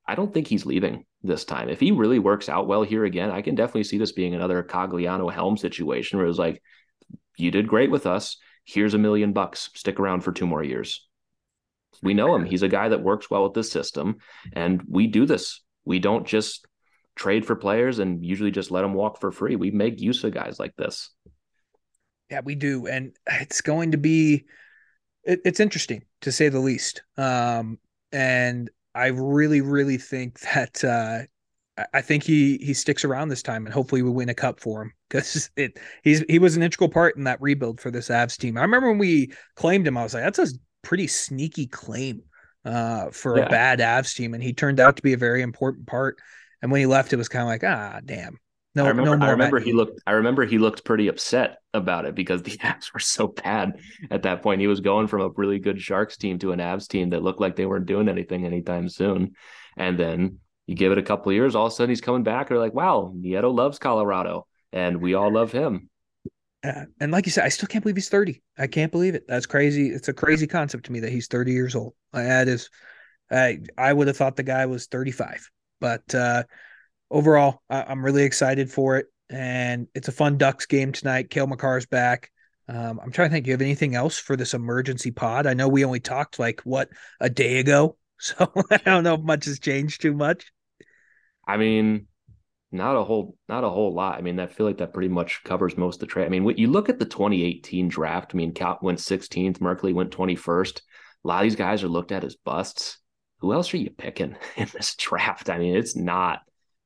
I 0.05 0.15
don't 0.15 0.33
think 0.33 0.47
he's 0.47 0.65
leaving 0.65 1.05
this 1.23 1.45
time. 1.45 1.69
If 1.69 1.79
he 1.79 1.91
really 1.91 2.19
works 2.19 2.49
out 2.49 2.67
well 2.67 2.83
here 2.83 3.05
again, 3.05 3.31
I 3.31 3.41
can 3.41 3.55
definitely 3.55 3.85
see 3.85 3.97
this 3.97 4.11
being 4.11 4.35
another 4.35 4.61
Cogliano 4.63 5.31
Helm 5.31 5.55
situation 5.55 6.17
where 6.17 6.25
it 6.25 6.29
was 6.29 6.37
like, 6.37 6.61
you 7.37 7.49
did 7.49 7.69
great 7.69 7.89
with 7.89 8.05
us. 8.05 8.35
Here's 8.65 8.95
a 8.95 8.97
million 8.97 9.31
bucks. 9.31 9.69
Stick 9.75 9.97
around 9.97 10.21
for 10.21 10.33
two 10.33 10.45
more 10.45 10.61
years. 10.61 11.07
We 12.03 12.13
know 12.13 12.35
him. 12.35 12.43
He's 12.43 12.63
a 12.63 12.67
guy 12.67 12.89
that 12.89 13.01
works 13.01 13.29
well 13.29 13.43
with 13.43 13.53
this 13.53 13.71
system. 13.71 14.17
And 14.51 14.81
we 14.89 15.07
do 15.07 15.25
this. 15.25 15.61
We 15.85 15.99
don't 15.99 16.27
just 16.27 16.67
trade 17.15 17.45
for 17.45 17.55
players 17.55 17.99
and 17.99 18.25
usually 18.25 18.51
just 18.51 18.71
let 18.71 18.81
them 18.81 18.93
walk 18.93 19.21
for 19.21 19.31
free. 19.31 19.55
We 19.55 19.71
make 19.71 20.01
use 20.01 20.21
of 20.25 20.33
guys 20.33 20.59
like 20.59 20.75
this. 20.75 21.09
Yeah, 22.29 22.41
we 22.43 22.55
do. 22.55 22.87
And 22.87 23.15
it's 23.25 23.61
going 23.61 23.91
to 23.91 23.97
be, 23.97 24.47
it, 25.23 25.39
it's 25.45 25.61
interesting 25.61 26.03
to 26.21 26.31
say 26.31 26.49
the 26.49 26.59
least. 26.59 27.03
Um, 27.17 27.79
and 28.11 28.69
I 28.93 29.07
really, 29.07 29.61
really 29.61 29.97
think 29.97 30.39
that 30.41 30.83
uh, 30.83 31.19
I 31.93 32.01
think 32.01 32.23
he 32.23 32.57
he 32.57 32.73
sticks 32.73 33.05
around 33.05 33.29
this 33.29 33.43
time, 33.43 33.65
and 33.65 33.73
hopefully 33.73 34.01
we 34.01 34.09
win 34.09 34.29
a 34.29 34.33
cup 34.33 34.59
for 34.59 34.83
him 34.83 34.93
because 35.09 35.49
it 35.55 35.79
he's 36.03 36.23
he 36.29 36.39
was 36.39 36.55
an 36.55 36.63
integral 36.63 36.89
part 36.89 37.17
in 37.17 37.23
that 37.25 37.41
rebuild 37.41 37.79
for 37.79 37.91
this 37.91 38.09
Avs 38.09 38.37
team. 38.37 38.57
I 38.57 38.61
remember 38.61 38.89
when 38.89 38.97
we 38.97 39.33
claimed 39.55 39.87
him, 39.87 39.97
I 39.97 40.03
was 40.03 40.13
like, 40.13 40.23
that's 40.23 40.39
a 40.39 40.47
pretty 40.81 41.07
sneaky 41.07 41.67
claim 41.67 42.23
uh, 42.65 43.09
for 43.11 43.37
yeah. 43.37 43.45
a 43.45 43.49
bad 43.49 43.79
Avs 43.79 44.15
team, 44.15 44.33
and 44.33 44.43
he 44.43 44.53
turned 44.53 44.79
out 44.79 44.97
to 44.97 45.03
be 45.03 45.13
a 45.13 45.17
very 45.17 45.41
important 45.41 45.87
part. 45.87 46.17
And 46.61 46.71
when 46.71 46.79
he 46.79 46.85
left, 46.85 47.13
it 47.13 47.17
was 47.17 47.29
kind 47.29 47.41
of 47.41 47.47
like, 47.47 47.63
ah, 47.63 47.99
damn. 48.05 48.37
No, 48.73 48.85
I 48.85 48.89
remember, 48.89 49.17
no 49.17 49.25
I 49.25 49.31
remember 49.31 49.59
he 49.59 49.73
looked. 49.73 50.01
I 50.07 50.11
remember 50.11 50.45
he 50.45 50.57
looked 50.57 50.85
pretty 50.85 51.09
upset 51.09 51.57
about 51.73 52.05
it 52.05 52.15
because 52.15 52.41
the 52.41 52.51
Avs 52.57 52.93
were 52.93 52.99
so 52.99 53.27
bad 53.27 53.79
at 54.09 54.23
that 54.23 54.41
point. 54.41 54.61
He 54.61 54.67
was 54.67 54.79
going 54.79 55.07
from 55.07 55.21
a 55.21 55.29
really 55.29 55.59
good 55.59 55.81
Sharks 55.81 56.15
team 56.15 56.39
to 56.39 56.53
an 56.53 56.59
Avs 56.59 56.87
team 56.87 57.09
that 57.09 57.21
looked 57.21 57.41
like 57.41 57.55
they 57.55 57.65
weren't 57.65 57.85
doing 57.85 58.07
anything 58.07 58.45
anytime 58.45 58.87
soon. 58.87 59.33
And 59.77 59.97
then 59.97 60.39
you 60.67 60.75
give 60.75 60.93
it 60.93 60.97
a 60.97 61.03
couple 61.03 61.33
years, 61.33 61.53
all 61.53 61.65
of 61.65 61.73
a 61.73 61.75
sudden 61.75 61.89
he's 61.89 62.01
coming 62.01 62.23
back. 62.23 62.47
They're 62.47 62.59
like, 62.59 62.73
wow, 62.73 63.13
Nieto 63.15 63.53
loves 63.53 63.77
Colorado, 63.77 64.47
and 64.71 65.01
we 65.01 65.15
all 65.15 65.33
love 65.33 65.51
him. 65.51 65.89
Uh, 66.63 66.85
and 66.99 67.11
like 67.11 67.25
you 67.25 67.31
said, 67.31 67.43
I 67.43 67.49
still 67.49 67.67
can't 67.67 67.83
believe 67.83 67.97
he's 67.97 68.09
30. 68.09 68.41
I 68.57 68.67
can't 68.67 68.91
believe 68.91 69.15
it. 69.15 69.25
That's 69.27 69.47
crazy. 69.47 69.89
It's 69.89 70.07
a 70.07 70.13
crazy 70.13 70.47
concept 70.47 70.85
to 70.85 70.91
me 70.91 71.01
that 71.01 71.11
he's 71.11 71.27
30 71.27 71.51
years 71.51 71.75
old. 71.75 71.93
That 72.13 72.47
is, 72.47 72.69
I 73.29 73.59
I 73.77 73.91
would 73.91 74.07
have 74.07 74.15
thought 74.15 74.35
the 74.35 74.43
guy 74.43 74.65
was 74.65 74.87
35, 74.87 75.49
but 75.79 76.15
uh, 76.15 76.43
overall, 77.11 77.61
I, 77.69 77.91
am 77.91 78.03
really 78.03 78.23
excited 78.23 78.71
for 78.71 78.97
it. 78.97 79.07
And 79.29 79.87
it's 79.93 80.07
a 80.07 80.13
fun 80.13 80.37
Ducks 80.37 80.65
game 80.65 80.91
tonight. 80.91 81.29
Cale 81.29 81.47
Makar's 81.47 81.85
back. 81.85 82.31
Um, 82.67 82.99
I'm 83.01 83.11
trying 83.11 83.29
to 83.29 83.33
think. 83.33 83.45
Do 83.45 83.49
you 83.49 83.53
have 83.53 83.61
anything 83.61 83.95
else 83.95 84.17
for 84.17 84.35
this 84.35 84.53
emergency 84.53 85.11
pod? 85.11 85.45
I 85.45 85.53
know 85.53 85.67
we 85.67 85.85
only 85.85 85.99
talked 85.99 86.39
like 86.39 86.61
what 86.61 86.89
a 87.19 87.29
day 87.29 87.59
ago, 87.59 87.97
so 88.19 88.51
I 88.71 88.77
don't 88.77 89.03
know 89.03 89.15
if 89.15 89.21
much 89.21 89.45
has 89.45 89.59
changed 89.59 90.01
too 90.01 90.13
much. 90.13 90.51
I 91.45 91.57
mean, 91.57 92.07
not 92.71 92.95
a 92.95 93.03
whole, 93.03 93.35
not 93.49 93.63
a 93.63 93.69
whole 93.69 93.93
lot. 93.93 94.17
I 94.17 94.21
mean, 94.21 94.39
I 94.39 94.47
feel 94.47 94.65
like 94.65 94.77
that 94.77 94.93
pretty 94.93 95.09
much 95.09 95.43
covers 95.43 95.77
most 95.77 95.95
of 95.95 95.99
the 96.01 96.05
trade. 96.07 96.25
I 96.25 96.29
mean, 96.29 96.43
when 96.43 96.57
you 96.57 96.67
look 96.67 96.87
at 96.89 96.99
the 96.99 97.05
2018 97.05 97.89
draft. 97.89 98.31
I 98.33 98.37
mean, 98.37 98.53
Kaut 98.53 98.81
went 98.81 98.99
16th, 98.99 99.59
Merkley 99.59 99.93
went 99.93 100.11
21st. 100.11 100.81
A 101.23 101.27
lot 101.27 101.39
of 101.39 101.43
these 101.43 101.55
guys 101.55 101.83
are 101.83 101.89
looked 101.89 102.11
at 102.11 102.23
as 102.23 102.35
busts. 102.35 102.97
Who 103.39 103.53
else 103.53 103.73
are 103.73 103.77
you 103.77 103.89
picking 103.89 104.35
in 104.55 104.67
this 104.73 104.95
draft? 104.95 105.49
I 105.49 105.57
mean, 105.57 105.75
it's 105.75 105.95
not 105.95 106.41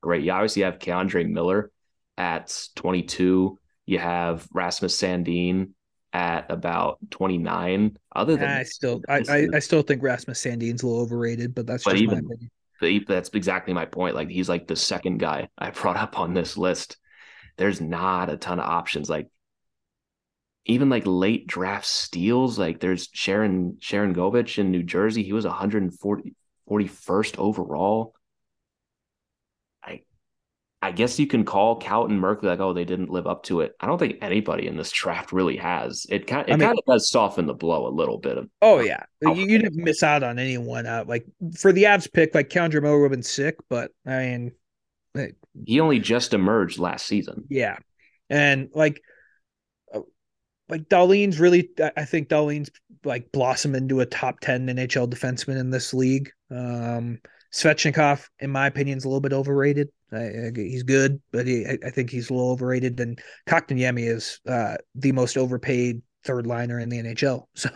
great. 0.06 0.22
You 0.22 0.30
obviously 0.30 0.62
have 0.62 0.78
K'Andre 0.78 1.28
Miller 1.28 1.72
at 2.16 2.56
22. 2.76 3.58
You 3.86 3.98
have 3.98 4.46
Rasmus 4.52 4.96
Sandin 4.96 5.70
at 6.12 6.48
about 6.48 6.98
29. 7.10 7.98
Other 8.14 8.36
than 8.36 8.48
I 8.48 8.62
still 8.62 9.02
I, 9.08 9.24
I, 9.28 9.48
I, 9.54 9.58
still 9.58 9.82
think 9.82 10.04
Rasmus 10.04 10.40
Sandin's 10.40 10.84
a 10.84 10.86
little 10.86 11.02
overrated, 11.02 11.56
but 11.56 11.66
that's 11.66 11.82
but 11.82 11.92
just 11.92 12.02
even, 12.04 12.24
my 12.24 12.34
opinion. 12.80 13.04
That's 13.08 13.30
exactly 13.30 13.74
my 13.74 13.84
point. 13.84 14.14
Like 14.14 14.30
he's 14.30 14.48
like 14.48 14.68
the 14.68 14.76
second 14.76 15.18
guy 15.18 15.48
I 15.58 15.70
brought 15.70 15.96
up 15.96 16.20
on 16.20 16.34
this 16.34 16.56
list. 16.56 16.98
There's 17.56 17.80
not 17.80 18.30
a 18.30 18.36
ton 18.36 18.60
of 18.60 18.64
options. 18.66 19.10
Like 19.10 19.26
even 20.66 20.88
like 20.88 21.02
late 21.04 21.48
draft 21.48 21.86
steals, 21.86 22.60
like 22.60 22.78
there's 22.78 23.08
Sharon 23.12 23.78
Sharangovich 23.80 24.58
in 24.58 24.70
New 24.70 24.84
Jersey. 24.84 25.24
He 25.24 25.32
was 25.32 25.44
140 25.44 26.36
41st 26.70 27.38
overall. 27.38 28.15
I 30.86 30.92
guess 30.92 31.18
you 31.18 31.26
can 31.26 31.44
call 31.44 31.74
and 31.74 32.22
Merkley 32.22 32.44
like, 32.44 32.60
oh, 32.60 32.72
they 32.72 32.84
didn't 32.84 33.10
live 33.10 33.26
up 33.26 33.42
to 33.44 33.60
it. 33.60 33.74
I 33.80 33.86
don't 33.86 33.98
think 33.98 34.18
anybody 34.22 34.68
in 34.68 34.76
this 34.76 34.92
draft 34.92 35.32
really 35.32 35.56
has. 35.56 36.06
It 36.08 36.28
kind, 36.28 36.48
it 36.48 36.52
I 36.52 36.56
mean, 36.56 36.68
kind 36.68 36.78
of 36.78 36.84
does 36.86 37.10
soften 37.10 37.46
the 37.46 37.54
blow 37.54 37.88
a 37.88 37.90
little 37.90 38.18
bit. 38.18 38.38
Of 38.38 38.48
oh 38.62 38.78
yeah, 38.78 39.02
you, 39.20 39.32
you 39.34 39.58
didn't 39.58 39.82
miss 39.82 40.04
out 40.04 40.22
on 40.22 40.38
anyone. 40.38 40.86
out. 40.86 41.08
like 41.08 41.26
for 41.58 41.72
the 41.72 41.84
Avs 41.84 42.12
pick, 42.12 42.36
like 42.36 42.50
K'Andre 42.50 42.80
Miller 42.80 43.00
would 43.00 43.06
have 43.06 43.10
been 43.10 43.24
sick, 43.24 43.56
but 43.68 43.90
I 44.06 44.18
mean, 44.18 44.52
it, 45.16 45.34
he 45.64 45.80
only 45.80 45.98
just 45.98 46.32
emerged 46.32 46.78
last 46.78 47.06
season. 47.06 47.46
Yeah, 47.48 47.78
and 48.30 48.68
like, 48.72 49.02
uh, 49.92 50.02
like 50.68 50.88
Dahlin's 50.88 51.40
really, 51.40 51.70
I 51.96 52.04
think 52.04 52.28
Dahlin's 52.28 52.70
like 53.04 53.32
blossom 53.32 53.74
into 53.74 53.98
a 53.98 54.06
top 54.06 54.38
ten 54.38 54.68
NHL 54.68 55.10
defenseman 55.10 55.58
in 55.58 55.70
this 55.70 55.92
league. 55.92 56.30
Um, 56.48 57.18
Svechnikov, 57.52 58.28
in 58.38 58.50
my 58.50 58.68
opinion, 58.68 58.98
is 58.98 59.04
a 59.04 59.08
little 59.08 59.20
bit 59.20 59.32
overrated. 59.32 59.88
I, 60.12 60.52
he's 60.54 60.84
good, 60.84 61.20
but 61.32 61.46
he, 61.46 61.66
I, 61.66 61.90
think 61.90 62.10
he's 62.10 62.30
a 62.30 62.32
little 62.32 62.50
overrated. 62.50 63.00
And 63.00 63.18
Kotkaniemi 63.48 64.08
is 64.08 64.40
uh, 64.48 64.76
the 64.94 65.12
most 65.12 65.36
overpaid 65.36 66.02
third 66.24 66.46
liner 66.46 66.78
in 66.78 66.88
the 66.88 67.02
NHL. 67.02 67.44
So 67.56 67.70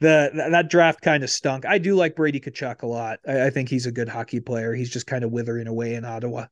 the 0.00 0.30
that 0.50 0.68
draft 0.68 1.00
kind 1.00 1.22
of 1.22 1.30
stunk. 1.30 1.64
I 1.64 1.78
do 1.78 1.94
like 1.94 2.16
Brady 2.16 2.40
Tkachuk 2.40 2.82
a 2.82 2.86
lot. 2.86 3.20
I, 3.26 3.46
I, 3.46 3.50
think 3.50 3.68
he's 3.68 3.86
a 3.86 3.92
good 3.92 4.08
hockey 4.08 4.40
player. 4.40 4.74
He's 4.74 4.90
just 4.90 5.06
kind 5.06 5.24
of 5.24 5.30
withering 5.30 5.68
away 5.68 5.94
in 5.94 6.04
Ottawa. 6.04 6.46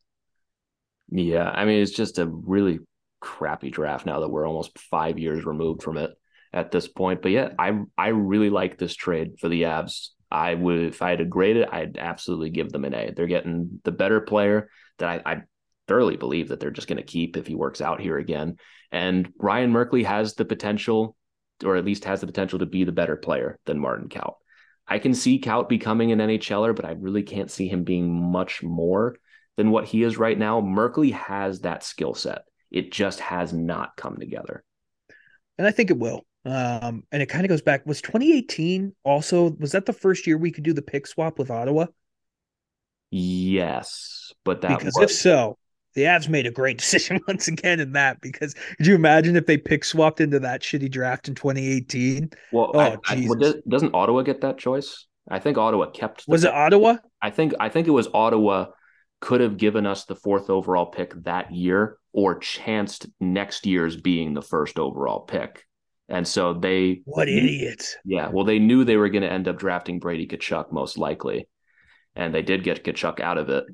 Yeah, 1.11 1.49
I 1.49 1.65
mean 1.65 1.83
it's 1.83 1.93
just 1.93 2.19
a 2.19 2.27
really 2.27 2.79
crappy 3.21 3.71
draft 3.71 4.07
now 4.07 4.21
that 4.21 4.29
we're 4.29 4.47
almost 4.47 4.79
five 4.79 5.19
years 5.19 5.45
removed 5.45 5.83
from 5.83 5.99
it 5.99 6.11
at 6.53 6.71
this 6.71 6.89
point. 6.89 7.21
But 7.21 7.33
yeah, 7.33 7.51
I 7.59 7.79
I 7.99 8.09
really 8.09 8.51
like 8.51 8.79
this 8.79 8.95
trade 8.95 9.39
for 9.41 9.49
the 9.49 9.63
Avs. 9.63 10.11
I 10.31 10.55
would 10.55 10.81
if 10.81 11.03
I 11.03 11.11
had 11.11 11.19
to 11.19 11.25
grade 11.25 11.57
it, 11.57 11.69
I'd 11.71 11.99
absolutely 11.99 12.51
give 12.51 12.71
them 12.71 12.85
an 12.85 12.95
A. 12.95 13.13
They're 13.15 13.27
getting 13.27 13.81
the 13.85 13.93
better 13.93 14.21
player 14.21 14.71
that 14.99 15.23
I, 15.27 15.33
I 15.33 15.43
thoroughly 15.87 16.17
believe 16.17 16.49
that 16.49 16.61
they're 16.61 16.71
just 16.71 16.89
going 16.89 16.99
to 16.99 17.03
keep 17.03 17.37
if 17.37 17.47
he 17.47 17.55
works 17.55 17.81
out 17.81 18.01
here 18.01 18.19
again. 18.19 18.57
And 18.91 19.33
Ryan 19.39 19.73
Merkley 19.73 20.05
has 20.05 20.35
the 20.35 20.45
potential, 20.45 21.17
or 21.65 21.77
at 21.77 21.85
least 21.85 22.05
has 22.05 22.21
the 22.21 22.27
potential 22.27 22.59
to 22.61 22.67
be 22.67 22.85
the 22.85 22.93
better 22.93 23.17
player 23.17 23.59
than 23.67 23.79
Martin 23.79 24.09
Kaut. 24.09 24.35
I 24.87 24.99
can 24.99 25.15
see 25.15 25.41
Kaut 25.41 25.69
becoming 25.69 26.13
an 26.13 26.19
NHLer, 26.19 26.77
but 26.77 26.85
I 26.85 26.93
really 26.93 27.23
can't 27.23 27.51
see 27.51 27.69
him 27.69 27.85
being 27.85 28.13
much 28.13 28.63
more 28.63 29.17
than 29.57 29.71
what 29.71 29.87
he 29.87 30.03
is 30.03 30.19
right 30.19 30.39
now. 30.39 30.61
Merkley 30.61 31.13
has 31.13 31.61
that 31.61 31.83
skill 31.83 32.15
set. 32.15 32.43
It 32.71 32.93
just 32.93 33.21
has 33.21 33.53
not 33.53 33.97
come 33.97 34.19
together. 34.19 34.65
And 35.59 35.67
I 35.67 35.71
think 35.71 35.91
it 35.91 35.99
will. 35.99 36.27
Um, 36.45 37.05
and 37.11 37.23
it 37.23 37.27
kind 37.27 37.45
of 37.45 37.49
goes 37.49 37.63
back. 37.63 37.87
Was 37.87 38.03
2018 38.03 38.95
also 39.05 39.51
was 39.59 39.73
that 39.73 39.87
the 39.87 39.93
first 39.93 40.27
year 40.27 40.37
we 40.37 40.51
could 40.51 40.65
do 40.65 40.73
the 40.73 40.83
pick 40.83 41.07
swap 41.07 41.39
with 41.39 41.51
Ottawa? 41.51 41.87
Yes, 43.17 44.33
but 44.45 44.63
that 44.63 44.77
because 44.77 44.95
was... 44.99 45.13
if 45.13 45.17
so, 45.17 45.57
the 45.95 46.03
Avs 46.03 46.29
made 46.29 46.47
a 46.47 46.51
great 46.51 46.79
decision 46.81 47.21
once 47.29 47.47
again 47.47 47.79
in 47.79 47.93
that. 47.93 48.21
Because 48.21 48.55
could 48.77 48.87
you 48.87 48.97
imagine 48.97 49.37
if 49.37 49.47
they 49.47 49.57
pick 49.57 49.85
swapped 49.85 50.21
into 50.21 50.41
that 50.41 50.63
shitty 50.63 50.91
draft 50.91 51.29
in 51.29 51.37
2018? 51.37 52.31
Well, 52.51 52.73
oh, 52.75 52.81
I, 52.81 52.97
I, 53.07 53.27
well, 53.29 53.55
doesn't 53.69 53.95
Ottawa 53.95 54.23
get 54.23 54.41
that 54.41 54.59
choice? 54.59 55.07
I 55.31 55.39
think 55.39 55.59
Ottawa 55.59 55.91
kept. 55.91 56.25
was 56.27 56.43
pick. 56.43 56.51
it 56.51 56.57
Ottawa? 56.57 56.97
I 57.23 57.31
think 57.31 57.55
I 57.61 57.69
think 57.69 57.87
it 57.87 57.93
was 57.93 58.09
Ottawa. 58.13 58.67
Could 59.21 59.41
have 59.41 59.59
given 59.59 59.87
us 59.87 60.07
the 60.07 60.17
fourth 60.17 60.51
overall 60.51 60.87
pick 60.87 61.15
that 61.23 61.55
year, 61.55 61.99
or 62.13 62.41
chanced 62.41 63.07
next 63.21 63.65
year's 63.65 63.97
being 63.97 64.35
the 64.35 64.43
first 64.43 64.77
overall 64.79 65.21
pick. 65.21 65.65
And 66.09 66.27
so 66.27 66.53
they 66.53 67.03
what 67.05 67.29
idiots. 67.29 67.97
Yeah, 68.05 68.29
well, 68.29 68.45
they 68.45 68.59
knew 68.59 68.83
they 68.85 68.97
were 68.97 69.09
going 69.09 69.23
to 69.23 69.33
end 69.33 69.47
up 69.47 69.57
drafting 69.57 70.01
Brady 70.01 70.27
Tkachuk 70.27 70.73
most 70.73 70.99
likely, 70.99 71.47
and 72.17 72.35
they 72.35 72.43
did 72.43 72.63
get 72.65 72.85
Tkachuk 72.85 73.21
out 73.21 73.39
of 73.39 73.49
it. 73.49 73.65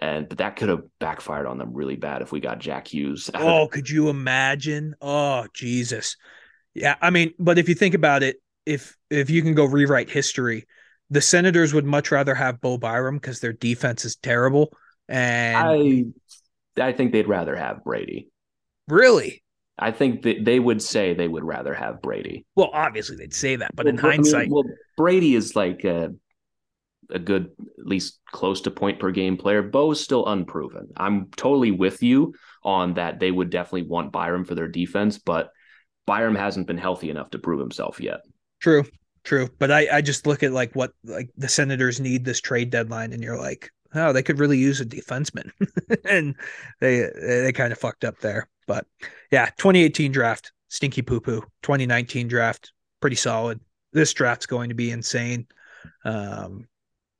And 0.00 0.28
but 0.28 0.38
that 0.38 0.56
could 0.56 0.68
have 0.68 0.82
backfired 0.98 1.46
on 1.46 1.58
them 1.58 1.72
really 1.72 1.96
bad 1.96 2.20
if 2.20 2.32
we 2.32 2.40
got 2.40 2.58
Jack 2.58 2.88
Hughes. 2.88 3.30
Oh, 3.34 3.68
could 3.68 3.88
you 3.88 4.08
imagine? 4.08 4.94
Oh, 5.00 5.46
Jesus. 5.54 6.16
Yeah, 6.74 6.96
I 7.00 7.10
mean, 7.10 7.32
but 7.38 7.58
if 7.58 7.68
you 7.68 7.74
think 7.74 7.94
about 7.94 8.22
it, 8.22 8.36
if 8.66 8.96
if 9.08 9.30
you 9.30 9.42
can 9.42 9.54
go 9.54 9.64
rewrite 9.64 10.10
history, 10.10 10.66
the 11.10 11.20
Senators 11.20 11.72
would 11.72 11.84
much 11.84 12.10
rather 12.10 12.34
have 12.34 12.60
Bo 12.60 12.76
Byram 12.76 13.16
because 13.16 13.40
their 13.40 13.52
defense 13.52 14.04
is 14.04 14.16
terrible. 14.16 14.76
And 15.08 16.12
I 16.76 16.88
I 16.88 16.92
think 16.92 17.12
they'd 17.12 17.28
rather 17.28 17.54
have 17.54 17.84
Brady. 17.84 18.30
Really? 18.88 19.42
I 19.78 19.90
think 19.90 20.22
that 20.22 20.44
they 20.44 20.60
would 20.60 20.82
say 20.82 21.14
they 21.14 21.28
would 21.28 21.44
rather 21.44 21.74
have 21.74 22.00
Brady. 22.00 22.46
Well, 22.54 22.70
obviously 22.72 23.16
they'd 23.16 23.34
say 23.34 23.56
that, 23.56 23.74
but 23.74 23.86
well, 23.86 23.94
in 23.94 23.98
hindsight, 23.98 24.34
I 24.34 24.44
mean, 24.44 24.52
well, 24.52 24.64
Brady 24.96 25.34
is 25.34 25.56
like 25.56 25.84
a 25.84 26.12
a 27.10 27.18
good, 27.18 27.50
at 27.78 27.86
least 27.86 28.20
close 28.32 28.62
to 28.62 28.70
point 28.70 28.98
per 28.98 29.10
game 29.10 29.36
player. 29.36 29.62
Bo's 29.62 30.00
still 30.00 30.26
unproven. 30.26 30.88
I'm 30.96 31.28
totally 31.36 31.70
with 31.70 32.02
you 32.02 32.34
on 32.62 32.94
that. 32.94 33.20
They 33.20 33.30
would 33.30 33.50
definitely 33.50 33.88
want 33.88 34.12
Byram 34.12 34.44
for 34.44 34.54
their 34.54 34.68
defense, 34.68 35.18
but 35.18 35.50
Byram 36.06 36.34
hasn't 36.34 36.66
been 36.66 36.78
healthy 36.78 37.10
enough 37.10 37.30
to 37.30 37.38
prove 37.38 37.60
himself 37.60 38.00
yet. 38.00 38.20
True, 38.60 38.84
true. 39.24 39.48
But 39.58 39.70
I, 39.70 39.88
I 39.96 40.00
just 40.00 40.26
look 40.26 40.42
at 40.42 40.52
like 40.52 40.74
what 40.74 40.92
like 41.04 41.30
the 41.36 41.48
Senators 41.48 42.00
need 42.00 42.24
this 42.24 42.40
trade 42.40 42.70
deadline, 42.70 43.12
and 43.12 43.22
you're 43.22 43.38
like, 43.38 43.70
oh, 43.94 44.12
they 44.12 44.22
could 44.22 44.38
really 44.38 44.58
use 44.58 44.80
a 44.80 44.86
defenseman, 44.86 45.50
and 46.04 46.34
they 46.80 47.08
they 47.20 47.52
kind 47.52 47.72
of 47.72 47.78
fucked 47.78 48.04
up 48.04 48.18
there. 48.20 48.48
But 48.66 48.86
yeah, 49.30 49.46
2018 49.58 50.12
draft, 50.12 50.52
stinky 50.68 51.02
poo 51.02 51.20
poo. 51.20 51.42
2019 51.62 52.28
draft, 52.28 52.72
pretty 53.00 53.16
solid. 53.16 53.60
This 53.92 54.12
draft's 54.12 54.46
going 54.46 54.70
to 54.70 54.74
be 54.74 54.90
insane. 54.90 55.46
Um, 56.04 56.66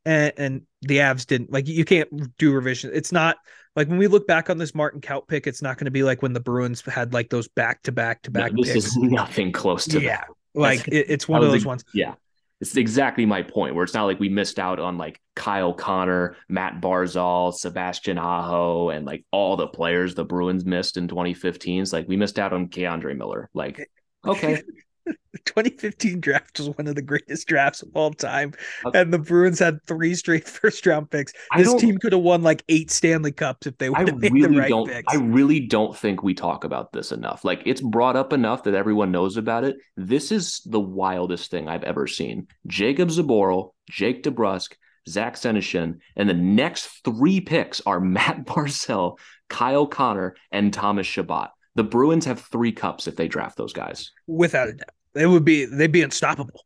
and, 0.05 0.33
and 0.37 0.63
the 0.83 0.99
Avs 0.99 1.27
didn't 1.27 1.53
like 1.53 1.69
you 1.69 1.85
can't 1.85 2.37
do 2.39 2.53
revision. 2.53 2.91
It's 2.93 3.13
not 3.13 3.37
like 3.77 3.89
when 3.89 3.99
we 3.99 4.07
look 4.07 4.27
back 4.27 4.51
on 4.51 4.59
this 4.59 4.75
Martin 4.75 5.01
Kaut 5.01 5.27
pick, 5.27 5.47
it's 5.47 5.63
not 5.63 5.79
going 5.79 5.87
to 5.87 5.91
be 5.91 6.03
like 6.03 6.23
when 6.23 6.33
the 6.33 6.41
Bruins 6.41 6.83
had 6.83 7.13
like 7.13 7.31
those 7.31 7.49
back 7.49 7.83
to 7.85 7.93
back 7.93 8.23
to 8.23 8.31
back. 8.31 8.53
This 8.57 8.73
picks. 8.73 8.87
is 8.87 8.97
nothing 8.97 9.53
close 9.53 9.85
to 9.87 10.01
yeah. 10.01 10.19
That. 10.19 10.29
Like 10.55 10.87
it, 10.89 11.07
it's 11.09 11.27
one 11.27 11.43
of 11.43 11.51
those 11.51 11.67
ones. 11.67 11.85
Yeah, 11.93 12.15
it's 12.61 12.77
exactly 12.77 13.27
my 13.27 13.43
point. 13.43 13.75
Where 13.75 13.83
it's 13.83 13.95
not 13.95 14.05
like 14.05 14.21
we 14.21 14.29
missed 14.29 14.61
out 14.61 14.79
on 14.79 14.99
like 14.99 15.21
Kyle 15.35 15.75
Connor, 15.75 16.37
Matt 16.49 16.81
Barzal, 16.81 17.53
Sebastian 17.53 18.19
Aho, 18.19 18.91
and 18.91 19.05
like 19.05 19.25
all 19.33 19.57
the 19.57 19.67
players 19.67 20.15
the 20.15 20.25
Bruins 20.25 20.65
missed 20.65 20.97
in 20.97 21.09
2015. 21.09 21.83
It's 21.83 21.93
like 21.93 22.07
we 22.07 22.17
missed 22.17 22.39
out 22.39 22.53
on 22.53 22.69
K'Andre 22.69 23.17
Miller. 23.17 23.51
Like 23.53 23.91
okay. 24.27 24.63
the 25.33 25.39
2015 25.45 26.21
draft 26.21 26.59
was 26.59 26.71
one 26.71 26.87
of 26.87 26.95
the 26.95 27.03
greatest 27.03 27.47
drafts 27.47 27.83
of 27.83 27.89
all 27.95 28.13
time. 28.13 28.53
Okay. 28.87 29.01
And 29.01 29.13
the 29.13 29.19
Bruins 29.19 29.59
had 29.59 29.83
three 29.87 30.15
straight 30.15 30.49
first 30.49 30.87
round 30.87 31.11
picks. 31.11 31.33
This 31.57 31.75
team 31.75 31.99
could 31.99 32.13
have 32.13 32.23
won 32.23 32.43
like 32.43 32.65
eight 32.69 32.91
Stanley 32.91 33.33
Cups 33.33 33.67
if 33.67 33.77
they 33.79 33.91
would 33.91 34.09
have 34.09 34.19
made 34.19 34.33
really 34.33 34.55
the 34.55 34.61
right 34.61 34.69
don't, 34.69 34.89
picks. 34.89 35.15
I 35.15 35.19
really 35.19 35.61
don't 35.61 35.97
think 35.97 36.23
we 36.23 36.35
talk 36.35 36.65
about 36.65 36.93
this 36.93 37.13
enough. 37.13 37.45
Like 37.45 37.63
it's 37.67 37.81
brought 37.81 38.17
up 38.17 38.33
enough 38.33 38.65
that 38.65 38.75
everyone 38.75 39.13
knows 39.13 39.37
about 39.37 39.65
it. 39.65 39.77
This 39.97 40.33
is 40.33 40.61
the 40.65 40.81
wildest 40.81 41.51
thing 41.51 41.69
I've 41.69 41.85
ever 41.85 42.07
seen. 42.07 42.49
Jakub 42.69 43.11
Zboril, 43.11 43.73
Jake 43.91 44.23
DeBrusk, 44.23 44.75
Zach 45.09 45.35
Senyshyn, 45.35 45.99
and 46.17 46.29
the 46.29 46.35
next 46.35 46.87
three 47.05 47.41
picks 47.41 47.81
are 47.83 48.01
Matt 48.01 48.47
Barzal, 48.47 49.19
Kyle 49.49 49.87
Connor, 49.87 50.35
and 50.51 50.73
Thomas 50.73 51.07
Chabot. 51.07 51.51
The 51.77 51.85
Bruins 51.85 52.25
have 52.27 52.41
three 52.41 52.73
cups 52.73 53.09
if 53.09 53.17
they 53.17 53.29
draft 53.29 53.57
those 53.57 53.73
guys. 53.73 54.13
Without 54.27 54.69
a 54.69 54.73
doubt. 54.75 54.94
It 55.15 55.27
would 55.27 55.45
be 55.45 55.65
they'd 55.65 55.93
be 55.93 56.03
unstoppable. 56.03 56.65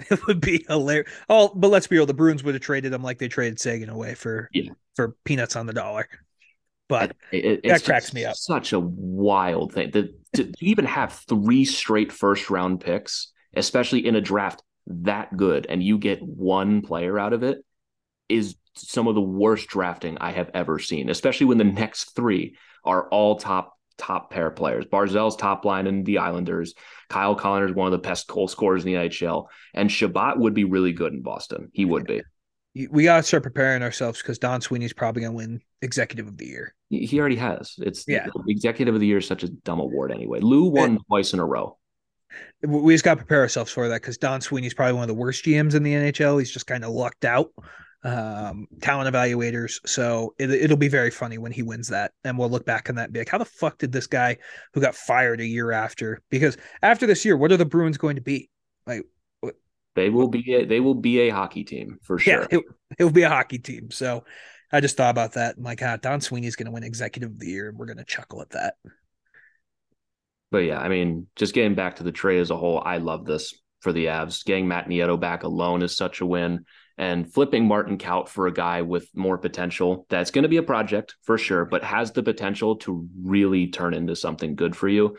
It 0.10 0.26
would 0.26 0.40
be 0.40 0.64
hilarious. 0.68 1.08
Oh, 1.28 1.52
but 1.54 1.68
let's 1.68 1.86
be 1.86 1.94
real, 1.94 2.04
the 2.04 2.12
Bruins 2.12 2.42
would 2.42 2.54
have 2.54 2.62
traded 2.62 2.92
them 2.92 3.04
like 3.04 3.18
they 3.18 3.28
traded 3.28 3.60
Seguin 3.60 3.88
away 3.88 4.16
for 4.16 4.50
yeah. 4.52 4.72
for 4.96 5.16
peanuts 5.24 5.54
on 5.54 5.66
the 5.66 5.72
dollar. 5.72 6.08
But 6.88 7.16
it, 7.30 7.44
it, 7.44 7.62
that 7.62 7.84
cracks 7.84 8.12
me 8.12 8.24
up. 8.24 8.34
Such 8.34 8.72
a 8.72 8.80
wild 8.80 9.72
thing 9.72 9.92
to, 9.92 10.12
to 10.34 10.52
even 10.60 10.84
have 10.84 11.12
three 11.28 11.64
straight 11.64 12.10
first 12.10 12.50
round 12.50 12.80
picks, 12.80 13.32
especially 13.54 14.04
in 14.04 14.16
a 14.16 14.20
draft 14.20 14.62
that 14.88 15.34
good, 15.36 15.66
and 15.68 15.82
you 15.82 15.96
get 15.96 16.20
one 16.22 16.82
player 16.82 17.18
out 17.18 17.32
of 17.32 17.42
it, 17.42 17.64
is 18.28 18.56
some 18.74 19.06
of 19.06 19.14
the 19.14 19.20
worst 19.20 19.68
drafting 19.68 20.18
I 20.20 20.32
have 20.32 20.50
ever 20.54 20.78
seen. 20.78 21.08
Especially 21.08 21.46
when 21.46 21.58
the 21.58 21.64
next 21.64 22.16
three 22.16 22.56
are 22.84 23.08
all 23.08 23.36
top 23.36 23.78
top 23.98 24.30
pair 24.30 24.50
players. 24.50 24.84
Barzal's 24.86 25.36
top 25.36 25.64
line 25.64 25.86
in 25.86 26.04
the 26.04 26.18
Islanders. 26.18 26.74
Kyle 27.08 27.34
Connor 27.34 27.66
is 27.66 27.74
one 27.74 27.86
of 27.86 27.92
the 27.92 27.98
best 27.98 28.26
goal 28.26 28.48
scorers 28.48 28.84
in 28.84 28.92
the 28.92 28.98
NHL. 28.98 29.46
And 29.72 29.90
Chabot 29.90 30.38
would 30.38 30.54
be 30.54 30.64
really 30.64 30.92
good 30.92 31.12
in 31.12 31.22
Boston. 31.22 31.70
He 31.72 31.84
would 31.84 32.06
be. 32.06 32.22
We 32.90 33.04
got 33.04 33.18
to 33.18 33.22
start 33.22 33.44
preparing 33.44 33.84
ourselves 33.84 34.20
because 34.20 34.40
Don 34.40 34.60
Sweeney's 34.60 34.92
probably 34.92 35.22
going 35.22 35.32
to 35.32 35.36
win 35.36 35.60
Executive 35.80 36.26
of 36.26 36.36
the 36.36 36.46
Year. 36.46 36.74
He 36.90 37.20
already 37.20 37.36
has. 37.36 37.76
It's 37.78 38.04
yeah. 38.08 38.26
Executive 38.48 38.96
of 38.96 39.00
the 39.00 39.06
Year 39.06 39.18
is 39.18 39.28
such 39.28 39.44
a 39.44 39.48
dumb 39.48 39.78
award 39.78 40.10
anyway. 40.10 40.40
Lou 40.40 40.64
won 40.64 40.98
twice 41.06 41.32
in 41.32 41.38
a 41.38 41.44
row. 41.44 41.78
We 42.66 42.92
just 42.94 43.04
got 43.04 43.12
to 43.12 43.18
prepare 43.18 43.42
ourselves 43.42 43.70
for 43.70 43.88
that 43.88 44.02
because 44.02 44.18
Don 44.18 44.40
Sweeney's 44.40 44.74
probably 44.74 44.94
one 44.94 45.04
of 45.04 45.08
the 45.08 45.14
worst 45.14 45.44
GMs 45.44 45.76
in 45.76 45.84
the 45.84 45.92
NHL. 45.92 46.40
He's 46.40 46.50
just 46.50 46.66
kind 46.66 46.84
of 46.84 46.90
lucked 46.90 47.24
out 47.24 47.52
um, 48.04 48.66
talent 48.82 49.12
evaluators. 49.12 49.80
So 49.86 50.34
it, 50.38 50.70
will 50.70 50.76
be 50.76 50.88
very 50.88 51.10
funny 51.10 51.38
when 51.38 51.52
he 51.52 51.62
wins 51.62 51.88
that, 51.88 52.12
and 52.22 52.38
we'll 52.38 52.50
look 52.50 52.66
back 52.66 52.88
on 52.88 52.96
that 52.96 53.04
and 53.04 53.12
be 53.12 53.20
like, 53.20 53.28
"How 53.28 53.38
the 53.38 53.44
fuck 53.44 53.78
did 53.78 53.92
this 53.92 54.06
guy 54.06 54.36
who 54.74 54.80
got 54.80 54.94
fired 54.94 55.40
a 55.40 55.46
year 55.46 55.72
after?" 55.72 56.20
Because 56.30 56.56
after 56.82 57.06
this 57.06 57.24
year, 57.24 57.36
what 57.36 57.50
are 57.50 57.56
the 57.56 57.64
Bruins 57.64 57.96
going 57.96 58.16
to 58.16 58.22
be? 58.22 58.50
Like, 58.86 59.02
they 59.96 60.10
will 60.10 60.28
be 60.28 60.54
a, 60.54 60.64
they 60.66 60.80
will 60.80 60.94
be 60.94 61.20
a 61.20 61.30
hockey 61.30 61.64
team 61.64 61.98
for 62.02 62.18
sure. 62.18 62.42
Yeah, 62.42 62.58
it, 62.58 62.64
it 62.98 63.04
will 63.04 63.10
be 63.10 63.22
a 63.22 63.30
hockey 63.30 63.58
team. 63.58 63.90
So 63.90 64.24
I 64.70 64.80
just 64.80 64.96
thought 64.96 65.10
about 65.10 65.32
that. 65.32 65.56
I'm 65.56 65.64
like, 65.64 65.82
ah, 65.82 65.96
Don 65.96 66.20
Sweeney's 66.20 66.56
going 66.56 66.66
to 66.66 66.72
win 66.72 66.84
Executive 66.84 67.30
of 67.30 67.38
the 67.38 67.48
Year, 67.48 67.70
and 67.70 67.78
we're 67.78 67.86
going 67.86 67.98
to 67.98 68.04
chuckle 68.04 68.42
at 68.42 68.50
that. 68.50 68.74
But 70.50 70.58
yeah, 70.58 70.78
I 70.78 70.88
mean, 70.88 71.26
just 71.36 71.54
getting 71.54 71.74
back 71.74 71.96
to 71.96 72.02
the 72.02 72.12
trade 72.12 72.40
as 72.40 72.50
a 72.50 72.56
whole, 72.56 72.82
I 72.84 72.98
love 72.98 73.24
this 73.24 73.54
for 73.80 73.92
the 73.92 74.06
Avs. 74.06 74.44
Getting 74.44 74.68
Matt 74.68 74.88
Nieto 74.88 75.18
back 75.18 75.42
alone 75.42 75.82
is 75.82 75.96
such 75.96 76.20
a 76.20 76.26
win 76.26 76.64
and 76.96 77.32
flipping 77.32 77.66
Martin 77.66 77.98
Kaut 77.98 78.28
for 78.28 78.46
a 78.46 78.52
guy 78.52 78.82
with 78.82 79.08
more 79.14 79.36
potential 79.38 80.06
that's 80.08 80.30
going 80.30 80.44
to 80.44 80.48
be 80.48 80.58
a 80.58 80.62
project 80.62 81.16
for 81.22 81.36
sure, 81.36 81.64
but 81.64 81.82
has 81.82 82.12
the 82.12 82.22
potential 82.22 82.76
to 82.76 83.08
really 83.20 83.68
turn 83.68 83.94
into 83.94 84.14
something 84.14 84.54
good 84.54 84.76
for 84.76 84.88
you. 84.88 85.16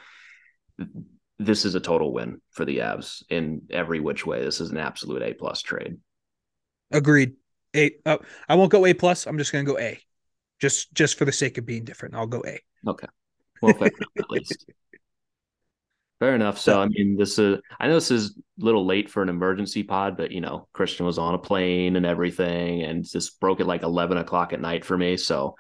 This 1.38 1.66
is 1.66 1.76
a 1.76 1.82
total 1.82 2.14
win 2.14 2.42
for 2.52 2.64
the 2.64 2.78
Avs 2.78 3.24
in 3.30 3.64
every 3.70 4.00
which 4.00 4.26
way. 4.26 4.42
This 4.44 4.62
is 4.62 4.72
an 4.72 4.78
absolute 4.78 5.22
A 5.22 5.34
plus 5.34 5.62
trade. 5.62 5.98
Agreed. 6.92 7.34
A. 7.76 7.92
Uh, 8.06 8.18
I 8.48 8.56
won't 8.56 8.72
go 8.72 8.86
A 8.86 8.94
plus. 8.94 9.28
I'm 9.28 9.38
just 9.38 9.52
going 9.52 9.66
to 9.66 9.72
go 9.72 9.78
A, 9.78 10.00
just 10.62 10.94
just 10.94 11.18
for 11.18 11.26
the 11.26 11.32
sake 11.34 11.58
of 11.58 11.66
being 11.66 11.84
different. 11.84 12.16
I'll 12.16 12.26
go 12.26 12.42
A. 12.48 12.60
Okay. 12.88 13.08
Well, 13.62 13.76
at 13.82 14.30
least. 14.30 14.66
Fair 16.20 16.34
enough. 16.34 16.58
So, 16.58 16.82
I 16.82 16.88
mean, 16.88 17.18
this 17.18 17.38
is, 17.38 17.60
I 17.80 17.88
know 17.88 17.96
this 17.96 18.12
is 18.12 18.38
a 18.62 18.64
little 18.64 18.86
late 18.86 19.10
for 19.10 19.22
an 19.22 19.30
emergency 19.30 19.84
pod, 19.84 20.16
but, 20.16 20.32
you 20.32 20.40
know, 20.40 20.68
Christian 20.72 21.06
was 21.06 21.18
on 21.18 21.36
a 21.36 21.38
plane 21.40 21.98
and 21.98 22.06
everything 22.06 22.84
and 22.84 23.04
just 23.04 23.40
broke 23.40 23.60
at 23.60 23.68
like 23.68 23.84
11 23.84 24.18
o'clock 24.18 24.54
at 24.54 24.62
night 24.62 24.86
for 24.86 24.98
me. 24.98 25.18
So, 25.18 25.56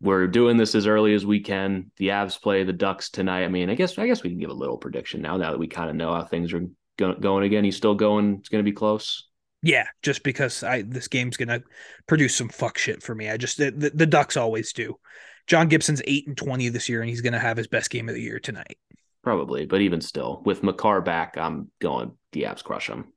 we're 0.00 0.26
doing 0.26 0.56
this 0.56 0.74
as 0.74 0.86
early 0.86 1.12
as 1.14 1.26
we 1.26 1.40
can. 1.40 1.90
The 1.98 2.08
Avs 2.08 2.40
play 2.40 2.64
the 2.64 2.72
Ducks 2.72 3.10
tonight. 3.10 3.44
I 3.44 3.48
mean, 3.48 3.68
I 3.68 3.74
guess, 3.74 3.98
I 3.98 4.06
guess 4.06 4.22
we 4.22 4.30
can 4.30 4.38
give 4.38 4.50
a 4.50 4.54
little 4.54 4.78
prediction 4.78 5.20
now, 5.20 5.36
now 5.36 5.50
that 5.50 5.58
we 5.58 5.66
kind 5.66 5.90
of 5.90 5.96
know 5.96 6.14
how 6.14 6.24
things 6.24 6.52
are 6.54 6.66
go- 6.96 7.14
going 7.16 7.44
again. 7.44 7.64
He's 7.64 7.76
still 7.76 7.94
going. 7.94 8.36
It's 8.38 8.48
going 8.48 8.64
to 8.64 8.70
be 8.70 8.74
close. 8.74 9.28
Yeah, 9.62 9.86
just 10.02 10.22
because 10.22 10.62
I 10.62 10.82
this 10.82 11.08
game's 11.08 11.36
gonna 11.36 11.62
produce 12.06 12.34
some 12.34 12.48
fuck 12.48 12.78
shit 12.78 13.02
for 13.02 13.14
me. 13.14 13.28
I 13.28 13.36
just 13.36 13.58
the, 13.58 13.70
the, 13.70 13.90
the 13.90 14.06
Ducks 14.06 14.38
always 14.38 14.72
do. 14.72 14.98
John 15.46 15.68
Gibson's 15.68 16.00
eight 16.06 16.26
and 16.26 16.36
twenty 16.36 16.70
this 16.70 16.88
year, 16.88 17.02
and 17.02 17.10
he's 17.10 17.20
gonna 17.20 17.38
have 17.38 17.58
his 17.58 17.66
best 17.66 17.90
game 17.90 18.08
of 18.08 18.14
the 18.14 18.22
year 18.22 18.38
tonight. 18.38 18.78
Probably, 19.22 19.66
but 19.66 19.82
even 19.82 20.00
still, 20.00 20.42
with 20.44 20.62
Makar 20.62 21.02
back, 21.02 21.36
I'm 21.36 21.70
going 21.78 22.12
the 22.32 22.42
Avs 22.42 22.64
crush 22.64 22.88
him. 22.88 23.12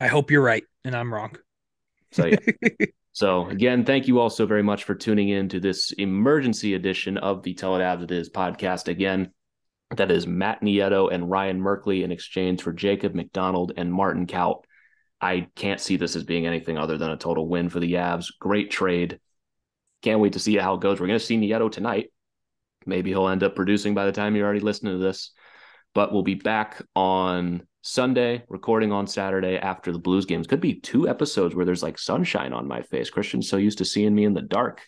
I 0.00 0.06
hope 0.06 0.30
you're 0.30 0.42
right 0.42 0.64
and 0.84 0.96
I'm 0.96 1.12
wrong. 1.12 1.36
So 2.12 2.26
yeah. 2.26 2.36
so 3.12 3.46
again, 3.48 3.84
thank 3.84 4.08
you 4.08 4.20
all 4.20 4.30
so 4.30 4.46
very 4.46 4.62
much 4.62 4.84
for 4.84 4.94
tuning 4.94 5.28
in 5.28 5.48
to 5.50 5.60
this 5.60 5.92
emergency 5.92 6.74
edition 6.74 7.18
of 7.18 7.42
the 7.42 7.54
Tell 7.54 7.76
It 7.76 7.80
Avs 7.80 8.04
It 8.04 8.10
Is 8.10 8.30
podcast. 8.30 8.88
Again, 8.88 9.32
that 9.96 10.10
is 10.10 10.26
Matt 10.26 10.60
Nieto 10.60 11.12
and 11.12 11.30
Ryan 11.30 11.60
Merkley 11.60 12.02
in 12.02 12.12
exchange 12.12 12.62
for 12.62 12.72
Jacob 12.72 13.14
MacDonald 13.14 13.72
and 13.76 13.92
Martin 13.92 14.26
Kaut. 14.26 14.64
I 15.20 15.48
can't 15.56 15.80
see 15.80 15.96
this 15.96 16.14
as 16.14 16.24
being 16.24 16.46
anything 16.46 16.78
other 16.78 16.98
than 16.98 17.10
a 17.10 17.16
total 17.16 17.48
win 17.48 17.68
for 17.68 17.80
the 17.80 17.94
Avs. 17.94 18.26
Great 18.38 18.70
trade. 18.70 19.18
Can't 20.02 20.20
wait 20.20 20.34
to 20.34 20.38
see 20.38 20.56
how 20.56 20.74
it 20.74 20.80
goes. 20.80 21.00
We're 21.00 21.08
going 21.08 21.18
to 21.18 21.24
see 21.24 21.38
Nieto 21.38 21.70
tonight. 21.70 22.12
Maybe 22.88 23.10
he'll 23.10 23.28
end 23.28 23.42
up 23.42 23.54
producing 23.54 23.94
by 23.94 24.06
the 24.06 24.12
time 24.12 24.34
you're 24.34 24.46
already 24.46 24.60
listening 24.60 24.94
to 24.94 24.98
this. 24.98 25.32
But 25.94 26.12
we'll 26.12 26.22
be 26.22 26.34
back 26.34 26.82
on 26.96 27.62
Sunday, 27.82 28.44
recording 28.48 28.92
on 28.92 29.06
Saturday 29.06 29.56
after 29.56 29.92
the 29.92 29.98
Blues 29.98 30.26
games. 30.26 30.46
Could 30.46 30.60
be 30.60 30.80
two 30.80 31.08
episodes 31.08 31.54
where 31.54 31.64
there's 31.64 31.82
like 31.82 31.98
sunshine 31.98 32.52
on 32.52 32.66
my 32.66 32.82
face. 32.82 33.10
Christian's 33.10 33.48
so 33.48 33.56
used 33.56 33.78
to 33.78 33.84
seeing 33.84 34.14
me 34.14 34.24
in 34.24 34.34
the 34.34 34.42
dark. 34.42 34.86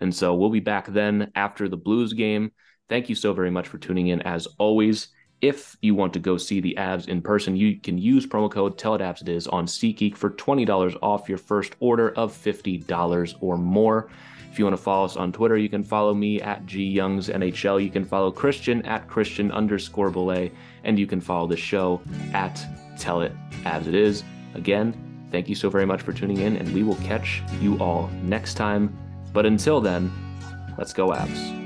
And 0.00 0.14
so 0.14 0.34
we'll 0.34 0.50
be 0.50 0.60
back 0.60 0.86
then 0.86 1.30
after 1.34 1.68
the 1.68 1.76
Blues 1.76 2.12
game. 2.12 2.52
Thank 2.88 3.08
you 3.08 3.14
so 3.14 3.32
very 3.32 3.50
much 3.50 3.68
for 3.68 3.78
tuning 3.78 4.08
in 4.08 4.22
as 4.22 4.46
always. 4.58 5.08
If 5.40 5.76
you 5.80 5.94
want 5.94 6.12
to 6.14 6.18
go 6.18 6.36
see 6.36 6.60
the 6.60 6.76
Avs 6.78 7.08
in 7.08 7.22
person, 7.22 7.56
you 7.56 7.80
can 7.80 7.96
use 7.96 8.26
promo 8.26 8.50
code 8.50 8.78
TellItAvsIt 8.78 9.28
is 9.28 9.46
on 9.46 9.66
SeatGeek 9.66 10.16
for 10.16 10.30
$20 10.30 10.96
off 11.02 11.28
your 11.28 11.38
first 11.38 11.74
order 11.80 12.10
of 12.10 12.32
$50 12.32 13.36
or 13.40 13.56
more. 13.56 14.10
If 14.50 14.58
you 14.58 14.64
want 14.64 14.76
to 14.76 14.82
follow 14.82 15.04
us 15.04 15.16
on 15.16 15.32
Twitter, 15.32 15.56
you 15.56 15.68
can 15.68 15.84
follow 15.84 16.12
me 16.12 16.40
at 16.40 16.66
GYoungsNHL. 16.66 17.82
You 17.82 17.90
can 17.90 18.04
follow 18.04 18.32
Christian 18.32 18.84
at 18.84 19.06
Christian 19.06 19.52
underscore 19.52 20.10
Belay, 20.10 20.50
and 20.82 20.98
you 20.98 21.06
can 21.06 21.20
follow 21.20 21.46
the 21.46 21.56
show 21.56 22.00
at 22.32 22.60
Tell 22.98 23.20
It 23.20 23.32
As 23.64 23.86
It 23.86 23.94
Is. 23.94 24.24
Again, 24.54 25.28
thank 25.30 25.48
you 25.48 25.54
so 25.54 25.70
very 25.70 25.86
much 25.86 26.02
for 26.02 26.12
tuning 26.12 26.38
in, 26.38 26.56
and 26.56 26.74
we 26.74 26.82
will 26.82 26.96
catch 26.96 27.42
you 27.60 27.78
all 27.78 28.10
next 28.22 28.54
time. 28.54 28.96
But 29.32 29.46
until 29.46 29.80
then, 29.80 30.10
let's 30.76 30.92
go, 30.92 31.10
Avs. 31.10 31.59